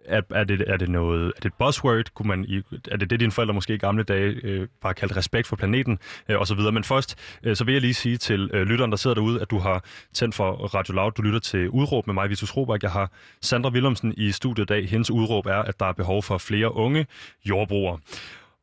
er, 0.04 0.20
er, 0.30 0.44
det, 0.44 0.64
er 0.66 0.76
det 0.76 0.88
noget, 0.88 1.26
er 1.26 1.40
det 1.40 1.44
et 1.44 1.54
buzzword? 1.58 2.14
Kunne 2.14 2.28
man, 2.28 2.62
er 2.90 2.96
det 2.96 3.10
det, 3.10 3.20
dine 3.20 3.32
forældre 3.32 3.54
måske 3.54 3.74
i 3.74 3.78
gamle 3.78 4.02
dage 4.02 4.40
øh, 4.42 4.68
bare 4.80 4.94
kaldte 4.94 5.16
respekt 5.16 5.46
for 5.46 5.56
planeten 5.56 5.98
øh, 6.28 6.40
osv.? 6.40 6.58
Men 6.58 6.84
først, 6.84 7.18
øh, 7.42 7.56
så 7.56 7.64
vil 7.64 7.72
jeg 7.72 7.80
lige 7.80 7.94
sige 7.94 8.16
til 8.16 8.50
øh, 8.52 8.66
lytteren, 8.66 8.90
der 8.90 8.96
sidder 8.96 9.14
derude, 9.14 9.40
at 9.40 9.50
du 9.50 9.58
har 9.58 9.84
tændt 10.14 10.34
for 10.34 10.52
Radio 10.52 10.94
Loud. 10.94 11.12
Du 11.12 11.22
lytter 11.22 11.40
til 11.40 11.68
Udråb 11.68 12.06
med 12.06 12.14
mig, 12.14 12.30
Vitus 12.30 12.56
Robak. 12.56 12.82
Jeg 12.82 12.90
har 12.90 13.10
Sandra 13.40 13.70
Willumsen 13.70 14.14
i 14.16 14.32
studiet 14.32 14.64
i 14.64 14.66
dag. 14.66 14.88
Hendes 14.88 15.10
udråb 15.10 15.46
er, 15.46 15.62
at 15.62 15.80
der 15.80 15.86
er 15.86 15.92
behov 15.92 16.22
for 16.22 16.38
flere 16.38 16.74
unge 16.74 17.06
jordbrugere. 17.44 17.98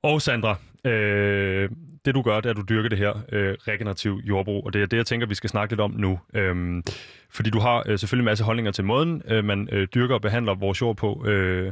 Og 0.03 0.21
Sandra, 0.21 0.55
øh, 0.85 1.69
det 2.05 2.15
du 2.15 2.21
gør, 2.21 2.35
det 2.35 2.45
er, 2.45 2.49
at 2.49 2.57
du 2.57 2.63
dyrker 2.69 2.89
det 2.89 2.97
her 2.97 3.13
øh, 3.31 3.57
regenerativ 3.67 4.19
jordbrug, 4.23 4.65
og 4.65 4.73
det 4.73 4.81
er 4.81 4.85
det, 4.85 4.97
jeg 4.97 5.05
tænker, 5.05 5.27
vi 5.27 5.35
skal 5.35 5.49
snakke 5.49 5.71
lidt 5.71 5.81
om 5.81 5.91
nu. 5.91 6.19
Øhm, 6.33 6.83
fordi 7.29 7.49
du 7.49 7.59
har 7.59 7.83
øh, 7.85 7.99
selvfølgelig 7.99 8.23
en 8.23 8.25
masse 8.25 8.43
holdninger 8.43 8.71
til 8.71 8.83
måden, 8.83 9.21
øh, 9.27 9.45
man 9.45 9.69
øh, 9.71 9.87
dyrker 9.95 10.15
og 10.15 10.21
behandler 10.21 10.55
vores 10.55 10.81
jord 10.81 10.97
på. 10.97 11.25
Øh, 11.27 11.65
øh 11.65 11.71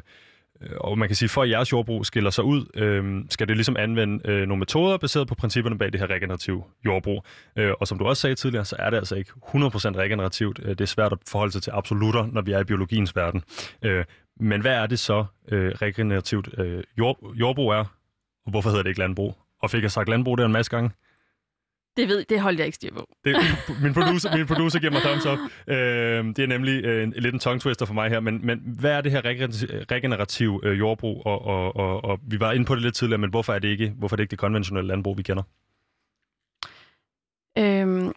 og 0.78 0.98
man 0.98 1.10
kan 1.10 1.16
sige, 1.16 1.30
for 1.30 1.44
at 1.44 1.50
jeres 1.50 1.72
jordbrug 1.72 2.06
skiller 2.06 2.30
sig 2.30 2.44
ud, 2.44 2.66
øh, 2.76 3.24
skal 3.30 3.48
det 3.48 3.58
ligesom 3.58 3.76
anvende 3.80 4.30
øh, 4.30 4.48
nogle 4.48 4.60
metoder 4.60 4.98
baseret 4.98 5.28
på 5.28 5.36
principperne 5.36 5.78
bag 5.78 5.92
det 5.92 6.00
her 6.00 6.10
regenerative 6.10 6.64
jordbrug. 6.86 7.26
Øh, 7.56 7.72
og 7.80 7.88
som 7.88 7.98
du 7.98 8.06
også 8.06 8.22
sagde 8.22 8.36
tidligere, 8.36 8.66
så 8.66 8.76
er 8.80 8.90
det 8.90 8.98
altså 8.98 9.16
ikke 9.16 9.32
100% 9.32 9.38
regenerativt. 9.98 10.60
Øh, 10.64 10.70
det 10.70 10.82
er 10.82 10.86
svært 10.86 11.12
at 11.12 11.20
forholde 11.28 11.52
sig 11.52 11.62
til 11.62 11.72
absolutter, 11.72 12.28
når 12.32 12.42
vi 12.42 12.52
er 12.52 12.60
i 12.60 12.64
biologiens 12.64 13.16
verden. 13.16 13.44
Øh, 13.82 14.06
men 14.40 14.62
hvad 14.62 14.74
er 14.74 14.88
det 14.88 15.00
så, 15.00 15.26
øh, 15.52 15.72
regenerativt 15.72 16.50
øh, 16.58 16.84
jord, 16.98 17.34
jordbrug 17.36 17.72
er, 17.72 17.86
og 18.50 18.52
hvorfor 18.52 18.70
hedder 18.70 18.84
det 18.84 18.90
ikke 18.90 19.00
landbrug? 19.00 19.38
Og 19.62 19.70
fik 19.70 19.84
jeg 19.84 19.92
sagt 19.92 20.10
landbrug 20.10 20.38
der 20.38 20.46
en 20.46 20.52
masse 20.52 20.72
gange? 20.72 20.92
Det 21.98 22.08
ved 22.08 22.26
det 22.30 22.42
holdt 22.42 22.60
jeg 22.60 22.66
ikke 22.66 22.76
styr 22.76 22.94
på. 22.94 23.08
Det, 23.26 23.36
min, 23.84 23.94
producer, 23.94 24.38
min 24.38 24.48
producer 24.48 24.80
giver 24.80 24.92
mig 24.92 25.02
thumbs 25.02 25.26
up. 25.26 25.40
Øh, 25.68 26.26
det 26.26 26.40
er 26.40 26.48
nemlig 26.48 26.86
øh, 26.86 27.04
en, 27.04 27.14
lidt 27.18 27.34
en 27.34 27.40
tongue 27.40 27.60
twister 27.60 27.86
for 27.86 27.94
mig 27.94 28.10
her, 28.10 28.20
men, 28.20 28.46
men 28.46 28.60
hvad 28.80 28.92
er 28.92 29.02
det 29.02 29.12
her 29.12 29.22
regenerativ 29.92 30.62
øh, 30.64 30.80
jordbrug? 30.80 31.26
Og, 31.26 31.46
og, 31.46 31.76
og, 31.76 32.04
og 32.04 32.20
vi 32.24 32.40
var 32.40 32.52
inde 32.52 32.66
på 32.66 32.76
det 32.76 32.84
lidt 32.84 32.96
tidligere, 32.96 33.18
men 33.18 33.30
hvorfor 33.30 33.54
er 33.54 33.60
det 33.60 33.68
ikke, 33.68 33.94
hvorfor 33.98 34.16
er 34.16 34.18
det, 34.18 34.24
ikke 34.24 34.32
det 34.32 34.40
konventionelle 34.40 34.88
landbrug, 34.88 35.18
vi 35.18 35.24
kender? 35.24 35.44
Øhm, 37.58 38.14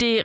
det 0.00 0.22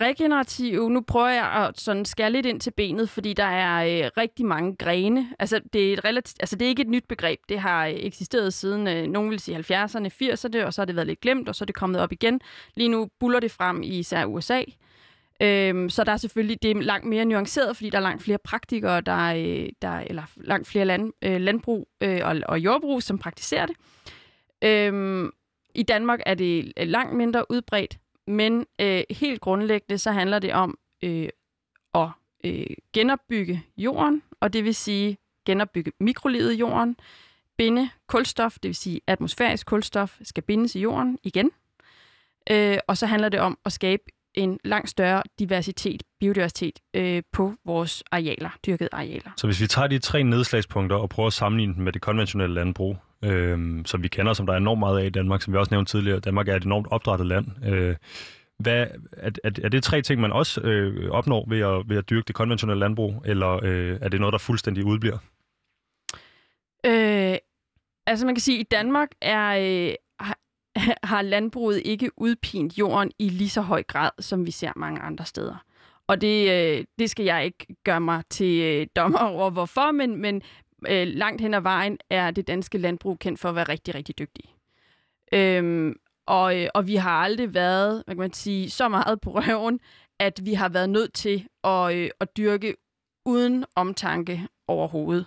regenerative, 0.00 0.90
nu 0.90 1.00
prøver 1.00 1.28
jeg 1.28 1.46
at 1.46 1.80
sådan 1.80 2.04
skære 2.04 2.32
lidt 2.32 2.46
ind 2.46 2.60
til 2.60 2.70
benet, 2.70 3.08
fordi 3.10 3.32
der 3.32 3.44
er 3.44 4.04
øh, 4.04 4.10
rigtig 4.16 4.46
mange 4.46 4.76
grene. 4.76 5.28
Altså 5.38 5.60
det, 5.72 5.88
er 5.88 5.92
et 5.92 6.04
relativt, 6.04 6.36
altså, 6.40 6.56
det 6.56 6.64
er 6.64 6.68
ikke 6.68 6.82
et 6.82 6.88
nyt 6.88 7.04
begreb. 7.08 7.40
Det 7.48 7.60
har 7.60 7.86
øh, 7.86 7.94
eksisteret 7.96 8.54
siden, 8.54 8.88
øh, 8.88 9.06
nogen 9.06 9.30
vil 9.30 9.40
sige 9.40 9.58
70'erne, 9.58 10.08
80'erne, 10.22 10.64
og 10.64 10.74
så 10.74 10.80
har 10.80 10.84
det 10.84 10.96
været 10.96 11.06
lidt 11.06 11.20
glemt, 11.20 11.48
og 11.48 11.54
så 11.54 11.64
er 11.64 11.66
det 11.66 11.74
kommet 11.74 12.00
op 12.00 12.12
igen. 12.12 12.40
Lige 12.74 12.88
nu 12.88 13.08
buller 13.20 13.40
det 13.40 13.50
frem 13.50 13.82
i 13.82 13.98
især 13.98 14.24
USA. 14.24 14.62
Øhm, 15.42 15.90
så 15.90 16.04
der 16.04 16.12
er 16.12 16.16
selvfølgelig, 16.16 16.62
det 16.62 16.70
er 16.70 16.80
langt 16.80 17.06
mere 17.06 17.24
nuanceret, 17.24 17.76
fordi 17.76 17.90
der 17.90 17.98
er 17.98 18.02
langt 18.02 18.22
flere 18.22 18.38
praktikere, 18.38 19.00
der, 19.00 19.18
øh, 19.18 19.68
der 19.82 19.98
eller 19.98 20.22
langt 20.36 20.68
flere 20.68 20.84
land, 20.84 21.12
øh, 21.22 21.40
landbrug 21.40 21.88
øh, 22.00 22.20
og, 22.24 22.36
og 22.48 22.60
jordbrug, 22.60 23.02
som 23.02 23.18
praktiserer 23.18 23.66
det. 23.66 23.76
Øhm, 24.64 25.30
I 25.74 25.82
Danmark 25.82 26.20
er 26.26 26.34
det 26.34 26.72
øh, 26.76 26.88
langt 26.88 27.16
mindre 27.16 27.50
udbredt, 27.50 27.98
men 28.26 28.66
øh, 28.80 29.02
helt 29.10 29.40
grundlæggende 29.40 29.98
så 29.98 30.12
handler 30.12 30.38
det 30.38 30.52
om 30.52 30.78
øh, 31.02 31.28
at 31.94 32.08
øh, 32.44 32.66
genopbygge 32.92 33.64
jorden, 33.76 34.22
og 34.40 34.52
det 34.52 34.64
vil 34.64 34.74
sige 34.74 35.18
genopbygge 35.44 35.92
mikrolivet 36.00 36.52
i 36.52 36.56
jorden, 36.56 36.96
binde 37.56 37.90
kulstof, 38.06 38.52
det 38.52 38.68
vil 38.68 38.74
sige 38.74 39.00
atmosfærisk 39.06 39.66
kulstof, 39.66 40.18
skal 40.22 40.42
bindes 40.42 40.74
i 40.74 40.80
jorden 40.80 41.18
igen. 41.22 41.50
Øh, 42.50 42.78
og 42.86 42.96
så 42.96 43.06
handler 43.06 43.28
det 43.28 43.40
om 43.40 43.58
at 43.64 43.72
skabe 43.72 44.02
en 44.34 44.58
langt 44.64 44.90
større 44.90 45.22
diversitet, 45.38 46.02
biodiversitet 46.20 46.78
øh, 46.94 47.22
på 47.32 47.54
vores 47.64 48.02
arealer, 48.10 48.50
dyrkede 48.66 48.88
arealer. 48.92 49.30
Så 49.36 49.46
hvis 49.46 49.60
vi 49.60 49.66
tager 49.66 49.88
de 49.88 49.98
tre 49.98 50.22
nedslagspunkter 50.22 50.96
og 50.96 51.08
prøver 51.08 51.26
at 51.26 51.32
sammenligne 51.32 51.74
dem 51.74 51.84
med 51.84 51.92
det 51.92 52.02
konventionelle 52.02 52.54
landbrug, 52.54 52.96
øh, 53.24 53.84
som 53.84 54.02
vi 54.02 54.08
kender, 54.08 54.32
som 54.32 54.46
der 54.46 54.52
er 54.52 54.56
enormt 54.56 54.78
meget 54.78 55.00
af 55.00 55.06
i 55.06 55.10
Danmark, 55.10 55.42
som 55.42 55.52
vi 55.52 55.58
også 55.58 55.74
nævnte 55.74 55.92
tidligere. 55.92 56.20
Danmark 56.20 56.48
er 56.48 56.56
et 56.56 56.64
enormt 56.64 56.86
opdrettet 56.90 57.26
land. 57.26 57.46
Øh, 57.64 57.96
hvad, 58.58 58.86
er, 59.12 59.30
er, 59.44 59.50
er 59.64 59.68
det 59.68 59.82
tre 59.82 60.02
ting, 60.02 60.20
man 60.20 60.32
også 60.32 60.60
øh, 60.60 61.10
opnår 61.10 61.46
ved 61.48 61.60
at, 61.60 61.88
ved 61.88 61.96
at 61.96 62.10
dyrke 62.10 62.26
det 62.26 62.34
konventionelle 62.34 62.80
landbrug, 62.80 63.22
eller 63.24 63.60
øh, 63.62 63.98
er 64.00 64.08
det 64.08 64.20
noget, 64.20 64.32
der 64.32 64.38
fuldstændig 64.38 64.84
udbliver? 64.84 65.18
Øh, 66.86 67.36
altså 68.06 68.26
man 68.26 68.34
kan 68.34 68.40
sige, 68.40 68.58
at 68.58 68.60
i 68.60 68.68
Danmark 68.70 69.08
er, 69.22 69.48
øh, 69.48 69.94
har, 70.20 70.38
har 71.06 71.22
landbruget 71.22 71.82
ikke 71.84 72.10
udpint 72.16 72.78
jorden 72.78 73.10
i 73.18 73.28
lige 73.28 73.50
så 73.50 73.60
høj 73.60 73.82
grad, 73.82 74.10
som 74.20 74.46
vi 74.46 74.50
ser 74.50 74.72
mange 74.76 75.00
andre 75.00 75.24
steder. 75.24 75.64
Og 76.08 76.20
det, 76.20 76.50
øh, 76.50 76.84
det 76.98 77.10
skal 77.10 77.24
jeg 77.24 77.44
ikke 77.44 77.66
gøre 77.84 78.00
mig 78.00 78.22
til 78.30 78.60
øh, 78.60 78.86
dommer 78.96 79.18
over, 79.18 79.50
hvorfor, 79.50 79.92
men, 79.92 80.16
men, 80.16 80.42
øh, 80.90 81.06
langt 81.06 81.40
hen 81.40 81.54
ad 81.54 81.60
vejen 81.60 81.98
er 82.10 82.30
det 82.30 82.46
danske 82.46 82.78
landbrug 82.78 83.18
kendt 83.18 83.40
for 83.40 83.48
at 83.48 83.54
være 83.54 83.68
rigtig, 83.68 83.94
rigtig 83.94 84.18
dygtig. 84.18 84.44
Øhm, 85.32 85.94
og, 86.26 86.60
øh, 86.60 86.68
og 86.74 86.86
vi 86.86 86.96
har 86.96 87.10
aldrig 87.10 87.54
været, 87.54 88.02
hvad 88.06 88.14
kan 88.14 88.20
man 88.20 88.32
sige, 88.32 88.70
så 88.70 88.88
meget 88.88 89.20
på 89.20 89.30
røven, 89.30 89.80
at 90.18 90.40
vi 90.42 90.54
har 90.54 90.68
været 90.68 90.90
nødt 90.90 91.12
til 91.12 91.46
at, 91.64 91.94
øh, 91.94 92.10
at 92.20 92.36
dyrke 92.36 92.76
uden 93.24 93.64
omtanke 93.76 94.46
overhovedet. 94.68 95.26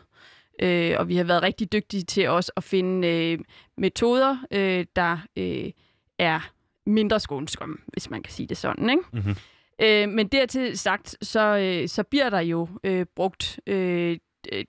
Øh, 0.62 0.95
og 1.00 1.08
vi 1.08 1.17
har 1.17 1.24
været 1.24 1.43
rigtig 1.43 1.72
dygtige 1.72 2.04
til 2.04 2.30
også 2.30 2.52
at 2.56 2.63
finde 2.63 3.08
øh, 3.08 3.39
metoder, 3.78 4.38
øh, 4.52 4.86
der 4.95 5.17
øh, 5.36 5.72
er 6.17 6.52
mindre 6.86 7.19
skånsomme, 7.19 7.78
hvis 7.88 8.10
man 8.10 8.24
kan 8.24 8.34
sige 8.34 8.48
det 8.48 8.58
sådan. 8.58 8.89
Ikke? 8.89 9.04
Mm-hmm. 9.13 9.36
Øh, 9.82 10.10
men 10.10 10.28
dertil 10.28 10.78
sagt, 10.78 11.17
så, 11.22 11.58
øh, 11.58 11.88
så 11.88 12.04
bliver 12.04 12.30
der 12.30 12.39
jo 12.39 12.67
øh, 12.84 13.06
brugt 13.15 13.60
øh, 13.67 14.12
Øh, 14.12 14.17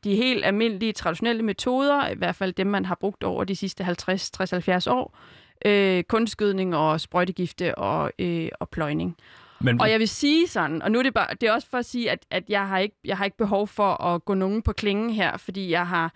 de 0.04 0.16
helt 0.16 0.44
almindelige 0.44 0.92
traditionelle 0.92 1.42
metoder, 1.42 2.08
i 2.08 2.14
hvert 2.14 2.34
fald 2.34 2.52
dem, 2.52 2.66
man 2.66 2.84
har 2.84 2.94
brugt 2.94 3.24
over 3.24 3.44
de 3.44 3.56
sidste 3.56 3.84
50, 3.84 4.30
60, 4.30 4.50
70 4.50 4.86
år, 4.86 5.18
øh, 5.66 6.02
kunstgødning 6.02 6.76
og 6.76 7.00
sprøjtegifte 7.00 7.74
og, 7.74 8.12
øh, 8.18 8.48
og 8.60 8.68
pløjning. 8.68 9.16
Men... 9.60 9.80
Og 9.80 9.90
jeg 9.90 9.98
vil 9.98 10.08
sige 10.08 10.48
sådan, 10.48 10.82
og 10.82 10.92
nu 10.92 10.98
er 10.98 11.02
det 11.02 11.14
bare, 11.14 11.34
det 11.40 11.48
er 11.48 11.52
også 11.52 11.68
for 11.70 11.78
at 11.78 11.84
sige, 11.84 12.10
at, 12.10 12.26
at 12.30 12.44
jeg, 12.48 12.68
har 12.68 12.78
ikke, 12.78 12.96
jeg 13.04 13.16
har 13.16 13.24
ikke 13.24 13.36
behov 13.36 13.68
for 13.68 14.02
at 14.02 14.24
gå 14.24 14.34
nogen 14.34 14.62
på 14.62 14.72
klingen 14.72 15.10
her, 15.10 15.36
fordi 15.36 15.70
jeg 15.70 15.86
har 15.86 16.14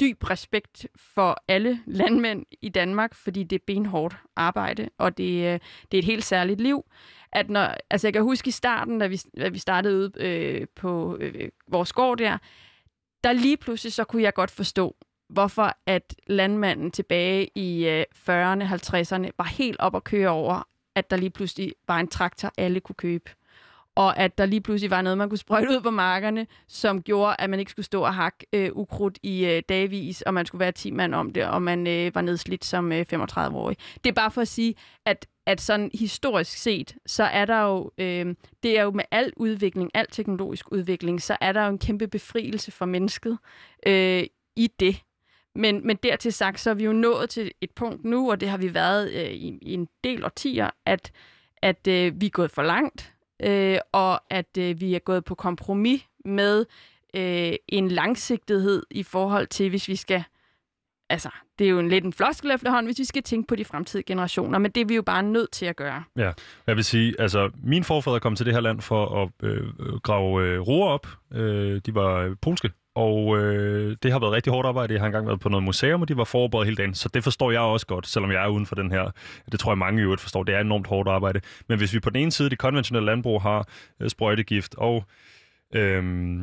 dyb 0.00 0.30
respekt 0.30 0.86
for 0.96 1.42
alle 1.48 1.80
landmænd 1.86 2.44
i 2.62 2.68
Danmark, 2.68 3.14
fordi 3.14 3.42
det 3.42 3.56
er 3.56 3.64
benhårdt 3.66 4.16
arbejde, 4.36 4.88
og 4.98 5.18
det, 5.18 5.32
øh, 5.32 5.60
det 5.92 5.94
er 5.94 5.98
et 5.98 6.04
helt 6.04 6.24
særligt 6.24 6.60
liv. 6.60 6.84
At 7.32 7.50
når, 7.50 7.74
altså 7.90 8.06
jeg 8.06 8.12
kan 8.12 8.22
huske 8.22 8.48
i 8.48 8.50
starten, 8.50 8.98
da 8.98 9.06
vi, 9.06 9.20
da 9.38 9.48
vi 9.48 9.58
startede 9.58 9.96
ude 9.96 10.12
øh, 10.16 10.66
på 10.76 11.16
øh, 11.20 11.48
vores 11.68 11.92
gård 11.92 12.18
der, 12.18 12.38
der 13.24 13.32
lige 13.32 13.56
pludselig 13.56 13.92
så 13.92 14.04
kunne 14.04 14.22
jeg 14.22 14.34
godt 14.34 14.50
forstå, 14.50 14.96
hvorfor 15.28 15.76
at 15.86 16.14
landmanden 16.26 16.90
tilbage 16.90 17.50
i 17.54 17.86
øh, 17.88 18.04
40'erne, 18.12 18.64
50'erne 18.64 19.30
var 19.38 19.44
helt 19.44 19.80
op 19.80 19.96
at 19.96 20.04
køre 20.04 20.28
over, 20.28 20.68
at 20.94 21.10
der 21.10 21.16
lige 21.16 21.30
pludselig 21.30 21.72
var 21.88 22.00
en 22.00 22.08
traktor, 22.08 22.52
alle 22.56 22.80
kunne 22.80 22.96
købe. 22.96 23.30
Og 23.96 24.18
at 24.18 24.38
der 24.38 24.46
lige 24.46 24.60
pludselig 24.60 24.90
var 24.90 25.02
noget, 25.02 25.18
man 25.18 25.28
kunne 25.28 25.38
sprøjte 25.38 25.70
ud 25.70 25.80
på 25.80 25.90
markerne, 25.90 26.46
som 26.68 27.02
gjorde, 27.02 27.36
at 27.38 27.50
man 27.50 27.58
ikke 27.58 27.70
skulle 27.70 27.86
stå 27.86 28.02
og 28.02 28.14
hakke 28.14 28.46
øh, 28.52 28.70
ukrudt 28.72 29.18
i 29.22 29.46
øh, 29.46 29.62
dagvis, 29.68 30.22
og 30.22 30.34
man 30.34 30.46
skulle 30.46 30.60
være 30.60 30.72
10 30.72 30.90
mand 30.90 31.14
om 31.14 31.32
det, 31.32 31.44
og 31.44 31.62
man 31.62 31.86
øh, 31.86 32.14
var 32.14 32.20
nedslidt 32.20 32.64
som 32.64 32.92
øh, 32.92 33.06
35-årig. 33.12 33.76
Det 34.04 34.10
er 34.10 34.14
bare 34.14 34.30
for 34.30 34.40
at 34.40 34.48
sige, 34.48 34.74
at 35.06 35.26
at 35.46 35.60
sådan 35.60 35.90
historisk 35.94 36.56
set, 36.58 36.96
så 37.06 37.24
er 37.24 37.44
der 37.44 37.62
jo, 37.62 37.90
øh, 37.98 38.34
det 38.62 38.78
er 38.78 38.82
jo 38.82 38.90
med 38.90 39.04
al 39.10 39.32
udvikling, 39.36 39.90
al 39.94 40.06
teknologisk 40.10 40.72
udvikling, 40.72 41.22
så 41.22 41.36
er 41.40 41.52
der 41.52 41.64
jo 41.64 41.70
en 41.70 41.78
kæmpe 41.78 42.08
befrielse 42.08 42.70
for 42.70 42.84
mennesket 42.84 43.38
øh, 43.86 44.24
i 44.56 44.70
det. 44.80 45.02
Men, 45.54 45.86
men 45.86 45.96
dertil 46.02 46.32
sagt, 46.32 46.60
så 46.60 46.70
er 46.70 46.74
vi 46.74 46.84
jo 46.84 46.92
nået 46.92 47.30
til 47.30 47.52
et 47.60 47.70
punkt 47.70 48.04
nu, 48.04 48.30
og 48.30 48.40
det 48.40 48.48
har 48.48 48.58
vi 48.58 48.74
været 48.74 49.12
øh, 49.12 49.30
i, 49.30 49.58
i 49.62 49.74
en 49.74 49.88
del 50.04 50.24
årtier, 50.24 50.70
at, 50.86 51.12
at 51.62 51.86
øh, 51.88 52.20
vi 52.20 52.26
er 52.26 52.30
gået 52.30 52.50
for 52.50 52.62
langt, 52.62 53.13
øh, 53.42 53.78
og 53.92 54.20
at 54.30 54.58
øh, 54.58 54.80
vi 54.80 54.94
er 54.94 54.98
gået 54.98 55.24
på 55.24 55.34
kompromis 55.34 56.02
med 56.24 56.66
øh, 57.16 57.52
en 57.68 57.88
langsigtighed 57.88 58.82
i 58.90 59.02
forhold 59.02 59.46
til, 59.46 59.70
hvis 59.70 59.88
vi 59.88 59.96
skal 59.96 60.24
altså, 61.10 61.28
det 61.58 61.64
er 61.64 61.68
jo 61.68 61.78
en 61.78 61.88
lidt 61.88 62.04
en 62.04 62.12
floskel 62.12 62.50
efterhånden, 62.50 62.86
hvis 62.86 62.98
vi 62.98 63.04
skal 63.04 63.22
tænke 63.22 63.46
på 63.46 63.56
de 63.56 63.64
fremtidige 63.64 64.04
generationer, 64.04 64.58
men 64.58 64.70
det 64.70 64.80
er 64.80 64.84
vi 64.84 64.94
jo 64.94 65.02
bare 65.02 65.22
nødt 65.22 65.50
til 65.50 65.66
at 65.66 65.76
gøre. 65.76 66.04
Ja, 66.16 66.32
jeg 66.66 66.76
vil 66.76 66.84
sige, 66.84 67.14
altså, 67.18 67.50
min 67.62 67.84
forfædre 67.84 68.20
kom 68.20 68.36
til 68.36 68.46
det 68.46 68.54
her 68.54 68.60
land 68.60 68.80
for 68.80 69.22
at 69.22 69.48
øh, 69.48 69.68
øh 69.80 70.00
grave 70.02 70.42
øh, 70.42 70.60
roer 70.60 70.88
op. 70.88 71.06
Øh, 71.32 71.80
de 71.86 71.94
var 71.94 72.16
øh, 72.16 72.36
polske, 72.42 72.70
og 72.94 73.38
øh, 73.38 73.96
det 74.02 74.12
har 74.12 74.18
været 74.18 74.32
rigtig 74.32 74.52
hårdt 74.52 74.66
arbejde. 74.66 74.92
Jeg 74.94 75.00
har 75.00 75.06
engang 75.06 75.26
været 75.26 75.40
på 75.40 75.48
noget 75.48 75.64
museum, 75.64 76.02
og 76.02 76.08
de 76.08 76.16
var 76.16 76.24
forberedt 76.24 76.66
hele 76.66 76.76
dagen. 76.76 76.94
Så 76.94 77.08
det 77.14 77.24
forstår 77.24 77.50
jeg 77.50 77.60
også 77.60 77.86
godt, 77.86 78.06
selvom 78.06 78.30
jeg 78.32 78.44
er 78.44 78.48
uden 78.48 78.66
for 78.66 78.74
den 78.74 78.90
her. 78.90 79.10
Det 79.52 79.60
tror 79.60 79.72
jeg 79.72 79.78
mange 79.78 80.00
i 80.00 80.04
øvrigt 80.04 80.20
forstår. 80.20 80.42
Det 80.42 80.54
er 80.54 80.60
enormt 80.60 80.86
hårdt 80.86 81.08
arbejde. 81.08 81.40
Men 81.68 81.78
hvis 81.78 81.94
vi 81.94 82.00
på 82.00 82.10
den 82.10 82.22
ene 82.22 82.32
side, 82.32 82.50
det 82.50 82.58
konventionelle 82.58 83.06
landbrug, 83.06 83.42
har 83.42 83.68
øh, 84.00 84.08
sprøjtegift 84.08 84.74
og 84.78 85.04
øh, 85.74 86.40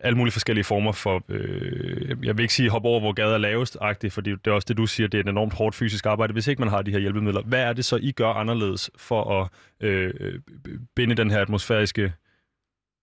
alle 0.00 0.16
mulige 0.18 0.32
forskellige 0.32 0.64
former 0.64 0.92
for, 0.92 1.24
øh, 1.28 2.16
jeg 2.22 2.36
vil 2.36 2.42
ikke 2.42 2.54
sige 2.54 2.70
hop 2.70 2.84
over, 2.84 3.00
hvor 3.00 3.12
gader 3.12 3.34
er 3.34 3.38
lavest, 3.38 3.76
for 4.10 4.20
det 4.20 4.46
er 4.46 4.50
også 4.50 4.66
det, 4.68 4.76
du 4.76 4.86
siger, 4.86 5.08
det 5.08 5.18
er 5.18 5.22
et 5.22 5.28
enormt 5.28 5.54
hårdt 5.54 5.74
fysisk 5.74 6.06
arbejde, 6.06 6.32
hvis 6.32 6.46
ikke 6.48 6.62
man 6.62 6.68
har 6.68 6.82
de 6.82 6.90
her 6.90 6.98
hjælpemidler. 6.98 7.42
Hvad 7.42 7.62
er 7.62 7.72
det 7.72 7.84
så, 7.84 7.96
I 7.96 8.12
gør 8.12 8.28
anderledes 8.28 8.90
for 8.96 9.40
at 9.40 9.48
øh, 9.88 10.40
binde 10.96 11.14
den 11.14 11.30
her 11.30 11.40
atmosfæriske 11.40 12.12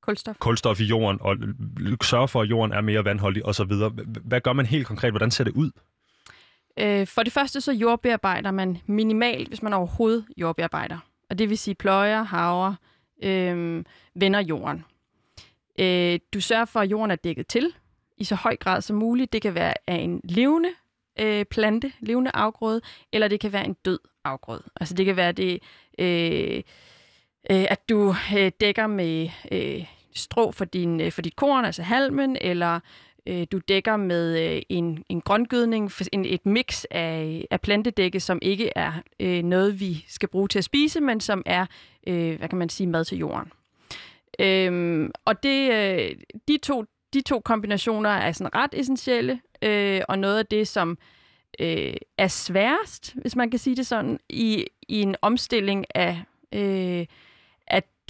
kulstof. 0.08 0.36
kulstof 0.40 0.80
i 0.80 0.84
jorden, 0.84 1.20
og 1.22 1.38
sørge 2.04 2.28
for, 2.28 2.42
at 2.42 2.50
jorden 2.50 2.74
er 2.74 2.82
mere 2.82 3.06
vandholdig 3.06 3.46
osv.? 3.46 3.74
Hvad 4.24 4.42
gør 4.42 4.54
man 4.54 4.66
helt 4.66 4.88
konkret? 4.88 5.12
Hvordan 5.12 5.32
ser 5.32 5.44
det 5.44 5.54
ud? 5.54 5.72
Øh, 6.80 7.08
for 7.08 7.24
det 7.24 7.34
første 7.34 7.62
så 7.62 7.72
jordbearbejder 7.72 8.52
man 8.52 8.78
minimalt, 8.86 9.48
hvis 9.48 9.62
man 9.62 9.74
overhovedet 9.74 10.26
jordbearbejder. 10.38 10.98
Og 11.30 11.40
det 11.40 11.50
vil 11.50 11.58
sige 11.58 11.76
pløjer, 11.76 12.24
haver, 12.24 12.74
øh, 13.24 13.84
vender 14.16 14.40
jorden. 14.40 14.86
Øh, 15.80 16.20
du 16.34 16.42
sørger 16.42 16.66
for, 16.66 16.80
at 16.80 16.92
jorden 16.92 17.12
er 17.12 17.16
dækket 17.16 17.48
til 17.48 17.74
i 18.18 18.24
så 18.24 18.36
høj 18.36 18.56
grad 18.56 18.82
som 18.82 18.96
muligt. 18.96 19.34
Det 19.34 19.42
kan 19.42 19.56
være 19.56 19.74
af 19.88 19.96
en 19.96 20.22
levende 20.24 20.70
øh, 21.20 21.46
plante, 21.46 21.92
levende 22.00 22.32
afgrøde, 22.34 22.82
eller 23.14 23.28
det 23.28 23.40
kan 23.40 23.54
være 23.54 23.66
en 23.66 23.76
død 23.86 24.00
afgrøde. 24.24 24.64
Altså 24.76 24.94
det 24.94 25.06
kan 25.06 25.16
være 25.16 25.32
det, 25.32 25.60
øh, 26.00 26.64
øh, 27.52 27.66
at 27.70 27.90
du 27.90 28.16
øh, 28.38 28.52
dækker 28.62 28.88
med 28.88 29.30
øh, 29.52 29.86
strå 30.18 30.52
for, 30.52 30.66
din, 30.66 31.02
øh, 31.02 31.12
for 31.12 31.22
dit 31.22 31.36
korn, 31.36 31.66
altså 31.66 31.84
halmen, 31.84 32.38
eller 32.42 32.80
øh, 33.28 33.48
du 33.52 33.58
dækker 33.58 33.98
med 33.98 34.56
øh, 34.56 34.62
en, 34.70 35.04
en 35.10 35.22
grøngødning, 35.22 35.92
en, 36.12 36.26
et 36.26 36.46
mix 36.46 36.84
af, 36.92 37.46
af 37.52 37.62
plantedække, 37.62 38.20
som 38.20 38.40
ikke 38.42 38.72
er 38.76 38.92
øh, 39.20 39.44
noget, 39.44 39.80
vi 39.80 40.06
skal 40.08 40.30
bruge 40.30 40.48
til 40.48 40.58
at 40.58 40.64
spise, 40.64 41.02
men 41.02 41.20
som 41.20 41.44
er, 41.46 41.66
øh, 42.08 42.38
hvad 42.38 42.50
kan 42.50 42.58
man 42.58 42.70
sige, 42.70 42.88
mad 42.88 43.06
til 43.06 43.18
jorden. 43.18 43.52
Øhm, 44.40 45.12
og 45.26 45.44
det, 45.44 45.72
øh, 45.72 46.16
de, 46.48 46.58
to, 46.58 46.86
de 47.14 47.22
to 47.22 47.40
kombinationer 47.40 48.10
er 48.10 48.32
sådan 48.32 48.56
ret 48.56 48.74
essentielle, 48.74 49.40
øh, 49.62 50.02
og 50.10 50.20
noget 50.20 50.40
af 50.40 50.46
det, 50.46 50.68
som 50.68 50.98
øh, 51.60 51.94
er 52.18 52.28
sværest, 52.28 53.16
hvis 53.22 53.36
man 53.36 53.50
kan 53.50 53.60
sige 53.60 53.76
det 53.76 53.88
sådan, 53.88 54.20
i, 54.30 54.66
i 54.88 55.02
en 55.02 55.16
omstilling 55.22 55.86
af, 55.96 56.24
øh, 56.54 57.06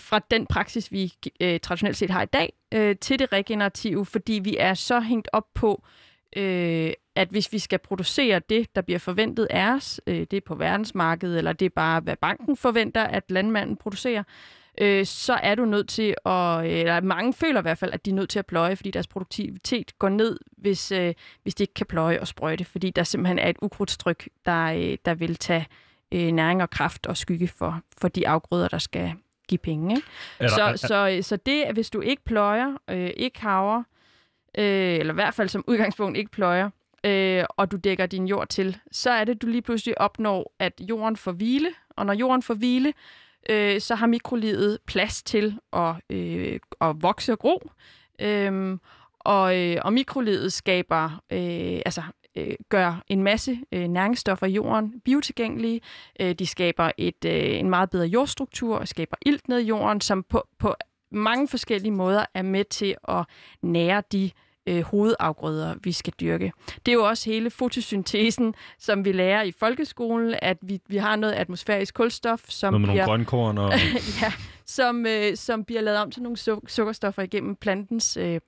fra 0.02 0.20
den 0.32 0.46
praksis, 0.46 0.92
vi 0.92 1.14
øh, 1.40 1.60
traditionelt 1.60 1.98
set 1.98 2.10
har 2.10 2.22
i 2.22 2.26
dag, 2.26 2.54
øh, 2.74 2.96
til 3.02 3.20
det 3.20 3.34
regenerative, 3.34 4.06
fordi 4.06 4.34
vi 4.44 4.58
er 4.60 4.74
så 4.74 5.00
hængt 5.00 5.30
op 5.34 5.46
på, 5.54 5.84
øh, 6.36 6.92
at 7.16 7.28
hvis 7.30 7.54
vi 7.54 7.60
skal 7.60 7.80
producere 7.80 8.42
det, 8.50 8.76
der 8.76 8.82
bliver 8.82 9.00
forventet 9.00 9.48
af 9.50 9.72
os, 9.72 10.02
øh, 10.08 10.20
det 10.20 10.34
er 10.34 10.42
på 10.46 10.56
verdensmarkedet, 10.56 11.38
eller 11.38 11.54
det 11.54 11.66
er 11.66 11.70
bare, 11.70 12.00
hvad 12.00 12.16
banken 12.16 12.58
forventer, 12.58 13.04
at 13.04 13.24
landmanden 13.32 13.78
producerer, 13.78 14.24
øh, 14.82 15.06
så 15.06 15.34
er 15.34 15.56
du 15.56 15.66
nødt 15.66 15.90
til 15.90 16.16
at, 16.26 16.66
eller 16.66 17.02
mange 17.02 17.34
føler 17.34 17.60
i 17.60 17.62
hvert 17.62 17.78
fald, 17.78 17.94
at 17.94 18.06
de 18.06 18.10
er 18.10 18.16
nødt 18.16 18.30
til 18.30 18.40
at 18.40 18.46
pløje, 18.46 18.76
fordi 18.76 18.92
deres 18.92 19.08
produktivitet 19.08 20.00
går 20.00 20.10
ned, 20.10 20.40
hvis, 20.58 20.92
øh, 20.92 21.14
hvis 21.44 21.56
de 21.56 21.64
ikke 21.64 21.74
kan 21.74 21.86
pløje 21.86 22.20
og 22.20 22.28
sprøjte, 22.28 22.66
fordi 22.66 22.90
der 22.90 23.04
simpelthen 23.04 23.40
er 23.40 23.50
et 23.50 23.58
ukrudtstryk, 23.62 24.30
der, 24.46 24.66
øh, 24.66 24.98
der 25.06 25.14
vil 25.14 25.36
tage 25.36 25.68
øh, 26.12 26.32
næring 26.32 26.62
og 26.62 26.70
kraft 26.70 27.08
og 27.08 27.18
skygge 27.18 27.48
for, 27.48 27.82
for 27.98 28.08
de 28.08 28.28
afgrøder, 28.28 28.68
der 28.68 28.78
skal 28.78 29.14
give 29.48 29.60
penge. 29.60 29.96
Ikke? 29.96 30.08
Der, 30.40 30.48
så, 30.48 30.62
er, 30.62 30.76
så, 30.76 31.20
så 31.22 31.36
det, 31.36 31.64
at 31.64 31.74
hvis 31.74 31.90
du 31.90 32.02
ikke 32.02 32.24
pløjer, 32.26 32.78
øh, 32.90 33.10
ikke 33.18 33.42
haver, 33.42 33.84
øh, 34.58 34.96
eller 35.00 35.14
i 35.14 35.16
hvert 35.16 35.34
fald 35.34 35.50
som 35.50 35.64
udgangspunkt 35.68 36.18
ikke 36.18 36.32
pløjer, 36.32 36.70
øh, 37.04 37.44
og 37.50 37.72
du 37.72 37.78
dækker 37.78 38.06
din 38.06 38.28
jord 38.28 38.48
til, 38.48 38.78
så 38.92 39.10
er 39.10 39.24
det, 39.24 39.42
du 39.42 39.48
lige 39.48 39.62
pludselig 39.62 40.02
opnår, 40.02 40.54
at 40.60 40.74
jorden 40.80 41.18
får 41.18 41.32
hvile, 41.32 41.70
og 41.90 42.06
når 42.06 42.14
jorden 42.14 42.44
får 42.44 42.54
hvile, 42.54 42.94
øh, 43.50 43.82
så 43.82 43.96
har 43.96 44.08
mikrolivet 44.08 44.78
plads 44.88 45.24
til 45.24 45.60
at, 45.74 45.96
øh, 46.10 46.60
at 46.82 46.96
vokse 47.02 47.32
og 47.32 47.40
gro. 47.40 47.72
Øh, 48.22 48.78
og, 49.20 49.60
øh, 49.60 49.78
og 49.82 49.94
mikrolivet 49.94 50.54
skaber, 50.54 51.06
øh, 51.32 51.82
altså 51.86 52.02
øh, 52.38 52.54
gør 52.69 53.04
en 53.08 53.23
masse 53.23 53.60
øh, 53.71 53.88
næringsstoffer 53.88 54.45
i 54.45 54.52
jorden 54.52 55.02
biotilgængelige. 55.06 55.82
Øh, 56.19 56.34
de 56.34 56.45
skaber 56.45 56.91
et, 56.97 57.26
øh, 57.26 57.60
en 57.60 57.69
meget 57.69 57.89
bedre 57.89 58.06
jordstruktur 58.06 58.78
og 58.78 58.88
skaber 58.88 59.17
ilt 59.26 59.50
ned 59.50 59.60
i 59.60 59.67
jorden, 59.67 60.02
som 60.02 60.23
på, 60.23 60.47
på 60.60 60.76
mange 61.12 61.47
forskellige 61.47 61.91
måder 61.91 62.26
er 62.34 62.41
med 62.41 62.63
til 62.63 62.95
at 63.08 63.26
nære 63.62 64.04
de 64.12 64.32
øh, 64.67 64.82
hovedafgrøder, 64.82 65.76
vi 65.84 65.91
skal 65.91 66.13
dyrke. 66.19 66.52
Det 66.86 66.91
er 66.91 66.93
jo 66.93 67.08
også 67.08 67.30
hele 67.30 67.50
fotosyntesen, 67.50 68.54
som 68.80 69.06
vi 69.06 69.12
lærer 69.12 69.41
i 69.41 69.52
folkeskolen, 69.52 70.36
at 70.41 70.58
vi, 70.62 70.80
vi 70.88 70.97
har 70.97 71.15
noget 71.15 71.34
atmosfærisk 71.34 71.93
kulstof, 71.93 72.43
som 72.47 72.73
noget 72.73 72.82
med 72.82 72.89
bliver, 72.89 73.06
nogle 73.06 73.26
grønkorn 73.26 73.58
og... 73.58 73.71
ja, 74.21 74.34
som, 74.65 75.06
øh, 75.06 75.36
som 75.36 75.63
bliver 75.63 75.82
lavet 75.82 76.00
om 76.00 76.12
til 76.12 76.23
nogle 76.23 76.38
suk- 76.38 76.67
sukkerstoffer 76.67 77.21
igennem 77.21 77.56
plantens 77.56 78.17
øh, 78.17 78.39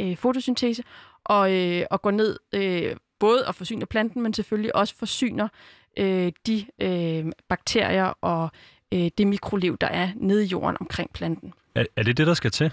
øh, 0.00 0.16
fotosyntese, 0.16 0.82
og, 1.24 1.52
øh, 1.52 1.86
og 1.90 2.02
går 2.02 2.10
ned 2.10 2.38
øh, 2.54 2.96
både 3.18 3.46
og 3.46 3.54
forsyner 3.54 3.86
planten, 3.86 4.22
men 4.22 4.34
selvfølgelig 4.34 4.76
også 4.76 4.94
forsyner 4.96 5.48
øh, 5.96 6.32
de 6.46 6.66
øh, 6.78 7.32
bakterier 7.48 8.04
og 8.04 8.50
øh, 8.94 9.10
det 9.18 9.26
mikroliv, 9.26 9.76
der 9.78 9.86
er 9.86 10.08
nede 10.16 10.44
i 10.44 10.46
jorden 10.46 10.76
omkring 10.80 11.12
planten. 11.12 11.52
Er, 11.74 11.84
er 11.96 12.02
det 12.02 12.16
det, 12.16 12.26
der 12.26 12.34
skal 12.34 12.50
til? 12.50 12.72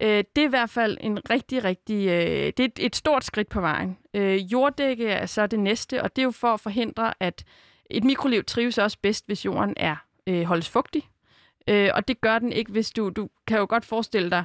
Øh, 0.00 0.24
det 0.36 0.42
er 0.42 0.46
i 0.46 0.50
hvert 0.50 0.70
fald 0.70 0.98
en 1.00 1.30
rigtig, 1.30 1.64
rigtig... 1.64 2.08
Øh, 2.08 2.52
det 2.56 2.60
er 2.60 2.64
et, 2.64 2.78
et 2.78 2.96
stort 2.96 3.24
skridt 3.24 3.48
på 3.48 3.60
vejen. 3.60 3.98
Øh, 4.14 4.36
jorddække 4.52 5.06
er 5.06 5.26
så 5.26 5.46
det 5.46 5.60
næste, 5.60 6.02
og 6.02 6.16
det 6.16 6.22
er 6.22 6.24
jo 6.24 6.30
for 6.30 6.48
at 6.48 6.60
forhindre, 6.60 7.14
at 7.20 7.44
et 7.90 8.04
mikroliv 8.04 8.44
trives 8.44 8.78
også 8.78 8.98
bedst, 9.02 9.26
hvis 9.26 9.44
jorden 9.44 9.74
er 9.76 9.96
øh, 10.26 10.42
holdes 10.42 10.68
fugtig. 10.68 11.08
Øh, 11.68 11.90
og 11.94 12.08
det 12.08 12.20
gør 12.20 12.38
den 12.38 12.52
ikke, 12.52 12.72
hvis 12.72 12.90
du... 12.90 13.08
Du 13.08 13.28
kan 13.46 13.58
jo 13.58 13.66
godt 13.68 13.84
forestille 13.84 14.30
dig, 14.30 14.44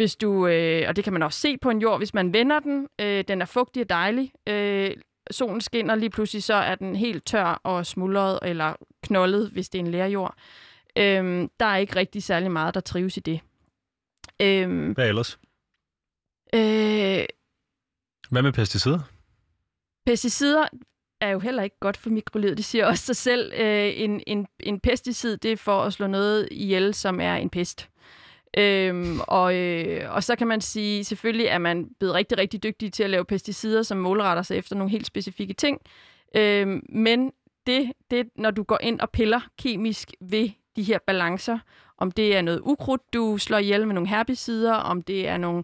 hvis 0.00 0.16
du... 0.16 0.46
Øh, 0.46 0.88
og 0.88 0.96
det 0.96 1.04
kan 1.04 1.12
man 1.12 1.22
også 1.22 1.40
se 1.40 1.58
på 1.58 1.70
en 1.70 1.78
jord, 1.80 1.98
hvis 1.98 2.14
man 2.14 2.32
vender 2.32 2.60
den. 2.60 2.88
Øh, 3.00 3.24
den 3.28 3.42
er 3.42 3.46
fugtig 3.46 3.82
og 3.82 3.88
dejlig. 3.88 4.32
Øh, 4.48 4.90
solen 5.30 5.60
skinner 5.60 5.94
lige 5.94 6.10
pludselig, 6.10 6.42
så 6.42 6.54
er 6.54 6.74
den 6.74 6.96
helt 6.96 7.26
tør 7.26 7.60
og 7.64 7.86
smuldret 7.86 8.38
eller 8.42 8.74
knoldet, 9.02 9.50
hvis 9.50 9.68
det 9.68 9.78
er 9.78 9.84
en 9.84 9.90
lærjord. 9.90 10.34
Øh, 10.96 11.48
der 11.60 11.66
er 11.66 11.76
ikke 11.76 11.96
rigtig 11.96 12.22
særlig 12.22 12.50
meget, 12.50 12.74
der 12.74 12.80
trives 12.80 13.16
i 13.16 13.20
det. 13.20 13.40
Øhm, 14.42 14.92
Hvad 14.92 15.08
ellers? 15.08 15.38
Øh, 16.54 17.24
Hvad 18.30 18.42
med 18.42 18.52
pesticider? 18.52 18.98
Pesticider, 20.06 20.66
er 21.20 21.28
jo 21.28 21.38
heller 21.38 21.62
ikke 21.62 21.78
godt 21.80 21.96
for 21.96 22.10
mikrolivet. 22.10 22.56
Det 22.56 22.64
siger 22.64 22.86
også 22.86 23.04
sig 23.04 23.16
selv. 23.16 23.52
Øh, 23.56 24.00
en, 24.00 24.22
en, 24.26 24.46
en 24.60 24.80
pesticid, 24.80 25.36
det 25.36 25.52
er 25.52 25.56
for 25.56 25.82
at 25.82 25.92
slå 25.92 26.06
noget 26.06 26.48
ihjel, 26.50 26.94
som 26.94 27.20
er 27.20 27.34
en 27.34 27.50
pest. 27.50 27.88
Øhm, 28.58 29.20
og, 29.28 29.56
øh, 29.56 30.14
og 30.14 30.24
så 30.24 30.36
kan 30.36 30.46
man 30.46 30.60
sige, 30.60 31.04
selvfølgelig 31.04 31.46
er 31.46 31.58
man 31.58 31.88
blevet 31.98 32.14
rigtig, 32.14 32.38
rigtig 32.38 32.62
dygtig 32.62 32.92
til 32.92 33.02
at 33.02 33.10
lave 33.10 33.24
pesticider, 33.24 33.82
som 33.82 33.98
målretter 33.98 34.42
sig 34.42 34.56
efter 34.56 34.76
nogle 34.76 34.90
helt 34.90 35.06
specifikke 35.06 35.54
ting. 35.54 35.80
Øhm, 36.36 36.82
men 36.88 37.32
det, 37.66 37.92
det, 38.10 38.28
når 38.36 38.50
du 38.50 38.62
går 38.62 38.78
ind 38.82 39.00
og 39.00 39.10
piller 39.10 39.40
kemisk 39.58 40.10
ved 40.20 40.50
de 40.76 40.82
her 40.82 40.98
balancer, 41.06 41.58
om 41.98 42.10
det 42.10 42.36
er 42.36 42.42
noget 42.42 42.60
ukrudt, 42.64 43.12
du 43.12 43.38
slår 43.38 43.58
ihjel 43.58 43.86
med 43.86 43.94
nogle 43.94 44.08
herbicider, 44.08 44.74
om 44.74 45.02
det 45.02 45.28
er 45.28 45.36
nogle 45.36 45.62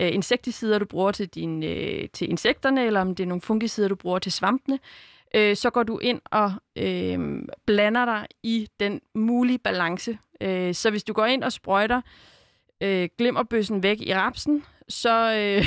øh, 0.00 0.14
insekticider, 0.14 0.78
du 0.78 0.84
bruger 0.84 1.12
til, 1.12 1.28
din, 1.28 1.62
øh, 1.62 2.08
til 2.12 2.30
insekterne, 2.30 2.86
eller 2.86 3.00
om 3.00 3.14
det 3.14 3.22
er 3.22 3.28
nogle 3.28 3.40
fungicider, 3.40 3.88
du 3.88 3.94
bruger 3.94 4.18
til 4.18 4.32
svampene, 4.32 4.78
øh, 5.34 5.56
så 5.56 5.70
går 5.70 5.82
du 5.82 5.98
ind 5.98 6.20
og 6.24 6.52
øh, 6.76 7.42
blander 7.66 8.04
dig 8.04 8.26
i 8.42 8.68
den 8.80 9.00
mulige 9.14 9.58
balance. 9.58 10.18
Øh, 10.40 10.74
så 10.74 10.90
hvis 10.90 11.04
du 11.04 11.12
går 11.12 11.26
ind 11.26 11.44
og 11.44 11.52
sprøjter 11.52 12.00
øh, 12.82 13.08
glimmerbøssen 13.18 13.82
væk 13.82 14.00
i 14.00 14.14
rapsen, 14.14 14.64
så, 14.88 15.36
øh, 15.36 15.66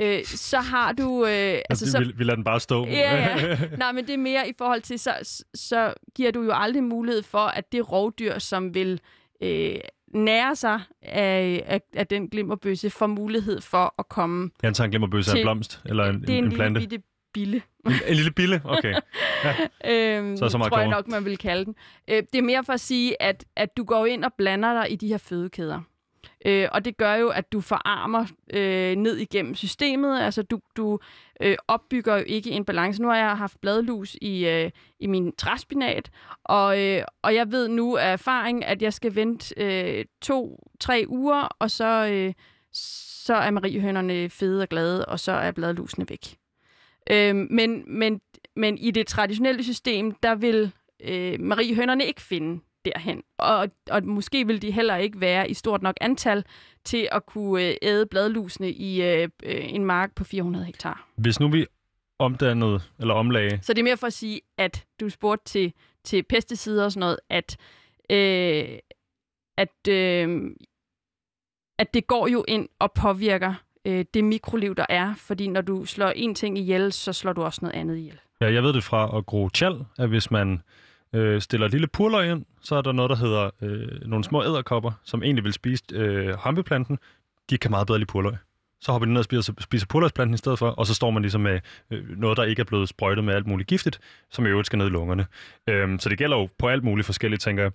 øh, 0.06 0.24
så 0.24 0.60
har 0.60 0.92
du... 0.92 1.24
Øh, 1.24 1.58
altså, 1.70 1.90
så, 1.90 1.98
vi, 1.98 2.12
vi 2.16 2.24
lader 2.24 2.34
den 2.34 2.44
bare 2.44 2.60
stå. 2.60 2.86
Ja, 2.86 3.16
ja. 3.16 3.56
Nej, 3.78 3.92
men 3.92 4.06
det 4.06 4.14
er 4.14 4.18
mere 4.18 4.48
i 4.48 4.52
forhold 4.58 4.80
til, 4.80 4.98
så, 4.98 5.44
så 5.54 5.94
giver 6.14 6.30
du 6.30 6.42
jo 6.42 6.50
aldrig 6.54 6.84
mulighed 6.84 7.22
for, 7.22 7.38
at 7.38 7.72
det 7.72 7.92
rovdyr, 7.92 8.38
som 8.38 8.74
vil 8.74 9.00
øh, 9.42 9.76
nære 10.14 10.56
sig 10.56 10.80
af, 11.02 11.64
af, 11.66 11.80
af 11.94 12.06
den 12.06 12.28
glimmerbøsse, 12.28 12.90
får 12.90 13.06
mulighed 13.06 13.60
for 13.60 13.94
at 13.98 14.08
komme... 14.08 14.50
Jeg 14.62 14.68
antager 14.68 14.84
en 14.84 14.90
glimmerbøsse 14.90 15.30
til, 15.30 15.38
en 15.38 15.44
blomst, 15.44 15.80
eller 15.86 16.04
en, 16.04 16.20
det 16.20 16.30
er 16.30 16.38
en, 16.38 16.44
en 16.44 16.52
plante? 16.52 16.80
Det 16.80 16.86
er 16.86 16.86
en 16.86 16.90
lille 16.90 17.02
bille. 17.32 17.62
En, 17.88 18.00
en 18.08 18.14
lille 18.14 18.30
bille? 18.30 18.62
Okay. 18.64 18.94
Ja. 19.44 19.54
øhm, 20.18 20.36
så 20.36 20.48
så 20.48 20.58
meget 20.58 20.72
tror 20.72 20.80
jeg 20.80 20.88
nok, 20.88 21.08
man 21.08 21.24
vil 21.24 21.38
kalde 21.38 21.64
den. 21.64 21.74
Øh, 22.10 22.22
det 22.32 22.38
er 22.38 22.42
mere 22.42 22.64
for 22.64 22.72
at 22.72 22.80
sige, 22.80 23.22
at, 23.22 23.44
at 23.56 23.76
du 23.76 23.84
går 23.84 24.06
ind 24.06 24.24
og 24.24 24.32
blander 24.38 24.82
dig 24.82 24.92
i 24.92 24.96
de 24.96 25.08
her 25.08 25.18
fødekæder. 25.18 25.80
Øh, 26.46 26.68
og 26.72 26.84
det 26.84 26.96
gør 26.96 27.14
jo, 27.14 27.28
at 27.28 27.52
du 27.52 27.60
forarmer 27.60 28.26
øh, 28.52 28.96
ned 28.96 29.16
igennem 29.16 29.54
systemet. 29.54 30.20
Altså, 30.20 30.42
du, 30.42 30.60
du 30.76 30.98
øh, 31.42 31.56
opbygger 31.68 32.16
jo 32.16 32.24
ikke 32.26 32.50
en 32.50 32.64
balance. 32.64 33.02
Nu 33.02 33.08
har 33.08 33.16
jeg 33.16 33.36
haft 33.36 33.60
bladlus 33.60 34.16
i, 34.20 34.46
øh, 34.46 34.70
i 35.00 35.06
min 35.06 35.32
træspinat, 35.36 36.10
og, 36.44 36.80
øh, 36.84 37.02
og 37.22 37.34
jeg 37.34 37.52
ved 37.52 37.68
nu 37.68 37.96
af 37.96 38.12
erfaring, 38.12 38.64
at 38.64 38.82
jeg 38.82 38.92
skal 38.92 39.14
vente 39.14 39.54
øh, 39.56 40.04
to-tre 40.22 41.04
uger, 41.08 41.48
og 41.58 41.70
så, 41.70 42.08
øh, 42.12 42.34
så 42.72 43.34
er 43.34 43.50
mariehønerne 43.50 44.30
fede 44.30 44.62
og 44.62 44.68
glade, 44.68 45.06
og 45.06 45.20
så 45.20 45.32
er 45.32 45.50
bladlusene 45.50 46.06
væk. 46.08 46.36
Øh, 47.10 47.36
men, 47.36 47.84
men, 47.98 48.20
men 48.56 48.78
i 48.78 48.90
det 48.90 49.06
traditionelle 49.06 49.62
system, 49.62 50.14
der 50.22 50.34
vil 50.34 50.72
øh, 51.04 51.40
mariehønerne 51.40 52.04
ikke 52.04 52.22
finde 52.22 52.60
derhen. 52.84 53.22
Og, 53.38 53.68
og 53.90 54.04
måske 54.04 54.46
vil 54.46 54.62
de 54.62 54.70
heller 54.70 54.96
ikke 54.96 55.20
være 55.20 55.50
i 55.50 55.54
stort 55.54 55.82
nok 55.82 55.96
antal 56.00 56.44
til 56.84 57.08
at 57.12 57.26
kunne 57.26 57.68
øh, 57.68 57.74
æde 57.82 58.06
bladlusene 58.06 58.70
i 58.70 59.02
øh, 59.02 59.28
øh 59.42 59.74
en 59.74 59.84
mark 59.84 60.14
på 60.14 60.24
400 60.24 60.64
hektar. 60.64 61.08
Hvis 61.16 61.40
nu 61.40 61.50
vi 61.50 61.66
omdannede 62.18 62.80
eller 63.00 63.14
omlagde... 63.14 63.58
Så 63.62 63.72
det 63.72 63.78
er 63.78 63.84
mere 63.84 63.96
for 63.96 64.06
at 64.06 64.12
sige, 64.12 64.40
at 64.58 64.86
du 65.00 65.08
spurgte 65.08 65.44
til, 65.44 65.72
til 66.04 66.22
pesticider 66.22 66.84
og 66.84 66.92
sådan 66.92 67.00
noget, 67.00 67.18
at, 67.30 67.56
øh, 68.10 68.78
at, 69.56 69.88
øh, 69.88 70.50
at 71.78 71.94
det 71.94 72.06
går 72.06 72.28
jo 72.28 72.44
ind 72.48 72.68
og 72.78 72.92
påvirker 72.92 73.54
øh, 73.88 74.04
det 74.14 74.24
mikroliv, 74.24 74.74
der 74.74 74.86
er. 74.88 75.14
Fordi 75.16 75.48
når 75.48 75.60
du 75.60 75.84
slår 75.84 76.08
en 76.16 76.34
ting 76.34 76.58
ihjel, 76.58 76.92
så 76.92 77.12
slår 77.12 77.32
du 77.32 77.42
også 77.42 77.58
noget 77.62 77.74
andet 77.74 77.96
ihjel. 77.96 78.18
Ja, 78.40 78.52
jeg 78.52 78.62
ved 78.62 78.72
det 78.72 78.84
fra 78.84 79.18
at 79.18 79.26
gro 79.26 79.48
tjal, 79.48 79.84
at 79.98 80.08
hvis 80.08 80.30
man 80.30 80.62
øh, 81.12 81.40
stiller 81.40 81.66
et 81.66 81.72
lille 81.72 81.86
purløg 81.86 82.30
ind, 82.30 82.44
så 82.62 82.74
er 82.74 82.82
der 82.82 82.92
noget, 82.92 83.10
der 83.10 83.16
hedder 83.16 83.50
øh, 83.62 84.08
nogle 84.08 84.24
små 84.24 84.44
æderkopper, 84.44 84.92
som 85.04 85.22
egentlig 85.22 85.44
vil 85.44 85.52
spise 85.52 85.84
øh, 85.92 86.38
hampeplanten. 86.38 86.98
De 87.50 87.58
kan 87.58 87.70
meget 87.70 87.86
bedre 87.86 87.98
lide 87.98 88.06
purløg. 88.06 88.34
Så 88.80 88.92
hopper 88.92 89.06
de 89.06 89.12
ned 89.12 89.18
og 89.18 89.24
spiser, 89.24 89.52
spiser 89.60 89.86
purløgsplanten 89.86 90.34
i 90.34 90.38
stedet 90.38 90.58
for, 90.58 90.68
og 90.68 90.86
så 90.86 90.94
står 90.94 91.10
man 91.10 91.22
ligesom 91.22 91.40
med 91.40 91.60
øh, 91.90 92.18
noget, 92.18 92.36
der 92.36 92.44
ikke 92.44 92.60
er 92.60 92.64
blevet 92.64 92.88
sprøjtet 92.88 93.24
med 93.24 93.34
alt 93.34 93.46
muligt 93.46 93.68
giftigt, 93.68 94.00
som 94.30 94.46
i 94.46 94.48
øvrigt 94.48 94.66
skal 94.66 94.78
ned 94.78 94.86
i 94.86 94.90
lungerne. 94.90 95.26
Øhm, 95.68 95.98
så 95.98 96.08
det 96.08 96.18
gælder 96.18 96.36
jo 96.36 96.48
på 96.58 96.68
alt 96.68 96.84
muligt 96.84 97.06
forskelligt, 97.06 97.42
tænker 97.42 97.62
jeg. 97.62 97.72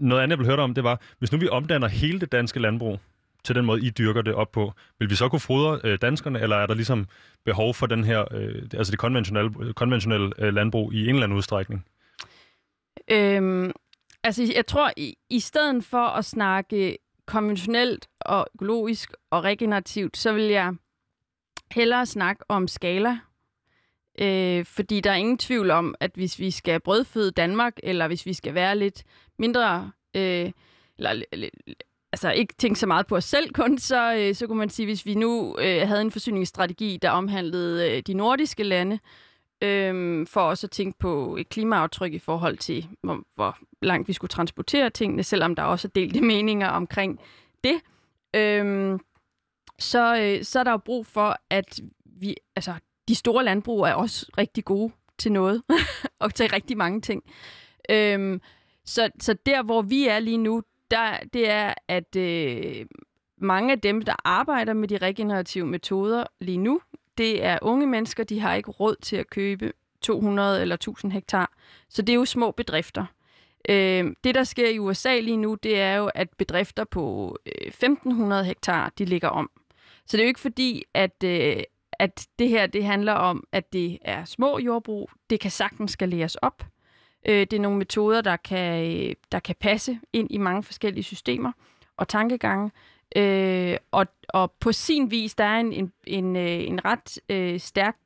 Noget 0.00 0.22
andet, 0.22 0.36
jeg 0.36 0.38
vil 0.38 0.46
høre 0.46 0.58
om, 0.58 0.74
det 0.74 0.84
var, 0.84 1.00
hvis 1.18 1.32
nu 1.32 1.38
vi 1.38 1.48
omdanner 1.48 1.88
hele 1.88 2.20
det 2.20 2.32
danske 2.32 2.60
landbrug 2.60 3.00
til 3.46 3.54
den 3.54 3.64
måde, 3.64 3.86
I 3.86 3.90
dyrker 3.90 4.22
det 4.22 4.34
op 4.34 4.52
på, 4.52 4.72
vil 4.98 5.10
vi 5.10 5.14
så 5.14 5.28
kunne 5.28 5.40
fodre 5.40 5.80
øh, 5.84 5.98
danskerne, 6.02 6.40
eller 6.40 6.56
er 6.56 6.66
der 6.66 6.74
ligesom 6.74 7.08
behov 7.44 7.74
for 7.74 7.86
den 7.86 8.04
her, 8.04 8.24
øh, 8.34 8.62
altså 8.74 8.90
det 8.90 8.98
konventionelle, 8.98 9.72
konventionelle 9.72 10.32
øh, 10.38 10.54
landbrug 10.54 10.92
i 10.92 11.02
en 11.02 11.08
eller 11.08 11.22
anden 11.22 11.38
udstrækning? 11.38 11.86
Øhm, 13.10 13.72
altså, 14.22 14.52
jeg 14.54 14.66
tror, 14.66 14.92
i, 14.96 15.16
i 15.30 15.40
stedet 15.40 15.84
for 15.84 16.06
at 16.06 16.24
snakke 16.24 16.98
konventionelt 17.26 18.08
og 18.20 18.46
økologisk 18.54 19.12
og 19.30 19.44
regenerativt, 19.44 20.16
så 20.16 20.32
vil 20.32 20.44
jeg 20.44 20.74
hellere 21.70 22.06
snakke 22.06 22.44
om 22.48 22.68
skala. 22.68 23.18
Øh, 24.18 24.64
fordi 24.64 25.00
der 25.00 25.10
er 25.10 25.14
ingen 25.14 25.38
tvivl 25.38 25.70
om, 25.70 25.94
at 26.00 26.10
hvis 26.14 26.38
vi 26.38 26.50
skal 26.50 26.80
brødføde 26.80 27.30
Danmark, 27.30 27.72
eller 27.82 28.06
hvis 28.06 28.26
vi 28.26 28.32
skal 28.32 28.54
være 28.54 28.78
lidt 28.78 29.04
mindre, 29.38 29.90
øh, 30.14 30.52
eller 30.98 31.22
altså 32.16 32.30
ikke 32.30 32.54
tænke 32.58 32.78
så 32.78 32.86
meget 32.86 33.06
på 33.06 33.16
os 33.16 33.24
selv 33.24 33.52
kun, 33.52 33.78
så, 33.78 34.14
øh, 34.14 34.34
så 34.34 34.46
kunne 34.46 34.58
man 34.58 34.70
sige, 34.70 34.86
hvis 34.86 35.06
vi 35.06 35.14
nu 35.14 35.56
øh, 35.58 35.88
havde 35.88 36.00
en 36.00 36.10
forsyningsstrategi, 36.10 36.98
der 37.02 37.10
omhandlede 37.10 37.90
øh, 37.90 38.02
de 38.02 38.14
nordiske 38.14 38.62
lande, 38.62 38.98
øh, 39.62 40.26
for 40.26 40.40
også 40.40 40.66
at 40.66 40.70
tænke 40.70 40.98
på 40.98 41.36
et 41.36 41.48
klimaaftryk 41.48 42.12
i 42.12 42.18
forhold 42.18 42.56
til, 42.56 42.88
hvor, 43.02 43.22
hvor 43.34 43.58
langt 43.82 44.08
vi 44.08 44.12
skulle 44.12 44.28
transportere 44.28 44.90
tingene, 44.90 45.22
selvom 45.22 45.54
der 45.54 45.62
også 45.62 45.88
er 45.88 45.92
delte 45.94 46.20
meninger 46.32 46.68
omkring 46.68 47.20
det. 47.64 47.80
øh, 48.34 48.98
så, 49.78 50.16
øh, 50.20 50.44
så 50.44 50.58
er 50.60 50.64
der 50.64 50.70
jo 50.70 50.76
brug 50.76 51.06
for, 51.06 51.36
at 51.50 51.80
vi, 52.04 52.36
altså, 52.56 52.74
de 53.08 53.14
store 53.14 53.44
landbrug 53.44 53.82
er 53.82 53.94
også 53.94 54.26
rigtig 54.38 54.64
gode 54.64 54.92
til 55.18 55.32
noget, 55.32 55.62
og 56.20 56.34
til 56.34 56.48
rigtig 56.50 56.76
mange 56.76 57.00
ting. 57.00 57.22
Øh, 57.90 58.40
så, 58.84 59.10
så 59.20 59.34
der, 59.46 59.62
hvor 59.62 59.82
vi 59.82 60.08
er 60.08 60.18
lige 60.18 60.38
nu, 60.38 60.62
der, 60.90 61.18
det 61.32 61.50
er, 61.50 61.74
at 61.88 62.16
øh, 62.16 62.86
mange 63.38 63.72
af 63.72 63.80
dem, 63.80 64.02
der 64.02 64.14
arbejder 64.24 64.72
med 64.72 64.88
de 64.88 64.96
regenerative 64.96 65.66
metoder 65.66 66.24
lige 66.40 66.58
nu, 66.58 66.80
det 67.18 67.44
er 67.44 67.58
unge 67.62 67.86
mennesker, 67.86 68.24
de 68.24 68.40
har 68.40 68.54
ikke 68.54 68.70
råd 68.70 68.96
til 69.02 69.16
at 69.16 69.30
købe 69.30 69.72
200 70.00 70.62
eller 70.62 70.74
1000 70.74 71.12
hektar. 71.12 71.52
Så 71.88 72.02
det 72.02 72.12
er 72.12 72.16
jo 72.16 72.24
små 72.24 72.50
bedrifter. 72.50 73.06
Øh, 73.68 74.14
det, 74.24 74.34
der 74.34 74.44
sker 74.44 74.68
i 74.68 74.78
USA 74.78 75.20
lige 75.20 75.36
nu, 75.36 75.54
det 75.54 75.80
er 75.80 75.94
jo, 75.94 76.10
at 76.14 76.28
bedrifter 76.38 76.84
på 76.84 77.36
øh, 77.46 77.66
1500 77.66 78.44
hektar, 78.44 78.92
de 78.98 79.04
ligger 79.04 79.28
om. 79.28 79.50
Så 80.06 80.16
det 80.16 80.22
er 80.22 80.26
jo 80.26 80.28
ikke 80.28 80.40
fordi, 80.40 80.84
at, 80.94 81.24
øh, 81.24 81.62
at 81.92 82.26
det 82.38 82.48
her 82.48 82.66
det 82.66 82.84
handler 82.84 83.12
om, 83.12 83.44
at 83.52 83.72
det 83.72 83.98
er 84.02 84.24
små 84.24 84.58
jordbrug. 84.58 85.10
Det 85.30 85.40
kan 85.40 85.50
sagtens 85.50 85.90
skaleres 85.90 86.34
op. 86.34 86.64
Øh, 87.28 87.40
det 87.40 87.52
er 87.52 87.60
nogle 87.60 87.78
metoder, 87.78 88.20
der 88.20 88.36
kan, 88.36 89.14
der 89.32 89.38
kan 89.38 89.54
passe 89.60 89.98
ind 90.12 90.28
i 90.30 90.38
mange 90.38 90.62
forskellige 90.62 91.04
systemer 91.04 91.52
og 91.96 92.08
tankegange. 92.08 92.70
Øh, 93.16 93.76
og, 93.90 94.06
og 94.28 94.52
på 94.60 94.72
sin 94.72 95.10
vis, 95.10 95.34
der 95.34 95.44
er 95.44 95.60
en, 95.60 95.72
en, 95.72 95.92
en, 96.06 96.36
øh, 96.36 96.66
en 96.66 96.84
ret 96.84 97.18
øh, 97.28 97.60
stærk, 97.60 97.96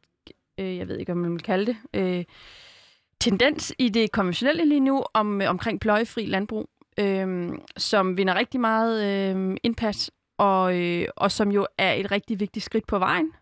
øh, 0.58 0.76
jeg 0.76 0.88
ved 0.88 0.98
ikke, 0.98 1.12
om 1.12 1.18
man 1.18 1.32
vil 1.32 1.42
kalde 1.42 1.66
det, 1.66 1.76
øh, 1.94 2.24
tendens 3.20 3.74
i 3.78 3.88
det 3.88 4.12
konventionelle 4.12 4.64
lige 4.64 4.80
nu 4.80 5.04
om, 5.14 5.42
øh, 5.42 5.50
omkring 5.50 5.80
pløjefri 5.80 6.26
landbrug, 6.26 6.68
øh, 6.98 7.48
som 7.76 8.16
vinder 8.16 8.34
rigtig 8.34 8.60
meget 8.60 9.04
øh, 9.04 9.56
indpas, 9.62 10.10
og, 10.38 10.78
øh, 10.78 11.08
og 11.16 11.32
som 11.32 11.52
jo 11.52 11.66
er 11.78 11.92
et 11.92 12.10
rigtig 12.10 12.40
vigtigt 12.40 12.64
skridt 12.64 12.86
på 12.86 12.98
vejen 12.98 13.32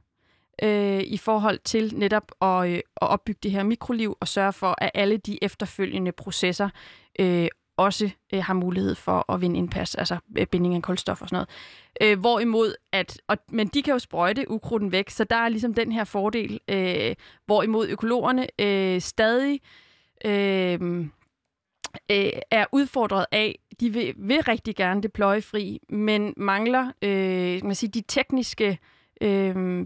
øh, 0.62 1.00
i 1.00 1.16
forhold 1.16 1.58
til 1.64 1.94
netop 1.96 2.32
at, 2.42 2.68
øh, 2.68 2.76
at 2.76 3.08
opbygge 3.08 3.38
det 3.42 3.50
her 3.50 3.62
mikroliv 3.62 4.16
og 4.20 4.28
sørge 4.28 4.52
for, 4.52 4.74
at 4.78 4.90
alle 4.94 5.16
de 5.16 5.44
efterfølgende 5.44 6.12
processer 6.12 6.68
øh, 7.20 7.48
også 7.76 8.10
øh, 8.32 8.42
har 8.44 8.54
mulighed 8.54 8.94
for 8.94 9.32
at 9.32 9.40
vinde 9.40 9.58
indpas, 9.58 9.94
altså 9.94 10.18
øh, 10.38 10.46
binding 10.46 10.74
af 10.74 10.82
kulstof 10.82 11.22
og 11.22 11.28
sådan 11.28 11.36
noget. 11.36 11.48
Øh, 12.12 12.20
hvorimod, 12.20 12.74
at, 12.92 13.20
og, 13.28 13.36
men 13.48 13.66
de 13.66 13.82
kan 13.82 13.92
jo 13.92 13.98
sprøjte 13.98 14.50
ukrudten 14.50 14.92
væk, 14.92 15.10
så 15.10 15.24
der 15.24 15.36
er 15.36 15.48
ligesom 15.48 15.74
den 15.74 15.92
her 15.92 16.04
fordel, 16.04 16.60
øh, 16.68 17.14
hvorimod 17.46 17.88
økologerne 17.88 18.46
øh, 18.60 19.00
stadig 19.00 19.60
øh, 20.24 21.00
øh, 22.10 22.30
er 22.50 22.66
udfordret 22.72 23.26
af, 23.32 23.58
de 23.80 23.92
vil, 23.92 24.14
vil 24.16 24.42
rigtig 24.42 24.76
gerne 24.76 25.02
det 25.02 25.12
pløjefri, 25.12 25.80
men 25.88 26.34
mangler 26.36 26.92
øh, 27.02 27.64
man 27.64 27.74
sige, 27.74 27.90
de 27.90 28.02
tekniske 28.08 28.68
øh, 28.68 28.76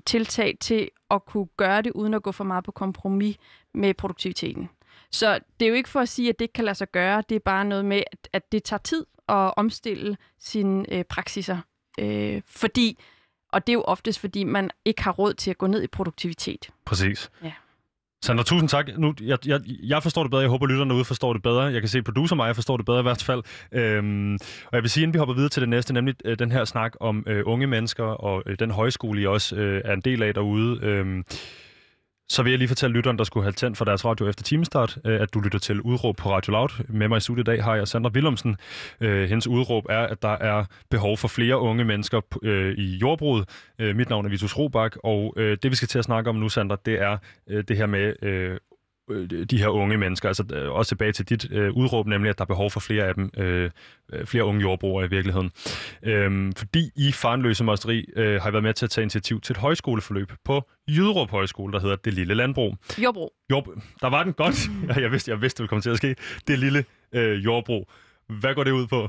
tiltag 0.06 0.56
til 0.60 0.90
at 1.10 1.24
kunne 1.24 1.46
gøre 1.56 1.82
det, 1.82 1.92
uden 1.92 2.14
at 2.14 2.22
gå 2.22 2.32
for 2.32 2.44
meget 2.44 2.64
på 2.64 2.72
kompromis 2.72 3.36
med 3.74 3.94
produktiviteten. 3.94 4.68
Så 5.10 5.38
det 5.60 5.66
er 5.66 5.68
jo 5.68 5.74
ikke 5.74 5.88
for 5.88 6.00
at 6.00 6.08
sige, 6.08 6.28
at 6.28 6.38
det 6.38 6.44
ikke 6.44 6.52
kan 6.52 6.64
lade 6.64 6.74
sig 6.74 6.90
gøre. 6.90 7.22
Det 7.28 7.34
er 7.34 7.40
bare 7.40 7.64
noget 7.64 7.84
med, 7.84 8.02
at, 8.12 8.28
at 8.32 8.52
det 8.52 8.64
tager 8.64 8.78
tid 8.78 9.06
at 9.28 9.54
omstille 9.56 10.16
sine 10.38 10.92
øh, 10.92 11.04
praksiser. 11.04 11.58
Øh, 11.98 12.42
fordi, 12.46 12.98
og 13.52 13.66
det 13.66 13.72
er 13.72 13.74
jo 13.74 13.82
oftest, 13.82 14.18
fordi 14.18 14.44
man 14.44 14.70
ikke 14.84 15.02
har 15.02 15.12
råd 15.12 15.34
til 15.34 15.50
at 15.50 15.58
gå 15.58 15.66
ned 15.66 15.82
i 15.82 15.86
produktivitet. 15.86 16.70
Præcis. 16.84 17.30
Ja. 17.42 17.52
Sandra, 18.24 18.44
tusind 18.44 18.68
tak. 18.68 18.88
Nu, 18.98 19.14
jeg, 19.22 19.38
jeg, 19.46 19.60
jeg 19.82 20.02
forstår 20.02 20.22
det 20.22 20.30
bedre. 20.30 20.42
Jeg 20.42 20.50
håber, 20.50 20.66
lytterne 20.66 20.94
ude 20.94 21.04
forstår 21.04 21.32
det 21.32 21.42
bedre. 21.42 21.62
Jeg 21.62 21.82
kan 21.82 21.88
se, 21.88 21.98
at 21.98 22.04
producer 22.04 22.36
mig 22.36 22.46
jeg 22.46 22.54
forstår 22.54 22.76
det 22.76 22.86
bedre 22.86 22.98
i 22.98 23.02
hvert 23.02 23.22
fald. 23.22 23.42
Øhm, 23.72 24.34
og 24.64 24.72
jeg 24.72 24.82
vil 24.82 24.90
sige, 24.90 25.02
inden 25.02 25.14
vi 25.14 25.18
hopper 25.18 25.34
videre 25.34 25.48
til 25.48 25.60
det 25.60 25.68
næste, 25.68 25.92
nemlig 25.92 26.14
øh, 26.24 26.38
den 26.38 26.52
her 26.52 26.64
snak 26.64 26.92
om 27.00 27.24
øh, 27.26 27.42
unge 27.46 27.66
mennesker 27.66 28.04
og 28.04 28.42
øh, 28.46 28.56
den 28.58 28.70
højskole, 28.70 29.22
I 29.22 29.26
også 29.26 29.56
øh, 29.56 29.82
er 29.84 29.92
en 29.92 30.00
del 30.00 30.22
af 30.22 30.34
derude. 30.34 30.78
Øh, 30.82 31.22
så 32.28 32.42
vil 32.42 32.50
jeg 32.50 32.58
lige 32.58 32.68
fortælle 32.68 32.96
lytteren, 32.96 33.18
der 33.18 33.24
skulle 33.24 33.44
have 33.44 33.52
tændt 33.52 33.78
for 33.78 33.84
deres 33.84 34.04
radio 34.04 34.28
efter 34.28 34.42
timestart, 34.42 34.98
øh, 35.06 35.20
at 35.20 35.34
du 35.34 35.40
lytter 35.40 35.58
til 35.58 35.80
Udråb 35.80 36.16
på 36.16 36.30
Radio 36.30 36.50
Loud. 36.50 36.84
Med 36.88 37.08
mig 37.08 37.16
i 37.16 37.20
studiet 37.20 37.44
i 37.44 37.50
dag 37.50 37.64
har 37.64 37.74
jeg 37.74 37.88
Sandra 37.88 38.10
Willumsen. 38.14 38.56
Øh, 39.00 39.28
hendes 39.28 39.46
udråb 39.46 39.84
er, 39.88 40.06
at 40.06 40.22
der 40.22 40.28
er 40.28 40.64
behov 40.90 41.16
for 41.16 41.28
flere 41.28 41.58
unge 41.58 41.84
mennesker 41.84 42.20
øh, 42.42 42.74
i 42.78 42.96
jordbruget. 42.96 43.48
Mit 43.78 44.10
navn 44.10 44.24
er 44.24 44.30
Vitus 44.30 44.58
Robak, 44.58 44.96
og 45.04 45.34
det 45.36 45.70
vi 45.70 45.76
skal 45.76 45.88
til 45.88 45.98
at 45.98 46.04
snakke 46.04 46.30
om 46.30 46.36
nu, 46.36 46.48
Sandra, 46.48 46.76
det 46.86 47.00
er 47.00 47.18
det 47.68 47.76
her 47.76 47.86
med 47.86 48.12
de 49.50 49.58
her 49.58 49.68
unge 49.68 49.98
mennesker. 49.98 50.28
Altså 50.28 50.44
øh, 50.52 50.70
også 50.70 50.88
tilbage 50.88 51.12
til 51.12 51.28
dit 51.28 51.50
øh, 51.50 51.72
udråb, 51.72 52.06
nemlig 52.06 52.30
at 52.30 52.38
der 52.38 52.44
er 52.44 52.46
behov 52.46 52.70
for 52.70 52.80
flere 52.80 53.04
af 53.04 53.14
dem, 53.14 53.30
øh, 53.36 53.70
øh 54.12 54.26
flere 54.26 54.44
unge 54.44 54.60
jordbrugere 54.60 55.06
i 55.06 55.08
virkeligheden. 55.08 55.50
Øh, 56.02 56.52
fordi 56.56 56.90
I 56.96 57.12
Farenløse 57.12 57.64
Mosteri 57.64 58.04
øh, 58.16 58.42
har 58.42 58.50
været 58.50 58.62
med 58.62 58.74
til 58.74 58.86
at 58.86 58.90
tage 58.90 59.02
initiativ 59.02 59.40
til 59.40 59.52
et 59.52 59.58
højskoleforløb 59.58 60.32
på 60.44 60.62
Jyderup 60.88 61.30
Højskole, 61.30 61.72
der 61.72 61.80
hedder 61.80 61.96
Det 61.96 62.14
Lille 62.14 62.34
Landbrug. 62.34 62.76
Jordbrug. 62.98 63.32
Jord... 63.50 63.66
Der 64.00 64.10
var 64.10 64.22
den 64.22 64.32
godt. 64.32 64.70
jeg 65.02 65.12
vidste, 65.12 65.30
jeg 65.30 65.40
vidste, 65.40 65.58
det 65.58 65.62
ville 65.62 65.68
komme 65.68 65.82
til 65.82 65.90
at 65.90 65.96
ske. 65.96 66.16
Det 66.46 66.58
Lille 66.58 66.84
øh, 67.12 67.44
Jordbrug. 67.44 67.90
Hvad 68.40 68.54
går 68.54 68.64
det 68.64 68.70
ud 68.70 68.86
på? 68.86 69.08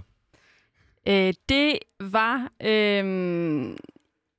Øh, 1.07 1.33
det 1.49 1.79
var 1.99 2.47
øh, 2.61 3.75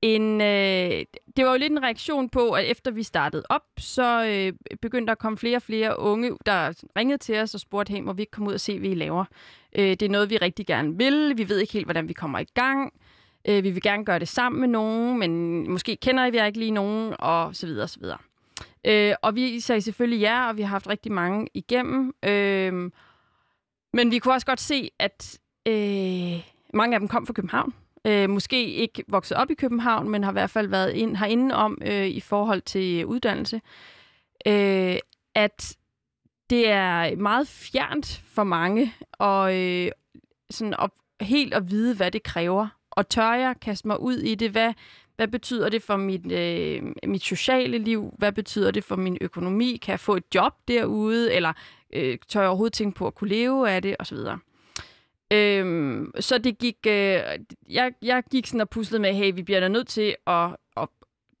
en, 0.05 0.41
øh, 0.41 1.05
det 1.37 1.45
var 1.45 1.51
jo 1.51 1.57
lidt 1.57 1.71
en 1.71 1.83
reaktion 1.83 2.29
på, 2.29 2.51
at 2.51 2.65
efter 2.65 2.91
vi 2.91 3.03
startede 3.03 3.43
op, 3.49 3.61
så 3.77 4.25
øh, 4.25 4.77
begyndte 4.81 5.05
der 5.05 5.11
at 5.11 5.19
komme 5.19 5.37
flere 5.37 5.55
og 5.55 5.61
flere 5.61 5.99
unge, 5.99 6.37
der 6.45 6.73
ringede 6.97 7.17
til 7.17 7.39
os 7.39 7.53
og 7.53 7.59
spurgte, 7.59 7.93
hey, 7.93 8.01
må 8.01 8.13
vi 8.13 8.21
ikke 8.21 8.31
komme 8.31 8.49
ud 8.49 8.53
og 8.53 8.59
se, 8.59 8.79
hvad 8.79 8.89
I 8.89 8.93
laver? 8.93 9.25
Øh, 9.75 9.89
det 9.89 10.01
er 10.01 10.09
noget, 10.09 10.29
vi 10.29 10.37
rigtig 10.37 10.67
gerne 10.67 10.97
vil. 10.97 11.33
Vi 11.37 11.49
ved 11.49 11.59
ikke 11.59 11.73
helt, 11.73 11.85
hvordan 11.85 12.07
vi 12.07 12.13
kommer 12.13 12.39
i 12.39 12.45
gang. 12.53 12.93
Øh, 13.47 13.63
vi 13.63 13.69
vil 13.69 13.81
gerne 13.81 14.05
gøre 14.05 14.19
det 14.19 14.27
sammen 14.27 14.61
med 14.61 14.67
nogen, 14.67 15.19
men 15.19 15.71
måske 15.71 15.95
kender 15.95 16.29
vi 16.29 16.45
ikke 16.45 16.59
lige 16.59 16.71
nogen, 16.71 17.15
og 17.19 17.55
så 17.55 17.67
videre, 17.67 17.83
og 17.83 17.89
så 17.89 17.99
videre. 17.99 18.17
Øh, 18.85 19.15
og 19.21 19.35
vi 19.35 19.59
sagde 19.59 19.81
selvfølgelig 19.81 20.19
ja, 20.19 20.49
og 20.49 20.57
vi 20.57 20.61
har 20.61 20.69
haft 20.69 20.89
rigtig 20.89 21.11
mange 21.11 21.47
igennem. 21.53 22.13
Øh, 22.23 22.91
men 23.93 24.11
vi 24.11 24.19
kunne 24.19 24.33
også 24.33 24.47
godt 24.47 24.61
se, 24.61 24.89
at 24.99 25.39
øh, 25.65 26.45
mange 26.73 26.93
af 26.93 26.99
dem 26.99 27.07
kom 27.07 27.25
fra 27.25 27.33
København 27.33 27.73
øh, 28.05 28.29
måske 28.29 28.65
ikke 28.65 29.03
vokset 29.07 29.37
op 29.37 29.51
i 29.51 29.53
København, 29.53 30.09
men 30.09 30.23
har 30.23 30.31
i 30.31 30.33
hvert 30.33 30.49
fald 30.49 30.67
været 30.67 30.93
ind, 30.93 31.15
herinde 31.15 31.55
om 31.55 31.77
øh, 31.85 32.07
i 32.07 32.19
forhold 32.19 32.61
til 32.61 33.05
uddannelse, 33.05 33.61
øh, 34.47 34.97
at 35.35 35.77
det 36.49 36.69
er 36.69 37.15
meget 37.15 37.47
fjernt 37.47 38.23
for 38.27 38.43
mange 38.43 38.93
og 39.11 39.59
øh, 39.59 39.91
sådan 40.49 40.73
op, 40.73 40.91
helt 41.21 41.53
at 41.53 41.71
vide, 41.71 41.95
hvad 41.95 42.11
det 42.11 42.23
kræver. 42.23 42.67
Og 42.91 43.09
tør 43.09 43.33
jeg 43.33 43.55
kaste 43.61 43.87
mig 43.87 43.99
ud 43.99 44.15
i 44.17 44.35
det? 44.35 44.51
Hvad, 44.51 44.73
hvad 45.15 45.27
betyder 45.27 45.69
det 45.69 45.83
for 45.83 45.97
mit, 45.97 46.31
øh, 46.31 46.83
mit 47.07 47.23
sociale 47.23 47.77
liv? 47.77 48.13
Hvad 48.17 48.31
betyder 48.31 48.71
det 48.71 48.83
for 48.83 48.95
min 48.95 49.17
økonomi? 49.21 49.79
Kan 49.81 49.91
jeg 49.91 49.99
få 49.99 50.15
et 50.15 50.23
job 50.35 50.53
derude? 50.67 51.33
Eller 51.33 51.53
øh, 51.93 52.17
tør 52.27 52.41
jeg 52.41 52.49
overhovedet 52.49 52.73
tænke 52.73 52.97
på 52.97 53.07
at 53.07 53.15
kunne 53.15 53.29
leve 53.29 53.69
af 53.69 53.81
det? 53.81 53.95
Og 53.99 54.07
så 54.07 54.15
videre. 54.15 54.39
Øhm, 55.35 56.11
så 56.19 56.37
det 56.37 56.57
gik, 56.57 56.77
øh, 56.87 57.21
jeg, 57.69 57.93
jeg 58.01 58.23
gik 58.31 58.47
sådan 58.47 58.61
og 58.61 58.69
puslede 58.69 59.01
med, 59.01 59.13
hey, 59.13 59.31
vi 59.35 59.43
bliver 59.43 59.59
da 59.59 59.67
nødt 59.67 59.87
til 59.87 60.15
at, 60.27 60.55
at 60.77 60.87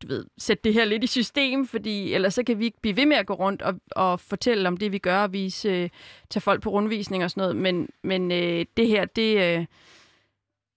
du 0.01 0.07
ved, 0.07 0.25
sætte 0.37 0.63
det 0.63 0.73
her 0.73 0.85
lidt 0.85 1.03
i 1.03 1.07
system, 1.07 1.67
fordi 1.67 2.13
ellers 2.13 2.33
så 2.33 2.43
kan 2.43 2.59
vi 2.59 2.65
ikke 2.65 2.81
blive 2.81 2.95
ved 2.95 3.05
med 3.05 3.17
at 3.17 3.25
gå 3.25 3.33
rundt 3.33 3.61
og, 3.61 3.73
og 3.91 4.19
fortælle 4.19 4.67
om 4.67 4.77
det, 4.77 4.91
vi 4.91 4.97
gør, 4.97 5.23
og 5.23 5.33
vise, 5.33 5.69
øh, 5.69 5.89
tage 6.29 6.41
folk 6.41 6.61
på 6.61 6.69
rundvisning 6.69 7.23
og 7.23 7.31
sådan 7.31 7.41
noget. 7.41 7.55
Men, 7.55 7.89
men 8.03 8.31
øh, 8.31 8.65
det 8.77 8.87
her, 8.87 9.05
det, 9.05 9.57
øh, 9.57 9.65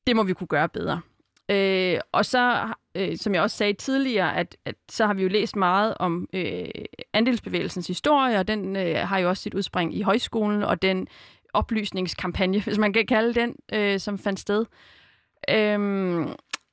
det 0.07 0.17
må 0.17 0.23
vi 0.23 0.33
kunne 0.33 0.47
gøre 0.47 0.69
bedre. 0.69 1.01
Øh, 1.51 2.01
og 2.13 2.25
så, 2.25 2.73
øh, 2.95 3.17
som 3.17 3.35
jeg 3.35 3.43
også 3.43 3.57
sagde 3.57 3.73
tidligere, 3.73 4.37
at, 4.37 4.57
at 4.65 4.75
så 4.89 5.07
har 5.07 5.15
vi 5.15 5.23
jo 5.23 5.29
læst 5.29 5.57
meget 5.57 5.95
om 6.01 6.29
øh, 6.33 6.69
andelsbevægelsens 7.13 7.87
historie, 7.87 8.39
og 8.39 8.49
den 8.49 8.77
øh, 8.77 8.97
har 8.97 9.19
jo 9.19 9.29
også 9.29 9.43
sit 9.43 9.55
udspring 9.55 9.97
i 9.97 10.03
højskolen, 10.03 10.63
og 10.63 10.83
den 10.83 11.09
oplysningskampagne, 11.53 12.61
hvis 12.61 12.79
man 12.79 12.93
kan 12.93 13.07
kalde 13.07 13.35
den, 13.35 13.55
øh, 13.73 14.01
som 14.01 14.19
fandt 14.19 14.41
sted. 14.41 14.65
Øhm, 15.51 16.29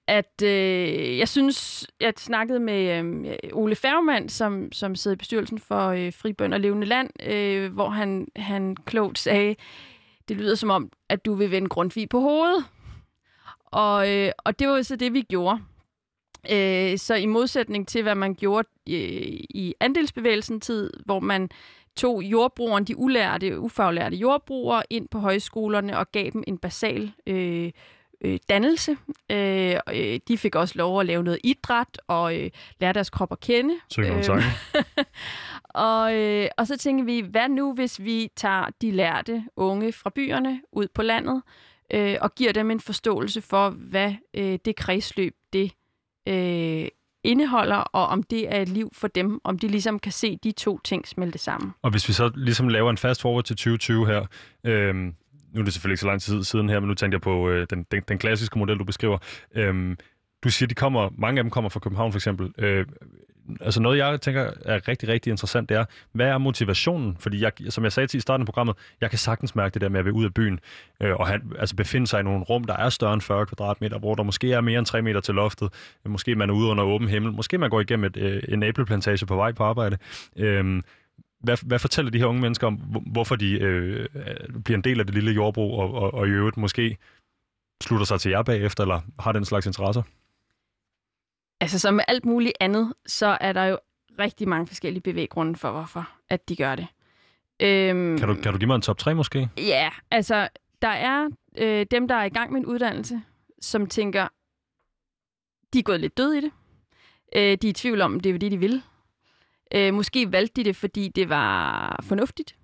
at 0.08 0.42
øh, 0.44 1.18
jeg 1.18 1.28
synes, 1.28 1.88
jeg 2.02 2.14
snakkede 2.18 2.60
med 2.60 3.04
øh, 3.04 3.36
Ole 3.54 3.76
Færgemand, 3.76 4.30
som, 4.30 4.72
som 4.72 4.96
sidder 4.96 5.16
i 5.16 5.18
bestyrelsen 5.18 5.60
for 5.60 5.88
øh, 5.88 6.14
Fribøn 6.14 6.54
og 6.54 6.60
Levende 6.60 6.88
Land, 6.88 7.10
øh, 7.24 7.74
hvor 7.74 7.90
han, 7.90 8.28
han 8.36 8.76
klogt 8.76 9.20
sagde, 9.20 9.56
det 10.28 10.38
lyder 10.38 10.56
som 10.56 10.70
om, 10.70 10.92
at 11.10 11.26
du 11.26 11.34
vil 11.34 11.52
vende 11.52 11.70
Grundtvig 11.70 12.10
på 12.10 12.20
hovedet. 12.20 12.66
Og, 13.66 14.12
øh, 14.14 14.32
og 14.38 14.60
det 14.60 14.68
var 14.68 14.82
så 14.82 14.96
det, 14.96 15.14
vi 15.14 15.22
gjorde. 15.22 15.60
Øh, 16.52 16.98
så 16.98 17.16
i 17.16 17.26
modsætning 17.26 17.88
til, 17.88 18.04
hvad 18.04 18.16
man 18.16 18.36
gjorde 18.36 18.68
øh, 18.90 18.96
i, 18.96 19.46
i 19.50 19.74
andelsbevægelsen 19.80 20.62
tid, 20.62 20.92
hvor 21.06 21.20
man 21.20 21.50
tog 21.98 22.24
jordbrugeren, 22.24 22.84
de 22.84 22.98
ulærte, 22.98 23.60
ufaglærte 23.60 24.16
jordbrugere, 24.16 24.84
ind 24.90 25.08
på 25.08 25.20
højskolerne 25.20 25.98
og 25.98 26.12
gav 26.12 26.30
dem 26.34 26.44
en 26.48 26.58
basal 26.58 27.12
øh, 27.28 27.72
øh, 28.22 28.40
dannelse. 28.50 28.98
Øh, 29.32 29.76
øh, 29.94 30.20
de 30.28 30.38
fik 30.38 30.56
også 30.56 30.78
lov 30.78 31.00
at 31.00 31.06
lave 31.06 31.24
noget 31.24 31.40
idræt 31.44 32.02
og 32.08 32.40
øh, 32.40 32.52
lære 32.80 32.94
deres 32.94 33.10
krop 33.10 33.32
at 33.32 33.40
kende. 33.40 33.74
Øh, 33.74 35.06
og, 35.90 36.16
øh, 36.16 36.48
og 36.58 36.68
så 36.68 36.78
tænker 36.78 37.04
vi, 37.04 37.20
hvad 37.20 37.50
nu 37.50 37.74
hvis 37.74 38.04
vi 38.04 38.30
tager 38.36 38.66
de 38.82 38.92
lærte 38.92 39.44
unge 39.56 39.94
fra 39.94 40.10
byerne 40.16 40.62
ud 40.72 40.88
på 40.94 41.02
landet 41.02 41.42
øh, 41.94 42.18
og 42.22 42.36
giver 42.36 42.54
dem 42.54 42.72
en 42.72 42.80
forståelse 42.80 43.42
for, 43.42 43.70
hvad 43.70 44.14
øh, 44.34 44.60
det 44.66 44.76
kredsløb 44.76 45.36
det 45.54 45.72
øh, 46.28 46.88
indeholder, 47.26 47.76
og 47.76 48.08
om 48.08 48.24
det 48.24 48.54
er 48.56 48.62
et 48.62 48.70
liv 48.70 48.90
for 48.94 49.08
dem, 49.08 49.40
om 49.44 49.60
de 49.60 49.68
ligesom 49.68 50.00
kan 50.00 50.12
se 50.12 50.38
de 50.44 50.52
to 50.52 50.80
ting 50.84 51.08
smelte 51.08 51.38
sammen. 51.38 51.72
Og 51.82 51.92
hvis 51.92 52.08
vi 52.08 52.14
så 52.14 52.32
ligesom 52.36 52.68
laver 52.68 52.90
en 52.90 52.98
fast 52.98 53.22
forward 53.22 53.44
til 53.44 53.56
2020 53.56 54.08
her, 54.08 54.26
øhm, 54.64 55.16
nu 55.54 55.62
er 55.62 55.64
det 55.64 55.74
selvfølgelig 55.74 55.94
ikke 55.94 56.02
så 56.02 56.08
lang 56.08 56.22
tid 56.22 56.44
siden 56.44 56.70
her, 56.70 56.80
men 56.80 56.88
nu 56.88 56.94
tænker 56.94 57.16
jeg 57.16 57.22
på 57.22 57.50
øh, 57.50 57.68
den, 57.70 57.86
den, 57.92 58.04
den 58.08 58.18
klassiske 58.18 58.60
model, 58.60 58.78
du 58.80 58.84
beskriver. 58.84 59.18
Øhm, 59.56 59.98
du 60.44 60.50
siger, 60.50 60.68
de 60.68 60.76
kommer, 60.76 61.10
mange 61.18 61.40
af 61.40 61.44
dem 61.44 61.52
kommer 61.52 61.70
fra 61.70 61.80
København 61.80 62.12
for 62.12 62.18
eksempel. 62.18 62.54
Øh, 62.58 62.86
altså 63.62 63.82
noget, 63.82 63.98
jeg 63.98 64.22
tænker 64.22 64.52
er 64.66 64.88
rigtig, 64.88 65.10
rigtig 65.10 65.32
interessant, 65.32 65.70
det 65.70 65.78
er, 65.78 65.86
hvad 66.12 66.28
er 66.28 66.38
motivationen? 66.38 67.18
Fordi 67.20 67.42
jeg, 67.42 67.52
som 67.70 67.84
jeg 67.84 67.92
sagde 67.92 68.08
til 68.08 68.18
i 68.18 68.22
starten 68.22 68.42
af 68.42 68.46
programmet, 68.46 68.76
jeg 69.02 69.10
kan 69.10 69.20
sagtens 69.20 69.56
mærke 69.56 69.74
det 69.74 69.82
der 69.82 69.90
med 69.90 70.00
at 70.00 70.06
være 70.06 70.14
ud 70.14 70.26
af 70.26 70.34
byen, 70.34 70.60
øh, 71.02 71.16
og 71.16 71.28
han, 71.28 71.52
altså 71.60 71.76
befinde 71.76 72.08
sig 72.08 72.20
i 72.20 72.24
nogle 72.24 72.44
rum, 72.44 72.64
der 72.64 72.74
er 72.74 72.90
større 72.90 73.14
end 73.14 73.22
40 73.22 73.46
kvadratmeter, 73.46 74.00
hvor 74.00 74.16
der 74.16 74.24
måske 74.24 74.54
er 74.54 74.62
mere 74.62 74.80
end 74.80 74.86
3 74.86 75.02
meter 75.02 75.22
til 75.22 75.36
loftet. 75.36 75.74
Måske 76.06 76.36
man 76.36 76.50
er 76.50 76.54
ude 76.54 76.68
under 76.68 76.84
åben 76.84 77.08
himmel. 77.08 77.32
Måske 77.34 77.58
man 77.58 77.70
går 77.70 77.82
igennem 77.82 78.04
et, 78.04 78.18
øh, 78.18 78.44
en 78.48 78.64
æbleplantage 78.64 79.26
på 79.26 79.36
vej 79.36 79.52
på 79.52 79.64
arbejde. 79.64 79.98
Øh, 80.36 80.82
hvad, 81.44 81.58
hvad 81.66 81.80
fortæller 81.80 82.12
de 82.12 82.18
her 82.18 82.26
unge 82.26 82.42
mennesker 82.42 82.68
om, 82.68 82.76
hvorfor 83.06 83.36
de 83.36 83.60
øh, 83.60 84.06
øh, 84.16 84.62
bliver 84.64 84.78
en 84.78 84.84
del 84.84 85.00
af 85.00 85.06
det 85.06 85.16
lille 85.16 85.32
jordbrug, 85.32 85.80
og, 85.80 85.94
og, 85.94 86.14
og 86.14 86.28
i 86.28 86.30
øvrigt 86.30 86.58
måske 86.58 86.98
slutter 87.84 88.06
sig 88.06 88.20
til 88.20 88.32
jer 88.32 88.44
bagefter, 88.44 88.84
eller 88.84 89.02
har 89.20 89.32
den 89.32 89.46
slags 89.46 89.66
interesser? 89.66 90.02
Altså 91.60 91.80
som 91.80 91.94
med 91.94 92.04
alt 92.08 92.26
muligt 92.26 92.54
andet, 92.60 92.94
så 93.06 93.38
er 93.42 93.54
der 93.54 93.64
jo 93.64 93.78
rigtig 94.20 94.48
mange 94.48 94.68
forskellige 94.68 95.02
bevæggrunde 95.02 95.56
for, 95.56 95.72
hvorfor 95.72 96.10
at 96.30 96.50
de 96.50 96.56
gør 96.56 96.76
det. 96.76 96.88
Øhm, 97.60 98.18
kan, 98.18 98.28
du, 98.28 98.34
kan 98.34 98.52
du 98.54 98.58
give 98.60 98.68
mig 98.68 98.76
en 98.76 98.82
top 98.82 98.98
3 98.98 99.16
måske? 99.16 99.50
Ja, 99.58 99.90
altså 100.12 100.50
der 100.82 100.88
er 100.88 101.30
øh, 101.58 101.86
dem, 101.92 102.08
der 102.08 102.16
er 102.16 102.24
i 102.24 102.30
gang 102.30 102.52
med 102.52 102.60
en 102.60 102.66
uddannelse, 102.66 103.22
som 103.62 103.88
tænker, 103.88 104.28
de 105.74 105.80
er 105.80 105.84
gået 105.84 106.00
lidt 106.00 106.18
død 106.18 106.34
i 106.34 106.42
det. 106.42 106.52
Øh, 107.36 107.42
de 107.42 107.68
er 107.68 107.70
i 107.70 107.74
tvivl 107.74 108.02
om, 108.02 108.20
det 108.20 108.36
er 108.36 108.40
det, 108.40 108.52
de 108.52 108.58
vil. 108.58 108.82
Øh, 109.74 109.94
måske 109.94 110.32
valgte 110.32 110.62
de 110.62 110.66
det, 110.66 110.76
fordi 110.76 111.08
det 111.08 111.30
var 111.30 112.00
fornuftigt. 112.04 112.56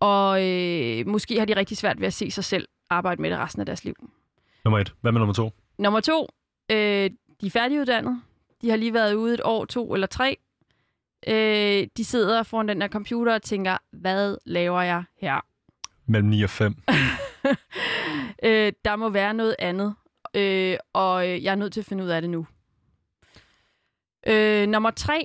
Og 0.00 0.48
øh, 0.48 1.06
måske 1.06 1.38
har 1.38 1.46
de 1.46 1.56
rigtig 1.56 1.76
svært 1.76 2.00
ved 2.00 2.06
at 2.06 2.12
se 2.14 2.30
sig 2.30 2.44
selv 2.44 2.68
arbejde 2.90 3.22
med 3.22 3.30
det 3.30 3.38
resten 3.38 3.60
af 3.60 3.66
deres 3.66 3.84
liv. 3.84 3.94
Nummer 4.64 4.78
et. 4.78 4.94
Hvad 5.00 5.12
med 5.12 5.18
nummer 5.18 5.34
to? 5.34 5.50
Nummer 5.78 6.00
to. 6.00 6.28
Øh, 6.70 7.10
de 7.40 7.46
er 7.46 7.50
færdiguddannet. 7.50 8.22
De 8.62 8.70
har 8.70 8.76
lige 8.76 8.94
været 8.94 9.14
ude 9.14 9.34
et 9.34 9.40
år, 9.44 9.64
to 9.64 9.94
eller 9.94 10.06
tre. 10.06 10.36
Øh, 11.28 11.86
de 11.96 12.04
sidder 12.04 12.42
foran 12.42 12.68
den 12.68 12.80
der 12.80 12.88
computer 12.88 13.34
og 13.34 13.42
tænker, 13.42 13.76
hvad 13.90 14.36
laver 14.44 14.82
jeg 14.82 15.04
her? 15.20 15.40
Mellem 16.06 16.28
9 16.28 16.42
og 16.42 16.50
5. 16.50 16.74
øh, 18.42 18.72
der 18.84 18.96
må 18.96 19.08
være 19.08 19.34
noget 19.34 19.56
andet, 19.58 19.94
øh, 20.36 20.76
og 20.92 21.28
jeg 21.28 21.52
er 21.52 21.54
nødt 21.54 21.72
til 21.72 21.80
at 21.80 21.86
finde 21.86 22.04
ud 22.04 22.08
af 22.08 22.20
det 22.20 22.30
nu. 22.30 22.46
Øh, 24.26 24.68
nummer 24.68 24.90
tre. 24.90 25.24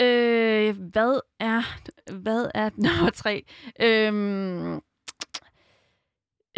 Øh, 0.00 0.76
hvad 0.90 1.20
er 1.40 1.62
hvad 2.12 2.50
er 2.54 2.70
nummer 2.86 3.10
tre? 3.10 3.44
Øh, 3.80 4.12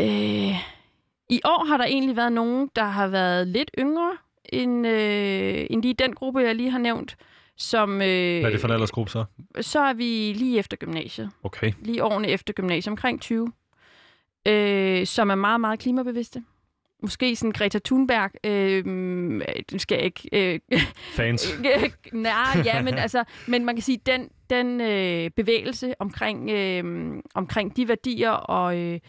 øh, 0.00 0.56
I 1.28 1.40
år 1.44 1.64
har 1.66 1.76
der 1.76 1.84
egentlig 1.84 2.16
været 2.16 2.32
nogen, 2.32 2.70
der 2.76 2.84
har 2.84 3.06
været 3.06 3.48
lidt 3.48 3.70
yngre, 3.78 4.16
end, 4.52 4.86
øh, 4.86 5.66
end 5.70 5.82
lige 5.82 5.94
den 5.94 6.14
gruppe, 6.14 6.40
jeg 6.40 6.54
lige 6.54 6.70
har 6.70 6.78
nævnt, 6.78 7.16
som... 7.56 7.90
Øh, 7.92 7.98
Hvad 7.98 8.06
er 8.44 8.50
det 8.50 8.60
for 8.60 8.68
en 8.68 8.74
aldersgruppe 8.74 9.12
så? 9.12 9.24
Så 9.60 9.80
er 9.80 9.92
vi 9.92 10.32
lige 10.36 10.58
efter 10.58 10.76
gymnasiet. 10.76 11.30
Okay. 11.42 11.72
Lige 11.82 12.04
årene 12.04 12.28
efter 12.28 12.52
gymnasiet, 12.54 12.88
omkring 12.92 13.20
20. 13.20 13.52
Øh, 14.48 15.06
som 15.06 15.30
er 15.30 15.34
meget, 15.34 15.60
meget 15.60 15.78
klimabevidste. 15.78 16.42
Måske 17.02 17.36
sådan 17.36 17.52
Greta 17.52 17.78
Thunberg, 17.84 18.30
øh, 18.46 18.84
du 19.72 19.78
skal 19.78 19.96
jeg 19.96 20.04
ikke... 20.04 20.28
Øh, 20.32 20.80
Fans. 21.12 21.58
Nej, 22.12 22.62
ja, 22.64 22.82
men 22.82 22.94
altså, 22.94 23.24
men 23.48 23.64
man 23.64 23.74
kan 23.76 23.82
sige, 23.82 24.00
den, 24.06 24.28
den 24.50 24.80
øh, 24.80 25.30
bevægelse 25.30 25.94
omkring, 25.98 26.50
øh, 26.50 27.12
omkring 27.34 27.76
de 27.76 27.88
værdier 27.88 28.30
og, 28.30 28.78
øh, 28.78 29.00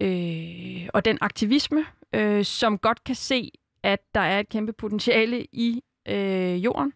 øh, 0.00 0.88
og 0.94 1.04
den 1.04 1.18
aktivisme, 1.20 1.84
øh, 2.14 2.44
som 2.44 2.78
godt 2.78 3.04
kan 3.04 3.14
se, 3.14 3.50
at 3.82 3.98
der 4.14 4.20
er 4.20 4.40
et 4.40 4.48
kæmpe 4.48 4.72
potentiale 4.72 5.46
i 5.52 5.82
øh, 6.08 6.64
jorden, 6.64 6.92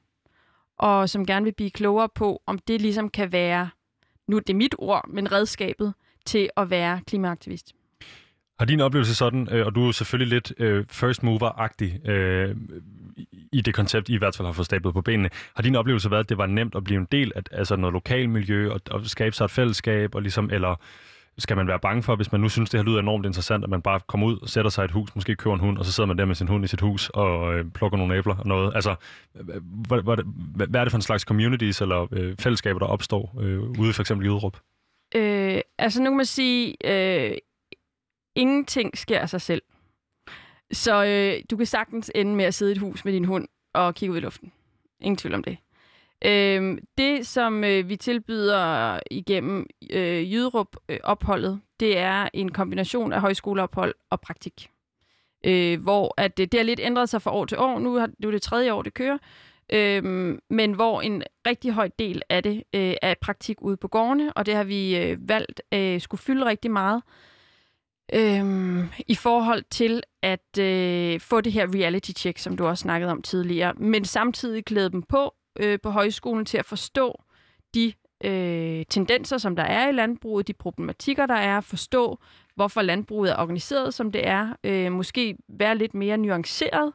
og 0.79 1.09
som 1.09 1.27
gerne 1.27 1.45
vil 1.45 1.55
blive 1.55 1.71
klogere 1.71 2.09
på, 2.15 2.43
om 2.47 2.59
det 2.59 2.81
ligesom 2.81 3.09
kan 3.11 3.33
være, 3.33 3.71
nu 4.29 4.37
er 4.37 4.41
det 4.41 4.57
mit 4.57 4.75
ord, 4.79 5.09
men 5.09 5.33
redskabet 5.33 5.95
til 6.27 6.51
at 6.57 6.71
være 6.71 7.01
klimaaktivist. 7.07 7.73
Har 8.59 8.67
din 8.67 8.81
oplevelse 8.81 9.15
sådan, 9.15 9.49
øh, 9.51 9.67
og 9.67 9.75
du 9.75 9.89
er 9.89 9.93
selvfølgelig 9.93 10.35
lidt 10.35 10.53
øh, 10.59 10.85
first 10.89 11.23
mover-agtig 11.23 12.09
øh, 12.09 12.57
i 13.53 13.61
det 13.61 13.75
koncept, 13.75 14.09
I 14.09 14.15
i 14.15 14.17
hvert 14.17 14.37
fald 14.37 14.47
har 14.47 14.53
fået 14.53 14.67
stablet 14.67 14.95
på 14.95 15.01
benene, 15.01 15.31
har 15.55 15.63
din 15.63 15.77
oplevelse 15.77 16.11
været, 16.11 16.21
at 16.21 16.29
det 16.29 16.39
var 16.39 16.47
nemt 16.47 16.75
at 16.75 16.85
blive 16.85 17.01
en 17.01 17.09
del 17.13 17.33
af 17.37 17.43
altså 17.53 17.77
noget 17.77 17.93
lokalmiljø 17.93 18.73
og, 18.73 18.81
og 18.91 19.07
skabe 19.07 19.37
sig 19.37 19.45
et 19.45 19.51
fællesskab, 19.51 20.15
og 20.15 20.23
ligesom, 20.23 20.51
eller 20.53 20.81
skal 21.39 21.57
man 21.57 21.67
være 21.67 21.79
bange 21.79 22.03
for, 22.03 22.17
hvis 22.17 22.33
man 22.33 22.41
nu 22.41 22.49
synes, 22.49 22.71
det 22.71 22.81
her 22.81 22.85
lyder 22.85 22.99
enormt 22.99 23.27
interessant, 23.27 23.65
at 23.65 23.71
man 23.71 23.83
bare 23.83 24.01
kommer 24.07 24.27
ud, 24.27 24.49
sætter 24.49 24.71
sig 24.71 24.83
i 24.83 24.85
et 24.85 24.91
hus, 24.91 25.15
måske 25.15 25.37
køber 25.37 25.55
en 25.55 25.61
hund, 25.61 25.79
og 25.79 25.85
så 25.85 25.93
sidder 25.93 26.07
man 26.07 26.19
der 26.19 26.25
med 26.25 26.35
sin 26.35 26.49
hund 26.49 26.65
i 26.65 26.69
sit 26.69 26.81
hus 26.81 27.11
og 27.15 27.55
øh, 27.55 27.71
plukker 27.71 27.99
nogle 27.99 28.17
æbler 28.17 28.37
og 28.37 28.47
noget. 28.47 28.75
Altså, 28.75 28.95
hvad, 29.33 30.03
hvad, 30.03 30.67
hvad 30.67 30.81
er 30.81 30.85
det 30.85 30.91
for 30.91 30.99
en 30.99 31.03
slags 31.03 31.23
communities 31.23 31.81
eller 31.81 32.07
øh, 32.13 32.37
fællesskaber, 32.39 32.79
der 32.79 32.87
opstår 32.87 33.35
øh, 33.41 33.61
ude 33.61 33.93
for 33.93 34.03
eksempel 34.03 34.27
i 34.27 34.31
Udrup? 34.31 34.61
Øh, 35.15 35.61
altså 35.79 36.03
nu 36.03 36.11
kan 36.11 36.17
man 36.17 36.27
sige, 36.27 36.77
øh, 36.85 37.37
ingenting 38.35 38.99
sker 38.99 39.21
af 39.21 39.29
sig 39.29 39.41
selv. 39.41 39.63
Så 40.73 41.05
øh, 41.05 41.43
du 41.51 41.57
kan 41.57 41.67
sagtens 41.67 42.11
ende 42.15 42.35
med 42.35 42.45
at 42.45 42.55
sidde 42.55 42.73
i 42.73 42.75
et 42.75 42.79
hus 42.79 43.05
med 43.05 43.13
din 43.13 43.25
hund 43.25 43.49
og 43.75 43.95
kigge 43.95 44.13
ud 44.13 44.17
i 44.17 44.21
luften. 44.21 44.53
Ingen 45.01 45.17
tvivl 45.17 45.35
om 45.35 45.45
det. 45.45 45.57
Øh, 46.25 46.79
det, 46.99 47.27
som 47.27 47.65
øh, 47.65 47.89
vi 47.89 47.97
tilbyder 47.97 49.01
igennem 49.11 49.67
øh, 49.91 50.33
Jyderup-opholdet, 50.33 51.61
det 51.81 51.99
er 51.99 52.29
en 52.35 52.53
kombination 52.53 53.13
af 53.13 53.21
højskoleophold 53.21 53.95
og 54.11 54.21
praktik. 54.21 54.71
Øh, 55.47 55.83
hvor 55.83 56.15
at 56.17 56.37
det, 56.37 56.53
det 56.53 56.61
har 56.61 56.65
lidt 56.65 56.81
ændret 56.83 57.09
sig 57.09 57.23
fra 57.23 57.35
år 57.35 57.45
til 57.45 57.59
år. 57.59 57.79
Nu, 57.79 57.95
har, 57.95 58.11
nu 58.19 58.29
er 58.29 58.33
det 58.33 58.43
tredje 58.43 58.73
år, 58.73 58.83
det 58.83 58.95
kører. 58.95 59.19
Øhm, 59.73 60.39
men 60.51 60.73
hvor 60.73 61.01
en 61.01 61.23
rigtig 61.47 61.73
høj 61.73 61.89
del 61.99 62.23
af 62.29 62.43
det 62.43 62.63
øh, 62.75 62.95
er 63.03 63.15
praktik 63.21 63.63
ude 63.63 63.77
på 63.77 63.89
gårdene, 63.89 64.33
og 64.33 64.47
det 64.47 64.55
har 64.55 64.65
vi 64.65 64.97
øh, 64.97 65.29
valgt 65.29 65.63
øh, 65.73 66.01
skulle 66.01 66.21
fylde 66.21 66.45
rigtig 66.45 66.71
meget. 66.71 67.03
Øhm, 68.15 68.89
I 69.07 69.15
forhold 69.15 69.65
til 69.71 70.03
at 70.23 70.59
øh, 70.59 71.21
få 71.21 71.41
det 71.41 71.53
her 71.53 71.67
reality 71.75 72.11
check, 72.17 72.39
som 72.39 72.57
du 72.57 72.67
også 72.67 72.83
snakkede 72.83 73.13
om 73.13 73.23
tidligere, 73.23 73.75
men 73.75 74.05
samtidig 74.05 74.65
klæde 74.65 74.91
dem 74.91 75.03
på 75.03 75.35
øh, 75.61 75.79
på 75.83 75.91
højskolen 75.91 76.45
til 76.45 76.59
at 76.59 76.65
forstå 76.65 77.23
de 77.75 77.93
øh, 78.25 78.85
tendenser, 78.89 79.39
som 79.39 79.57
der 79.57 79.63
er 79.63 79.89
i 79.89 79.93
landbruget, 79.93 80.49
de 80.49 80.53
problematikker, 80.53 81.27
der 81.27 81.35
er, 81.35 81.61
forstå, 81.61 82.19
hvorfor 82.55 82.83
landbruget 82.83 83.31
er 83.31 83.37
organiseret, 83.37 83.95
som 83.95 84.13
det 84.13 84.27
er, 84.27 84.53
øh, 84.65 84.93
måske 84.93 85.37
være 85.49 85.77
lidt 85.77 85.95
mere 85.95 86.17
nuanceret 86.19 86.93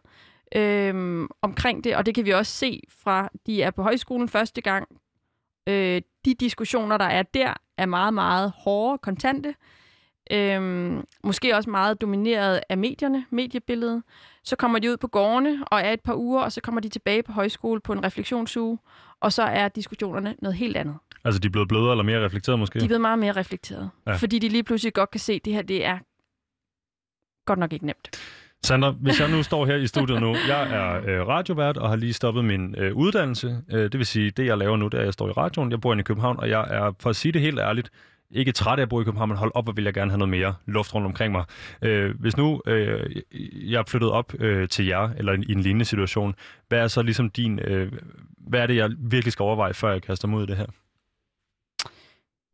øh, 0.56 1.28
omkring 1.42 1.84
det, 1.84 1.96
og 1.96 2.06
det 2.06 2.16
kan 2.16 2.26
vi 2.26 2.32
også 2.32 2.52
se 2.52 2.82
fra, 2.90 3.30
de 3.46 3.62
er 3.62 3.72
på 3.72 3.84
højskolen 3.84 4.30
første 4.30 4.62
gang. 4.62 4.88
Øh, 5.68 6.02
de 6.26 6.34
diskussioner, 6.34 6.98
der 6.98 7.06
er 7.06 7.24
der, 7.24 7.54
er 7.78 7.86
meget, 7.86 8.14
meget 8.14 8.54
hårde, 8.56 8.98
kontante, 8.98 9.56
øh, 10.32 10.94
måske 11.24 11.56
også 11.56 11.70
meget 11.70 12.02
domineret 12.02 12.62
af 12.70 12.78
medierne, 12.78 13.26
mediebilledet. 13.30 14.04
Så 14.44 14.56
kommer 14.56 14.80
de 14.80 14.92
ud 14.92 14.98
på 14.98 15.08
gårdene 15.08 15.66
og 15.68 15.80
er 15.82 15.94
et 15.94 16.02
par 16.02 16.16
uger, 16.16 16.42
og 16.42 16.52
så 16.52 16.62
kommer 16.62 16.82
de 16.82 16.90
tilbage 16.90 17.24
på 17.24 17.32
højskole 17.32 17.82
på 17.82 17.94
en 17.94 18.04
refleksionsuge, 18.04 18.80
og 19.20 19.34
så 19.34 19.44
er 19.44 19.68
diskussionerne 19.68 20.36
noget 20.42 20.56
helt 20.56 20.78
andet. 20.78 20.96
Altså 21.24 21.40
de 21.40 21.48
er 21.48 21.52
blevet 21.52 21.68
blødere 21.68 21.92
eller 21.92 22.04
mere 22.04 22.26
reflekteret 22.26 22.60
måske? 22.60 22.80
De 22.80 22.86
er 22.86 22.88
blevet 22.88 23.02
meget 23.02 23.20
mere 23.20 23.32
reflekteret, 23.32 23.90
ja. 24.08 24.16
fordi 24.16 24.40
de 24.40 24.50
lige 24.50 24.64
pludselig 24.64 24.94
godt 24.94 25.12
kan 25.12 25.20
se, 25.20 25.34
at 25.34 25.46
det 25.46 25.54
her 25.54 25.62
det 25.62 25.86
er 25.86 25.98
godt 27.46 27.60
nok 27.60 27.74
ikke 27.74 27.86
nemt. 27.86 28.10
Sandra, 28.64 28.92
hvis 28.92 29.20
jeg 29.20 29.32
nu 29.32 29.44
står 29.44 29.66
her 29.66 29.76
i 29.76 29.88
studiet 29.88 30.22
nu, 30.22 30.36
jeg 30.48 30.74
er 30.74 31.02
øh, 31.08 31.28
radiovært 31.28 31.78
og 31.78 31.90
har 31.90 31.96
lige 31.96 32.14
stoppet 32.14 32.46
min 32.46 32.76
øh, 32.78 32.96
uddannelse. 32.96 33.62
Øh, 33.72 33.84
det 33.84 33.98
vil 33.98 34.06
sige, 34.06 34.32
det 34.32 34.46
jeg 34.46 34.58
laver 34.58 34.78
nu, 34.78 34.86
det 34.86 34.94
er, 34.94 35.00
at 35.00 35.06
jeg 35.06 35.14
står 35.14 35.28
i 35.28 35.32
radioen. 35.32 35.72
Jeg 35.72 35.82
bor 35.82 35.94
inde 35.94 36.02
i 36.02 36.04
København, 36.04 36.40
og 36.40 36.50
jeg 36.50 36.68
er, 36.70 36.92
for 37.00 37.10
at 37.10 37.16
sige 37.16 37.32
det 37.32 37.42
helt 37.42 37.60
ærligt, 37.60 37.90
ikke 38.32 38.52
træt 38.52 38.80
af 38.80 38.84
at 38.84 38.90
bo 38.90 39.02
i 39.02 39.04
København, 39.04 39.30
men 39.30 39.38
hold 39.38 39.52
op, 39.56 39.66
hvor 39.66 39.74
vil 39.74 39.84
jeg 39.84 39.94
gerne 39.94 40.12
have 40.12 40.18
noget 40.18 40.30
mere 40.30 40.56
luft 40.66 40.96
rundt 40.96 41.08
omkring 41.08 41.32
mig. 41.32 41.46
Øh, 41.82 42.20
hvis 42.20 42.38
nu 42.38 42.62
øh, 42.68 43.16
jeg 43.72 43.80
er 43.80 43.84
flyttet 43.88 44.12
op 44.12 44.34
øh, 44.40 44.70
til 44.70 44.86
jer, 44.86 45.10
eller 45.18 45.34
i 45.34 45.52
en 45.52 45.62
lignende 45.62 45.86
situation, 45.86 46.36
hvad 46.68 46.80
er 46.80 46.88
så 46.88 47.02
ligesom 47.02 47.30
din, 47.30 47.60
øh, 47.60 47.92
hvad 48.38 48.60
er 48.60 48.68
det, 48.68 48.76
jeg 48.76 48.90
virkelig 49.00 49.34
skal 49.34 49.44
overveje, 49.44 49.74
før 49.74 49.92
jeg 49.92 50.02
kaster 50.02 50.28
mig 50.28 50.38
ud 50.38 50.44
i 50.44 50.48
det 50.48 50.58
her? 50.58 50.66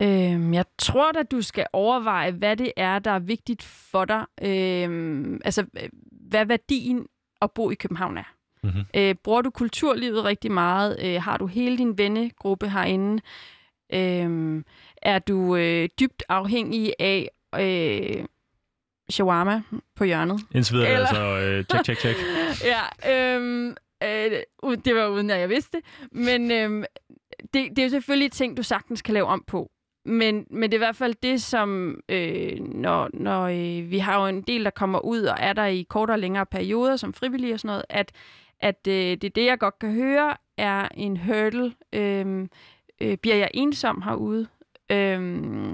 Øhm, 0.02 0.54
jeg 0.54 0.66
tror 0.78 1.20
at 1.20 1.32
du 1.32 1.42
skal 1.42 1.66
overveje, 1.74 2.32
hvad 2.32 2.58
det 2.58 2.72
er, 2.78 3.00
der 3.00 3.12
er 3.12 3.20
vigtigt 3.20 3.64
for 3.64 4.06
dig. 4.06 4.26
Øhm, 4.42 5.42
altså, 5.46 5.66
hvad 6.12 6.46
værdien 6.46 7.06
at 7.42 7.52
bo 7.52 7.72
i 7.72 7.76
København 7.76 8.18
er. 8.18 8.34
Mm-hmm. 8.64 8.84
Øh, 8.96 9.16
bruger 9.24 9.42
du 9.42 9.50
kulturlivet 9.50 10.24
rigtig 10.24 10.52
meget? 10.52 10.98
Øh, 11.04 11.22
har 11.22 11.38
du 11.38 11.48
hele 11.48 11.78
din 11.78 11.98
vennegruppe 11.98 12.70
herinde? 12.70 13.22
Øh, 13.94 14.64
er 15.02 15.20
du 15.20 15.56
øh, 15.56 15.90
dybt 16.00 16.24
afhængig 16.30 16.94
af 17.00 17.30
øh, 17.60 18.26
shawarma 19.10 19.62
på 19.96 20.04
hjørnet? 20.04 20.40
Indtil 20.56 20.76
videre 20.76 20.90
Eller... 20.90 21.08
altså 21.08 21.38
øh, 21.38 21.64
check, 21.64 21.86
check, 21.86 22.00
check. 22.00 22.18
ja, 22.64 23.14
øh, 23.14 23.68
øh, 24.04 24.78
det 24.86 24.96
var 24.96 25.08
uden 25.08 25.30
at 25.30 25.40
jeg 25.40 25.50
vidste 25.50 25.82
Men 26.12 26.52
øh, 26.52 26.86
det, 27.54 27.70
det 27.70 27.80
er 27.80 27.84
jo 27.84 27.90
selvfølgelig 27.90 28.32
ting, 28.32 28.58
du 28.58 28.64
sagtens 28.64 29.02
kan 29.02 29.14
lave 29.14 29.26
om 29.26 29.44
på. 29.48 29.72
Men, 30.06 30.48
men 30.50 30.64
det 30.64 30.74
er 30.74 30.78
i 30.78 30.86
hvert 30.86 30.96
fald 30.96 31.16
det, 31.24 31.42
som 31.42 32.00
øh, 32.10 32.60
når, 32.60 33.10
når 33.14 33.44
øh, 33.44 33.92
vi 33.92 33.98
har 33.98 34.22
jo 34.22 34.28
en 34.28 34.42
del, 34.42 34.64
der 34.64 34.70
kommer 34.70 35.00
ud 35.00 35.22
og 35.22 35.38
er 35.40 35.54
der 35.54 35.66
i 35.66 35.86
kortere 35.90 36.16
og 36.16 36.20
længere 36.20 36.46
perioder 36.46 36.96
som 36.96 37.14
frivillige 37.14 37.54
og 37.54 37.60
sådan 37.60 37.68
noget, 37.68 37.86
at, 37.90 38.12
at 38.60 38.88
øh, 38.88 38.94
det 38.94 39.24
er 39.24 39.30
det, 39.30 39.46
jeg 39.46 39.60
godt 39.60 39.80
kan 39.80 39.94
høre, 39.94 40.34
er 40.58 40.88
en 40.94 41.18
hurdle. 41.18 41.74
Øh, 41.94 42.48
øh, 43.02 43.18
bliver 43.18 43.36
jeg 43.36 43.52
ensom 43.54 44.02
herude? 44.02 44.48
Øhm, 44.90 45.74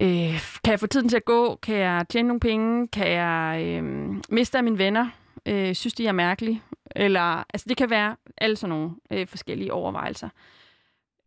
øh, 0.00 0.40
kan 0.64 0.70
jeg 0.70 0.80
få 0.80 0.86
tiden 0.86 1.08
til 1.08 1.16
at 1.16 1.24
gå? 1.24 1.56
Kan 1.62 1.76
jeg 1.76 2.06
tjene 2.08 2.28
nogle 2.28 2.40
penge? 2.40 2.88
Kan 2.88 3.10
jeg 3.10 3.62
øh, 3.64 4.14
miste 4.28 4.58
af 4.58 4.64
mine 4.64 4.78
venner? 4.78 5.08
Øh, 5.46 5.74
synes 5.74 5.94
de 5.94 6.06
er 6.06 6.12
mærkelige? 6.12 6.62
Eller, 6.96 7.44
altså 7.54 7.66
det 7.68 7.76
kan 7.76 7.90
være 7.90 8.16
alle 8.38 8.56
sådan 8.56 8.68
nogle 8.68 8.90
øh, 9.10 9.26
forskellige 9.26 9.72
overvejelser. 9.72 10.28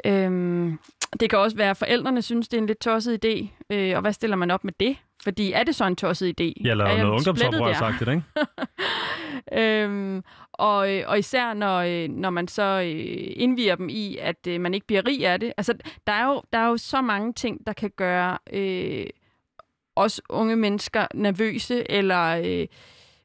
Øhm, 0.05 0.79
det 1.19 1.29
kan 1.29 1.39
også 1.39 1.57
være, 1.57 1.69
at 1.69 1.77
forældrene 1.77 2.21
synes, 2.21 2.47
det 2.47 2.57
er 2.57 2.61
en 2.61 2.67
lidt 2.67 2.79
tosset 2.79 3.25
idé. 3.25 3.47
Øh, 3.69 3.95
og 3.95 4.01
hvad 4.01 4.13
stiller 4.13 4.35
man 4.35 4.51
op 4.51 4.63
med 4.63 4.73
det? 4.79 4.97
Fordi 5.24 5.51
er 5.51 5.63
det 5.63 5.76
så 5.76 5.86
en 5.86 5.95
tosset 5.95 6.41
idé? 6.41 6.53
Ja, 6.63 6.72
eller 6.72 6.86
er 6.86 6.97
noget 6.97 7.13
ungdomsoprør 7.13 7.74
sagt 7.74 7.99
det, 7.99 8.07
ikke? 8.07 8.24
øhm, 9.84 10.24
og, 10.53 10.78
og 11.07 11.20
især 11.20 11.53
når, 11.53 11.78
øh, 11.78 12.09
når 12.09 12.30
man 12.30 12.47
så 12.47 12.63
øh, 12.63 13.28
indviger 13.36 13.76
dem 13.76 13.89
i, 13.89 14.17
at 14.17 14.47
øh, 14.47 14.61
man 14.61 14.74
ikke 14.74 14.88
bliver 14.88 15.07
rig 15.07 15.28
af 15.28 15.39
det. 15.39 15.53
Altså, 15.57 15.74
der 16.07 16.13
er 16.13 16.26
jo, 16.26 16.41
der 16.53 16.59
er 16.59 16.67
jo 16.67 16.78
så 16.78 17.01
mange 17.01 17.34
ting, 17.34 17.67
der 17.67 17.74
kan 17.74 17.91
gøre 17.95 18.38
øh, 18.53 19.05
os 19.95 20.22
unge 20.30 20.55
mennesker 20.55 21.07
nervøse 21.13 21.91
eller 21.91 22.41
øh, 22.45 22.67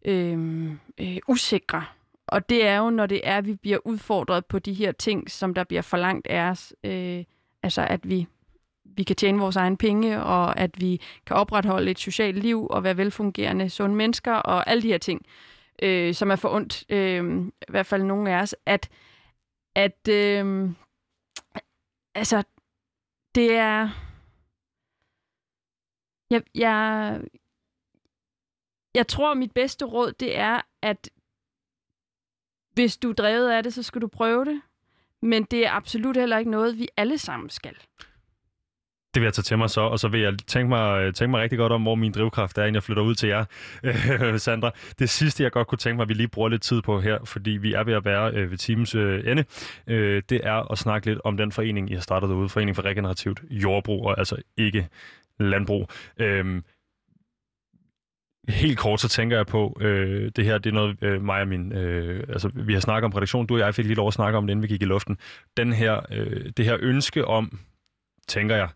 øh, 0.05 0.71
øh, 1.01 1.17
usikre. 1.29 1.85
Og 2.27 2.49
det 2.49 2.67
er 2.67 2.77
jo, 2.77 2.91
når 2.91 3.07
det 3.07 3.21
er, 3.25 3.39
at 3.39 3.47
vi 3.47 3.55
bliver 3.55 3.79
udfordret 3.85 4.47
på 4.47 4.59
de 4.59 4.73
her 4.73 4.93
ting, 4.93 5.31
som 5.31 5.55
der 5.55 5.65
bliver 5.65 5.83
forlangt 5.83 6.27
af 6.27 6.41
os. 6.41 6.75
Øh, 6.85 7.25
altså, 7.63 7.87
at 7.91 8.01
vi, 8.09 8.27
vi 8.97 9.03
kan 9.03 9.17
tjene 9.17 9.39
vores 9.39 9.57
egen 9.57 9.77
penge, 9.77 10.23
og 10.23 10.59
at 10.59 10.81
vi 10.81 11.01
kan 11.27 11.37
opretholde 11.37 11.91
et 11.91 11.99
socialt 11.99 12.39
liv 12.39 12.67
og 12.71 12.85
være 12.85 12.97
velfungerende 12.97 13.71
sunde 13.71 13.97
mennesker, 13.97 14.33
og 14.33 14.71
alle 14.71 14.83
de 14.83 14.89
her 14.89 14.99
ting 14.99 15.27
øh, 15.83 16.15
som 16.15 16.31
er 16.31 16.37
for 16.37 16.49
ondt, 16.49 16.85
øh, 16.89 17.47
i 17.47 17.51
hvert 17.69 17.87
fald 17.87 18.03
nogle 18.03 18.31
af 18.31 18.43
os, 18.43 18.57
at, 18.67 18.91
at 19.75 20.09
øh, 20.09 20.71
altså, 22.15 22.43
det 23.35 23.57
er... 23.57 23.89
Jeg, 26.31 26.43
jeg, 26.55 27.21
jeg 28.95 29.07
tror, 29.07 29.35
mit 29.35 29.53
bedste 29.53 29.85
råd, 29.85 30.13
det 30.13 30.39
er, 30.39 30.61
at 30.83 31.11
hvis 32.73 32.97
du 32.97 33.11
er 33.11 33.15
drevet 33.15 33.51
af 33.51 33.63
det, 33.63 33.75
så 33.75 33.83
skal 33.83 34.03
du 34.03 34.09
prøve 34.09 34.45
det. 34.45 34.63
Men 35.23 35.45
det 35.45 35.67
er 35.67 35.71
absolut 35.71 36.17
heller 36.17 36.39
ikke 36.39 36.51
noget, 36.51 36.79
vi 36.79 36.89
alle 36.97 37.19
sammen 37.19 37.51
skal. 37.51 37.77
Det 39.15 39.21
vil 39.21 39.27
jeg 39.27 39.35
tage 39.35 39.43
til 39.43 39.59
mig 39.59 39.71
så, 39.71 39.81
og 39.81 39.99
så 39.99 40.09
vil 40.09 40.21
jeg 40.21 40.35
tænke 40.47 40.69
mig, 40.69 41.03
øh, 41.03 41.13
tænke 41.13 41.31
mig 41.31 41.43
rigtig 41.43 41.59
godt 41.59 41.73
om, 41.73 41.83
hvor 41.83 41.95
min 41.95 42.13
drivkraft 42.13 42.59
er, 42.59 42.63
inden 42.63 42.75
jeg 42.75 42.83
flytter 42.83 43.03
ud 43.03 43.15
til 43.15 43.29
jer, 43.29 43.45
øh, 43.85 44.39
Sandra. 44.39 44.71
Det 44.99 45.11
sidste, 45.11 45.43
jeg 45.43 45.53
godt 45.53 45.67
kunne 45.67 45.79
tænke 45.79 45.97
mig, 45.97 46.03
at 46.03 46.09
vi 46.09 46.15
lige 46.15 46.29
bruger 46.29 46.49
lidt 46.49 46.63
tid 46.63 46.83
på 46.83 47.01
her, 47.01 47.19
fordi 47.25 47.51
vi 47.51 47.73
er 47.73 47.85
ved 47.85 47.95
at 47.95 48.05
være 48.05 48.33
øh, 48.35 48.51
ved 48.51 48.59
timens 48.59 48.95
øh, 48.95 49.31
ende, 49.31 49.45
øh, 49.87 50.23
det 50.29 50.41
er 50.45 50.73
at 50.73 50.79
snakke 50.79 51.07
lidt 51.07 51.21
om 51.25 51.37
den 51.37 51.53
forening, 51.53 51.91
I 51.91 51.95
har 51.95 52.01
startet 52.01 52.29
derude, 52.29 52.49
Forening 52.49 52.77
for 52.77 52.83
Regenerativt 52.83 53.43
Jordbrug, 53.51 54.07
og 54.07 54.19
altså 54.19 54.37
ikke 54.57 54.89
landbrug. 55.41 55.89
Øh, 56.19 56.63
Helt 58.49 58.79
kort, 58.79 59.01
så 59.01 59.09
tænker 59.09 59.37
jeg 59.37 59.47
på, 59.47 59.79
øh, 59.81 60.33
det 60.37 60.45
her, 60.45 60.59
det 60.59 60.71
er 60.71 60.75
noget, 60.75 60.97
øh, 61.03 61.23
mig 61.23 61.41
og 61.41 61.49
min, 61.49 61.73
øh, 61.73 62.25
altså 62.29 62.51
vi 62.55 62.73
har 62.73 62.81
snakket 62.81 63.05
om 63.05 63.13
redaktion, 63.13 63.47
du 63.47 63.55
og 63.55 63.61
jeg 63.61 63.75
fik 63.75 63.85
lige 63.85 63.97
lov 63.97 64.09
at 64.09 64.15
snakke 64.15 64.39
om 64.39 64.47
det, 64.47 64.51
inden 64.51 64.63
vi 64.63 64.69
gik 64.69 64.83
i 64.83 64.85
luften. 64.85 65.19
Den 65.57 65.73
her, 65.73 66.01
øh, 66.11 66.51
det 66.57 66.65
her 66.65 66.77
ønske 66.81 67.25
om, 67.25 67.59
tænker 68.29 68.57
jeg, 68.57 68.69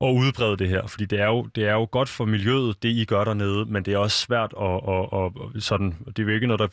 at 0.00 0.06
udbrede 0.06 0.56
det 0.56 0.68
her, 0.68 0.86
fordi 0.86 1.04
det 1.04 1.20
er, 1.20 1.26
jo, 1.26 1.42
det 1.54 1.64
er 1.64 1.72
jo 1.72 1.88
godt 1.90 2.08
for 2.08 2.24
miljøet, 2.24 2.82
det 2.82 2.88
I 2.88 3.04
gør 3.04 3.24
dernede, 3.24 3.64
men 3.64 3.82
det 3.82 3.94
er 3.94 3.98
også 3.98 4.18
svært 4.18 4.54
at, 4.60 4.80
at, 4.88 5.24
at 5.56 5.62
sådan, 5.62 5.96
det 6.06 6.18
er 6.18 6.22
jo 6.22 6.28
ikke 6.28 6.46
noget, 6.46 6.60
der 6.60 6.68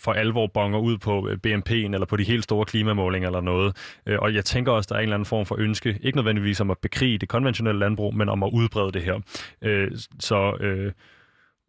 for 0.00 0.12
alvor 0.12 0.46
bonger 0.46 0.78
ud 0.78 0.98
på 0.98 1.28
BNP'en 1.46 1.94
eller 1.94 2.06
på 2.06 2.16
de 2.16 2.24
helt 2.24 2.44
store 2.44 2.64
klimamålinger 2.64 3.28
eller 3.28 3.40
noget. 3.40 3.76
Øh, 4.06 4.18
og 4.18 4.34
jeg 4.34 4.44
tænker 4.44 4.72
også, 4.72 4.88
der 4.88 4.94
er 4.94 4.98
en 4.98 5.02
eller 5.02 5.16
anden 5.16 5.26
form 5.26 5.46
for 5.46 5.56
ønske, 5.58 5.98
ikke 6.02 6.18
nødvendigvis 6.18 6.60
om 6.60 6.70
at 6.70 6.78
bekrige 6.78 7.18
det 7.18 7.28
konventionelle 7.28 7.78
landbrug, 7.78 8.14
men 8.14 8.28
om 8.28 8.42
at 8.42 8.50
udbrede 8.52 8.92
det 8.92 9.02
her. 9.02 9.20
Øh, 9.62 9.90
så 10.20 10.56
øh, 10.60 10.92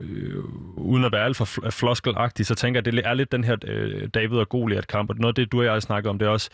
øh, 0.02 0.44
uden 0.78 1.06
at 1.06 1.12
være 1.12 1.26
alt 1.26 1.38
for 1.38 1.46
floskelagtig, 1.70 2.46
så 2.46 2.56
tænker 2.56 2.78
jeg, 2.78 2.88
at 2.88 2.94
det 2.94 3.06
er 3.06 3.14
lidt 3.14 3.32
den 3.32 3.44
her 3.44 3.58
øh, 3.66 4.08
David 4.14 4.38
og 4.38 4.50
Goliath-kamp, 4.50 5.10
og 5.10 5.16
noget 5.16 5.32
af 5.32 5.36
det, 5.36 5.52
du 5.52 5.60
og 5.60 5.66
jeg 5.66 5.74
har 5.74 5.80
snakket 5.80 6.10
om, 6.10 6.20
det 6.20 6.26
er 6.26 6.30
også, 6.30 6.50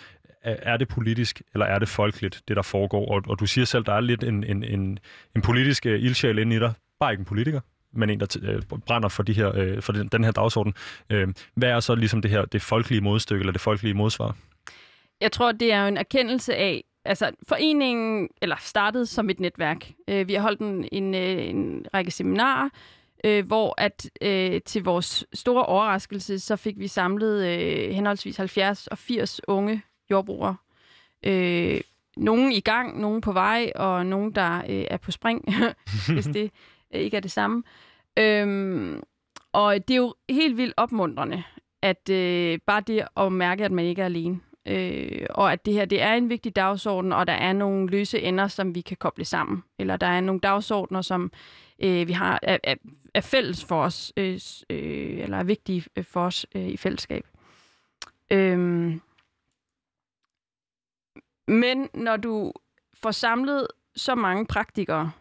er 0.48 0.78
det 0.78 0.88
politisk, 0.88 1.42
eller 1.54 1.66
er 1.66 1.80
det 1.80 1.90
folkeligt, 1.90 2.42
det 2.48 2.56
der 2.56 2.62
foregår? 2.62 3.12
Og, 3.12 3.24
og 3.28 3.40
du 3.40 3.46
siger 3.46 3.66
selv, 3.66 3.84
der 3.84 3.94
er 3.94 4.00
lidt 4.00 4.24
en, 4.24 4.44
en, 4.44 4.64
en, 4.64 5.00
en 5.36 5.42
politisk 5.42 5.86
uh, 5.86 5.92
ildsjæl 5.92 6.40
inde 6.40 6.56
i 6.56 6.60
dig. 6.60 6.74
Bare 7.00 7.12
ikke 7.12 7.22
en 7.22 7.26
politiker, 7.26 7.60
men 7.94 8.10
en, 8.10 8.20
der 8.20 8.58
uh, 8.72 8.80
brænder 8.80 9.10
for, 9.10 9.24
de 9.24 9.34
her, 9.34 9.76
uh, 9.76 9.82
for 9.84 9.94
den, 9.94 10.08
den 10.08 10.24
her 10.24 10.32
dagsorden. 10.32 10.74
Uh, 11.14 11.34
hvad 11.56 11.70
er 11.70 11.80
så 11.80 11.96
ligesom 11.96 12.22
det 12.22 12.32
her 12.32 12.46
det 12.46 12.62
folkelige 12.62 13.02
modstykke, 13.02 13.42
eller 13.42 13.52
det 13.52 13.62
folkelige 13.62 13.94
modsvar? 13.94 14.36
Jeg 15.22 15.32
tror, 15.32 15.52
det 15.52 15.74
er 15.74 15.82
jo 15.82 15.88
en 15.88 15.98
erkendelse 15.98 16.56
af, 16.56 16.84
altså 17.06 17.32
foreningen, 17.48 18.30
eller 18.42 18.56
startede 18.60 19.06
som 19.06 19.30
et 19.30 19.40
netværk. 19.40 19.92
Uh, 20.12 20.28
vi 20.28 20.34
har 20.34 20.42
holdt 20.42 20.60
en, 20.60 20.88
en, 20.92 21.14
en 21.16 21.86
række 21.94 22.12
seminarer, 22.12 22.70
øh, 23.24 23.48
hvor 23.48 23.74
at 23.78 24.10
øh, 24.22 24.62
til 24.66 24.84
vores 24.84 25.26
store 25.34 25.66
overraskelse, 25.66 26.40
så 26.40 26.56
fik 26.56 26.80
vi 26.80 26.88
samlet 26.88 27.46
øh, 27.48 27.92
henholdsvis 27.96 28.38
70 28.38 28.88
og 28.88 28.98
80 28.98 29.42
unge 29.48 29.82
jordbrugere. 30.12 30.56
Øh, 31.24 31.82
nogen 32.18 32.52
i 32.52 32.60
gang, 32.60 33.02
nogen 33.02 33.22
på 33.22 33.32
vej, 33.32 33.72
og 33.76 34.06
nogen, 34.06 34.32
der 34.32 34.58
øh, 34.58 34.86
er 34.92 34.98
på 34.98 35.12
spring, 35.12 35.46
hvis 36.14 36.26
det 36.26 36.52
øh, 36.94 37.02
ikke 37.02 37.18
er 37.18 37.22
det 37.22 37.32
samme. 37.32 37.64
Øhm, 38.20 39.02
og 39.54 39.88
det 39.88 39.94
er 39.94 39.98
jo 39.98 40.16
helt 40.30 40.58
vildt 40.58 40.74
opmuntrende, 40.78 41.44
at 41.82 42.10
øh, 42.10 42.60
bare 42.66 42.82
det 42.82 43.08
at 43.18 43.32
mærke, 43.32 43.66
at 43.66 43.72
man 43.72 43.86
ikke 43.86 44.02
er 44.02 44.06
alene. 44.06 44.40
Øh, 44.66 45.26
og 45.30 45.52
at 45.52 45.66
det 45.66 45.74
her 45.74 45.86
det 45.86 46.02
er 46.02 46.14
en 46.14 46.30
vigtig 46.30 46.56
dagsorden, 46.56 47.14
og 47.14 47.28
der 47.28 47.34
er 47.34 47.54
nogle 47.54 47.90
løse 47.90 48.22
ender, 48.22 48.48
som 48.48 48.76
vi 48.76 48.82
kan 48.82 48.98
koble 48.98 49.26
sammen. 49.26 49.64
Eller 49.80 49.98
der 49.98 50.08
er 50.08 50.22
nogle 50.22 50.42
dagsordner, 50.42 51.02
som 51.02 51.32
øh, 51.84 52.08
vi 52.08 52.14
har 52.14 52.40
er, 52.42 52.58
er, 52.64 52.76
er 53.14 53.22
fælles 53.22 53.66
for 53.66 53.84
os, 53.84 54.14
øh, 54.18 54.40
øh, 54.70 55.20
eller 55.20 55.38
er 55.38 55.44
vigtige 55.44 55.84
øh, 55.96 56.04
for 56.04 56.26
os 56.26 56.46
øh, 56.56 56.68
i 56.68 56.78
fællesskab. 56.78 57.26
Øh, 58.32 58.98
men 61.48 61.90
når 61.94 62.18
du 62.18 62.54
får 62.94 63.12
samlet 63.12 63.68
så 63.96 64.16
mange 64.16 64.46
praktikere, 64.46 65.12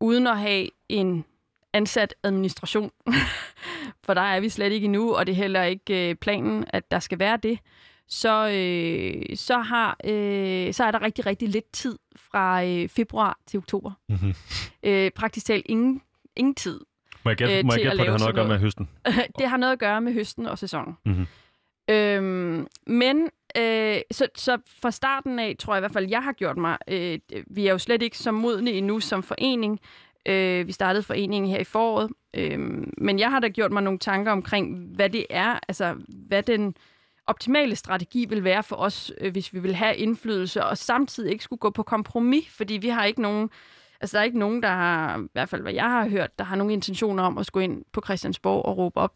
uden 0.00 0.26
at 0.26 0.38
have 0.38 0.68
en 0.88 1.24
ansat 1.72 2.14
administration, 2.22 2.90
for 4.04 4.14
der 4.14 4.20
er 4.20 4.40
vi 4.40 4.48
slet 4.48 4.72
ikke 4.72 4.84
endnu, 4.84 5.14
og 5.14 5.26
det 5.26 5.32
er 5.32 5.36
heller 5.36 5.62
ikke 5.62 6.10
øh, 6.10 6.14
planen, 6.14 6.64
at 6.68 6.90
der 6.90 6.98
skal 6.98 7.18
være 7.18 7.36
det, 7.36 7.58
så, 8.08 8.48
øh, 8.48 9.36
så, 9.36 9.58
har, 9.58 9.96
øh, 10.04 10.74
så 10.74 10.84
er 10.84 10.90
der 10.90 11.02
rigtig, 11.02 11.26
rigtig 11.26 11.48
lidt 11.48 11.72
tid 11.72 11.98
fra 12.16 12.64
øh, 12.64 12.88
februar 12.88 13.38
til 13.46 13.58
oktober. 13.58 13.92
Mm-hmm. 14.08 14.34
Øh, 14.82 15.10
praktisk 15.10 15.46
talt 15.46 15.66
ingen, 15.68 16.02
ingen 16.36 16.54
tid. 16.54 16.80
Må 17.24 17.30
jeg 17.30 17.36
gætte, 17.36 17.58
øh, 17.58 17.64
må 17.64 17.72
jeg 17.72 17.82
gætte 17.82 17.96
på, 17.96 18.02
at 18.02 18.06
det 18.06 18.12
har 18.12 18.18
noget 18.18 18.28
at 18.28 18.34
gøre 18.34 18.48
med 18.48 18.58
høsten? 18.58 18.88
det 19.38 19.48
har 19.48 19.56
noget 19.56 19.72
at 19.72 19.78
gøre 19.78 20.00
med 20.00 20.12
høsten 20.12 20.46
og 20.46 20.58
sæsonen. 20.58 20.96
Mm-hmm. 21.04 21.26
Øhm, 21.90 22.66
men 22.86 23.30
øh, 23.56 23.96
så, 24.10 24.28
så 24.34 24.58
fra 24.82 24.90
starten 24.90 25.38
af, 25.38 25.56
tror 25.58 25.74
jeg 25.74 25.78
i 25.78 25.82
hvert 25.82 25.92
fald, 25.92 26.08
jeg 26.10 26.22
har 26.22 26.32
gjort 26.32 26.56
mig, 26.56 26.78
øh, 26.88 27.18
vi 27.46 27.66
er 27.66 27.72
jo 27.72 27.78
slet 27.78 28.02
ikke 28.02 28.18
så 28.18 28.32
modne 28.32 28.70
endnu 28.70 29.00
som 29.00 29.22
forening. 29.22 29.80
Øh, 30.28 30.66
vi 30.66 30.72
startede 30.72 31.02
foreningen 31.02 31.50
her 31.50 31.58
i 31.58 31.64
foråret, 31.64 32.10
øh, 32.34 32.58
men 32.98 33.18
jeg 33.18 33.30
har 33.30 33.40
da 33.40 33.48
gjort 33.48 33.72
mig 33.72 33.82
nogle 33.82 33.98
tanker 33.98 34.32
omkring, 34.32 34.94
hvad 34.94 35.10
det 35.10 35.26
er, 35.30 35.58
altså 35.68 35.96
hvad 36.08 36.42
den 36.42 36.74
optimale 37.26 37.76
strategi 37.76 38.26
vil 38.28 38.44
være 38.44 38.62
for 38.62 38.76
os, 38.76 39.12
øh, 39.20 39.32
hvis 39.32 39.54
vi 39.54 39.58
vil 39.58 39.74
have 39.74 39.96
indflydelse, 39.96 40.64
og 40.64 40.78
samtidig 40.78 41.32
ikke 41.32 41.44
skulle 41.44 41.60
gå 41.60 41.70
på 41.70 41.82
kompromis, 41.82 42.48
fordi 42.48 42.74
vi 42.74 42.88
har 42.88 43.04
ikke 43.04 43.22
nogen 43.22 43.50
Altså, 44.02 44.16
der 44.16 44.20
er 44.20 44.24
ikke 44.24 44.38
nogen, 44.38 44.62
der 44.62 44.68
har, 44.68 45.18
i 45.18 45.28
hvert 45.32 45.48
fald 45.48 45.62
hvad 45.62 45.72
jeg 45.72 45.90
har 45.90 46.08
hørt, 46.08 46.38
der 46.38 46.44
har 46.44 46.56
nogen 46.56 46.70
intentioner 46.70 47.22
om 47.22 47.38
at 47.38 47.46
skulle 47.46 47.64
ind 47.64 47.84
på 47.92 48.00
Christiansborg 48.04 48.64
og 48.64 48.78
råbe 48.78 48.96
op. 49.00 49.14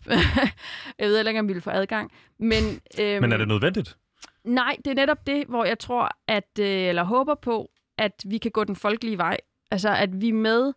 jeg 0.99 1.09
ved 1.09 1.27
ikke, 1.27 1.41
om 1.41 1.49
vi 1.49 1.53
vil 1.53 1.63
få 1.63 1.71
adgang. 1.71 2.13
Men, 2.39 2.81
øhm, 3.01 3.21
Men 3.21 3.33
er 3.33 3.37
det 3.37 3.49
nødvendigt? 3.49 3.97
Nej, 4.47 4.77
det 4.85 4.91
er 4.91 4.95
netop 4.95 5.27
det, 5.27 5.47
hvor 5.47 5.65
jeg 5.65 5.79
tror, 5.79 6.11
at, 6.29 6.59
øh, 6.61 6.67
eller 6.67 7.03
håber 7.05 7.35
på, 7.35 7.71
at 7.99 8.13
vi 8.27 8.39
kan 8.39 8.51
gå 8.51 8.65
den 8.65 8.77
folkelige 8.77 9.19
vej. 9.19 9.37
Altså, 9.71 9.89
at 9.89 10.21
vi 10.21 10.31
med 10.31 10.73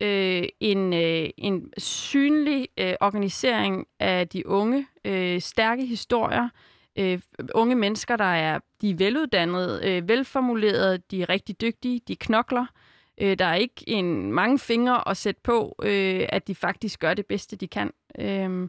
øh, 0.00 0.44
en, 0.60 0.92
øh, 0.92 1.30
en 1.36 1.72
synlig 1.78 2.68
øh, 2.78 2.94
organisering 3.00 3.86
af 4.00 4.28
de 4.28 4.46
unge, 4.46 4.86
øh, 5.04 5.40
stærke 5.40 5.86
historier, 5.86 6.48
øh, 6.98 7.20
unge 7.54 7.74
mennesker, 7.74 8.16
der 8.16 8.24
er 8.24 8.58
de 8.80 8.90
er 8.90 8.94
veluddannede, 8.94 9.80
øh, 9.84 10.08
velformulerede, 10.08 10.98
de 11.10 11.22
er 11.22 11.28
rigtig 11.28 11.60
dygtige, 11.60 12.00
de 12.08 12.16
knokler, 12.16 12.66
Øh, 13.20 13.38
der 13.38 13.44
er 13.44 13.54
ikke 13.54 13.84
en 13.86 14.32
mange 14.32 14.58
fingre 14.58 15.08
at 15.08 15.16
sætte 15.16 15.40
på, 15.44 15.76
øh, 15.82 16.26
at 16.28 16.48
de 16.48 16.54
faktisk 16.54 17.00
gør 17.00 17.14
det 17.14 17.26
bedste, 17.26 17.56
de 17.56 17.68
kan. 17.68 17.90
Øh, 18.18 18.68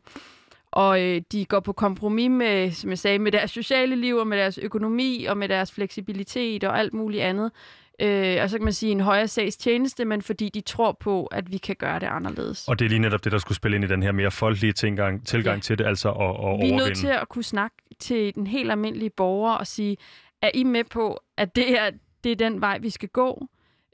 og 0.71 1.01
øh, 1.01 1.21
de 1.31 1.45
går 1.45 1.59
på 1.59 1.73
kompromis 1.73 2.29
med, 2.29 2.71
som 2.71 2.89
jeg 2.89 2.99
sagde, 2.99 3.19
med 3.19 3.31
deres 3.31 3.51
sociale 3.51 3.95
liv 3.95 4.15
og 4.15 4.27
med 4.27 4.37
deres 4.37 4.57
økonomi 4.57 5.25
og 5.29 5.37
med 5.37 5.49
deres 5.49 5.71
fleksibilitet 5.71 6.63
og 6.63 6.79
alt 6.79 6.93
muligt 6.93 7.23
andet. 7.23 7.51
Øh, 8.01 8.37
og 8.41 8.49
så 8.49 8.57
kan 8.57 8.63
man 8.63 8.73
sige 8.73 8.91
en 8.91 8.99
højere 8.99 9.27
sags 9.27 9.57
tjeneste, 9.57 10.05
men 10.05 10.21
fordi 10.21 10.49
de 10.49 10.61
tror 10.61 10.97
på, 10.99 11.25
at 11.25 11.51
vi 11.51 11.57
kan 11.57 11.75
gøre 11.75 11.99
det 11.99 12.07
anderledes. 12.07 12.67
Og 12.67 12.79
det 12.79 12.85
er 12.85 12.89
lige 12.89 12.99
netop 12.99 13.23
det, 13.23 13.31
der 13.31 13.37
skulle 13.37 13.55
spille 13.55 13.75
ind 13.75 13.83
i 13.83 13.87
den 13.87 14.03
her 14.03 14.11
mere 14.11 14.31
folkelige 14.31 14.73
tilgang, 14.73 15.27
tilgang 15.27 15.57
ja. 15.57 15.61
til 15.61 15.77
det, 15.77 15.85
altså 15.85 16.09
at, 16.09 16.15
at 16.15 16.19
overvinde. 16.19 16.75
Vi 16.75 16.81
er 16.81 16.85
nødt 16.87 16.97
til 16.97 17.07
at 17.07 17.29
kunne 17.29 17.43
snakke 17.43 17.75
til 17.99 18.35
den 18.35 18.47
helt 18.47 18.71
almindelige 18.71 19.09
borger 19.09 19.53
og 19.53 19.67
sige, 19.67 19.97
er 20.41 20.51
I 20.53 20.63
med 20.63 20.83
på, 20.83 21.19
at 21.37 21.55
det 21.55 21.79
er, 21.79 21.91
det 22.23 22.31
er 22.31 22.35
den 22.35 22.61
vej, 22.61 22.77
vi 22.77 22.89
skal 22.89 23.09
gå? 23.09 23.47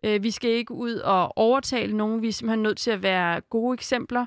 Øh, 0.03 0.23
vi 0.23 0.31
skal 0.31 0.49
ikke 0.49 0.73
ud 0.73 0.93
og 0.93 1.37
overtale 1.37 1.97
nogen. 1.97 2.21
Vi 2.21 2.27
er 2.27 2.31
simpelthen 2.31 2.63
nødt 2.63 2.77
til 2.77 2.91
at 2.91 3.03
være 3.03 3.41
gode 3.41 3.73
eksempler 3.73 4.25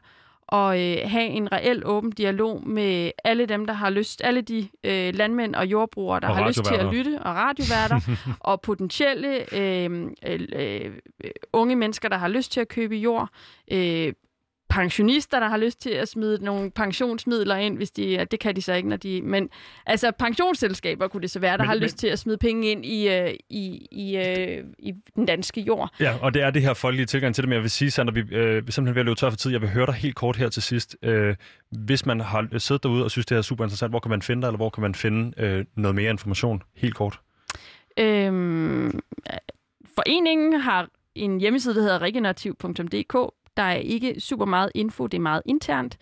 og 0.49 0.81
øh, 0.81 0.97
have 1.05 1.27
en 1.27 1.53
reel 1.53 1.83
åben 1.87 2.11
dialog 2.11 2.69
med 2.69 3.11
alle 3.25 3.47
dem, 3.47 3.67
der 3.67 3.73
har 3.73 3.91
lyst, 3.91 4.21
alle 4.25 4.41
de 4.41 4.69
øh, 4.85 5.15
landmænd 5.15 5.55
og 5.55 5.67
jordbrugere, 5.67 6.21
der 6.21 6.29
og 6.29 6.37
har 6.37 6.49
lyst 6.49 6.65
til 6.65 6.75
at 6.75 6.95
lytte, 6.95 7.19
og 7.21 7.35
radioværter, 7.35 8.01
og 8.41 8.61
potentielle 8.61 9.55
øh, 9.55 10.11
øh, 10.27 10.41
øh, 10.53 10.91
unge 11.53 11.77
mennesker, 11.77 12.09
der 12.09 12.17
har 12.17 12.29
lyst 12.29 12.53
til 12.53 12.61
at 12.61 12.69
købe 12.69 12.95
jord, 12.95 13.29
øh, 13.73 14.13
pensionister, 14.71 15.41
der 15.41 15.49
har 15.49 15.57
lyst 15.57 15.81
til 15.81 15.91
at 15.91 16.09
smide 16.09 16.45
nogle 16.45 16.71
pensionsmidler 16.71 17.57
ind, 17.57 17.77
hvis 17.77 17.91
de, 17.91 18.27
det 18.31 18.41
kan 18.41 18.57
de 18.57 18.63
så 18.63 18.75
ikke, 18.75 18.89
når 18.89 18.97
de... 18.97 19.23
Men 19.23 19.49
altså 19.87 20.13
pensionsselskaber 20.19 21.09
kunne 21.09 21.21
det 21.21 21.31
så 21.31 21.39
være, 21.39 21.53
der 21.53 21.63
men, 21.63 21.67
har 21.67 21.75
men, 21.75 21.83
lyst 21.83 21.99
til 21.99 22.07
at 22.07 22.19
smide 22.19 22.39
penge 22.39 22.71
ind 22.71 22.87
i, 22.87 23.09
uh, 23.09 23.31
i, 23.51 23.87
i, 23.91 24.17
uh, 24.17 24.65
i 24.79 24.93
den 25.17 25.27
danske 25.27 25.61
jord. 25.61 25.95
Ja, 26.01 26.15
og 26.23 26.35
det 26.35 26.43
er 26.43 26.51
det 26.51 26.63
her 26.63 26.75
folkelige 26.75 27.07
tilgang 27.07 27.35
til 27.35 27.43
det, 27.43 27.49
men 27.49 27.55
jeg 27.55 27.63
vil 27.63 27.71
sige, 27.71 27.91
Sander, 27.91 28.13
vi 28.13 28.21
uh, 28.21 28.29
simpelthen 28.29 28.95
ved 28.95 29.01
at 29.01 29.07
løbe 29.07 29.15
tør 29.15 29.31
for 29.31 29.37
tid. 29.37 29.51
Jeg 29.51 29.61
vil 29.61 29.71
høre 29.71 29.87
dig 29.87 29.95
helt 29.95 30.15
kort 30.15 30.37
her 30.37 30.49
til 30.49 30.63
sidst. 30.63 30.97
Uh, 31.07 31.35
hvis 31.71 32.07
man 32.07 32.21
har 32.21 32.59
siddet 32.59 32.83
derude 32.83 33.05
og 33.05 33.11
synes, 33.11 33.27
det 33.27 33.39
er 33.39 33.43
super 33.43 33.65
interessant, 33.65 33.93
hvor 33.93 33.99
kan 33.99 34.11
man 34.11 34.23
finde 34.23 34.43
dig, 34.43 34.49
eller 34.49 34.57
hvor 34.57 34.71
kan 34.71 34.83
man 34.83 34.95
finde 34.95 35.43
uh, 35.43 35.83
noget 35.83 35.95
mere 35.95 36.11
information? 36.11 36.63
Helt 36.77 36.95
kort. 36.95 37.21
Øhm, 37.99 39.01
foreningen 39.97 40.61
har 40.61 40.89
en 41.15 41.41
hjemmeside, 41.41 41.75
der 41.75 41.81
hedder 41.81 42.03
regenerativ.dk, 42.03 43.15
der 43.59 43.65
er 43.65 43.75
ikke 43.75 44.21
super 44.21 44.45
meget 44.45 44.73
info, 44.75 45.07
det 45.07 45.17
er 45.17 45.23
meget 45.23 45.43
internt. 45.47 45.99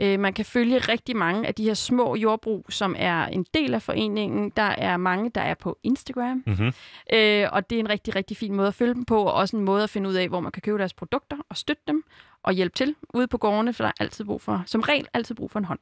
Øh, 0.00 0.20
man 0.20 0.32
kan 0.32 0.44
følge 0.44 0.78
rigtig 0.78 1.16
mange 1.16 1.46
af 1.46 1.54
de 1.54 1.64
her 1.64 1.74
små 1.74 2.16
jordbrug, 2.16 2.66
som 2.68 2.94
er 2.98 3.26
en 3.26 3.46
del 3.54 3.74
af 3.74 3.82
foreningen. 3.82 4.52
Der 4.56 4.62
er 4.62 4.96
mange, 4.96 5.30
der 5.34 5.40
er 5.40 5.54
på 5.54 5.78
Instagram. 5.82 6.42
Mm-hmm. 6.46 6.72
Øh, 7.12 7.48
og 7.52 7.70
det 7.70 7.76
er 7.76 7.80
en 7.80 7.88
rigtig, 7.88 8.16
rigtig 8.16 8.36
fin 8.36 8.54
måde 8.54 8.68
at 8.68 8.74
følge 8.74 8.94
dem 8.94 9.04
på, 9.04 9.22
og 9.22 9.32
også 9.32 9.56
en 9.56 9.64
måde 9.64 9.82
at 9.82 9.90
finde 9.90 10.08
ud 10.08 10.14
af, 10.14 10.28
hvor 10.28 10.40
man 10.40 10.52
kan 10.52 10.62
købe 10.62 10.78
deres 10.78 10.94
produkter 10.94 11.36
og 11.48 11.56
støtte 11.56 11.82
dem 11.86 12.04
og 12.42 12.52
hjælpe 12.52 12.74
til 12.74 12.94
ude 13.14 13.26
på 13.26 13.38
gårdene, 13.38 13.72
for 13.72 13.84
der 13.84 13.88
er 13.88 13.94
altid 14.00 14.24
brug 14.24 14.42
for, 14.42 14.62
som 14.66 14.80
regel 14.80 15.06
altid 15.14 15.34
brug 15.34 15.50
for 15.50 15.58
en 15.58 15.64
hånd. 15.64 15.78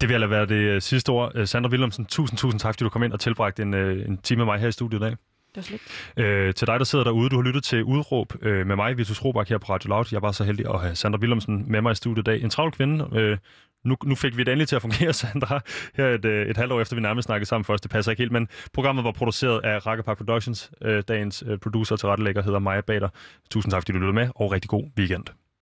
Det 0.00 0.08
vil 0.08 0.30
være 0.30 0.46
det 0.46 0.54
øh, 0.54 0.82
sidste 0.82 1.10
ord. 1.10 1.32
Øh, 1.34 1.46
Sandra 1.46 1.70
Willemsen, 1.70 2.06
tusind, 2.06 2.38
tusind 2.38 2.60
tak, 2.60 2.74
fordi 2.74 2.84
du 2.84 2.90
kom 2.90 3.02
ind 3.02 3.12
og 3.12 3.20
tilbragte 3.20 3.62
en, 3.62 3.74
en 3.74 4.18
time 4.18 4.38
med 4.38 4.44
mig 4.44 4.58
her 4.58 4.68
i 4.68 4.72
studiet 4.72 5.00
i 5.00 5.02
dag 5.02 5.16
var 5.56 5.62
slet 5.62 5.80
Øh, 6.16 6.54
til 6.54 6.66
dig, 6.66 6.78
der 6.78 6.84
sidder 6.84 7.04
derude, 7.04 7.28
du 7.28 7.36
har 7.36 7.42
lyttet 7.42 7.64
til 7.64 7.84
Udråb 7.84 8.32
øh, 8.42 8.66
med 8.66 8.76
mig, 8.76 8.98
Vitus 8.98 9.24
Robak 9.24 9.48
her 9.48 9.58
på 9.58 9.72
Radio 9.72 9.88
Loud. 9.88 10.04
Jeg 10.12 10.22
var 10.22 10.32
så 10.32 10.44
heldig 10.44 10.66
at 10.74 10.80
have 10.80 10.94
Sandra 10.94 11.18
Willumsen 11.18 11.64
med 11.72 11.82
mig 11.82 11.92
i 11.92 11.94
studiet 11.94 12.22
i 12.22 12.30
dag. 12.30 12.42
En 12.42 12.50
travl 12.50 12.72
kvinde. 12.72 13.08
Øh, 13.12 13.38
nu, 13.84 13.96
nu 14.04 14.14
fik 14.14 14.36
vi 14.36 14.42
det 14.42 14.52
endelig 14.52 14.68
til 14.68 14.76
at 14.76 14.82
fungere, 14.82 15.12
Sandra, 15.22 15.60
her 15.94 16.06
et, 16.08 16.24
øh, 16.24 16.46
et 16.46 16.56
halvt 16.56 16.72
år 16.72 16.80
efter, 16.80 16.96
vi 16.96 17.02
nærmest 17.02 17.26
snakkede 17.26 17.48
sammen 17.48 17.64
først. 17.64 17.82
Det 17.82 17.90
passer 17.90 18.12
ikke 18.12 18.20
helt, 18.20 18.32
men 18.32 18.48
programmet 18.72 19.04
var 19.04 19.12
produceret 19.12 19.60
af 19.64 19.86
Rakkerpark 19.86 20.16
Productions. 20.16 20.70
Øh, 20.82 21.02
dagens 21.08 21.44
øh, 21.46 21.58
producer 21.58 21.96
til 21.96 22.08
rettelægger 22.08 22.42
hedder 22.42 22.58
Maja 22.58 22.80
Bader. 22.80 23.08
Tusind 23.50 23.70
tak, 23.70 23.82
fordi 23.82 23.92
du 23.92 23.98
lyttede 23.98 24.14
med, 24.14 24.28
og 24.34 24.52
rigtig 24.52 24.68
god 24.68 24.84
weekend. 24.98 25.24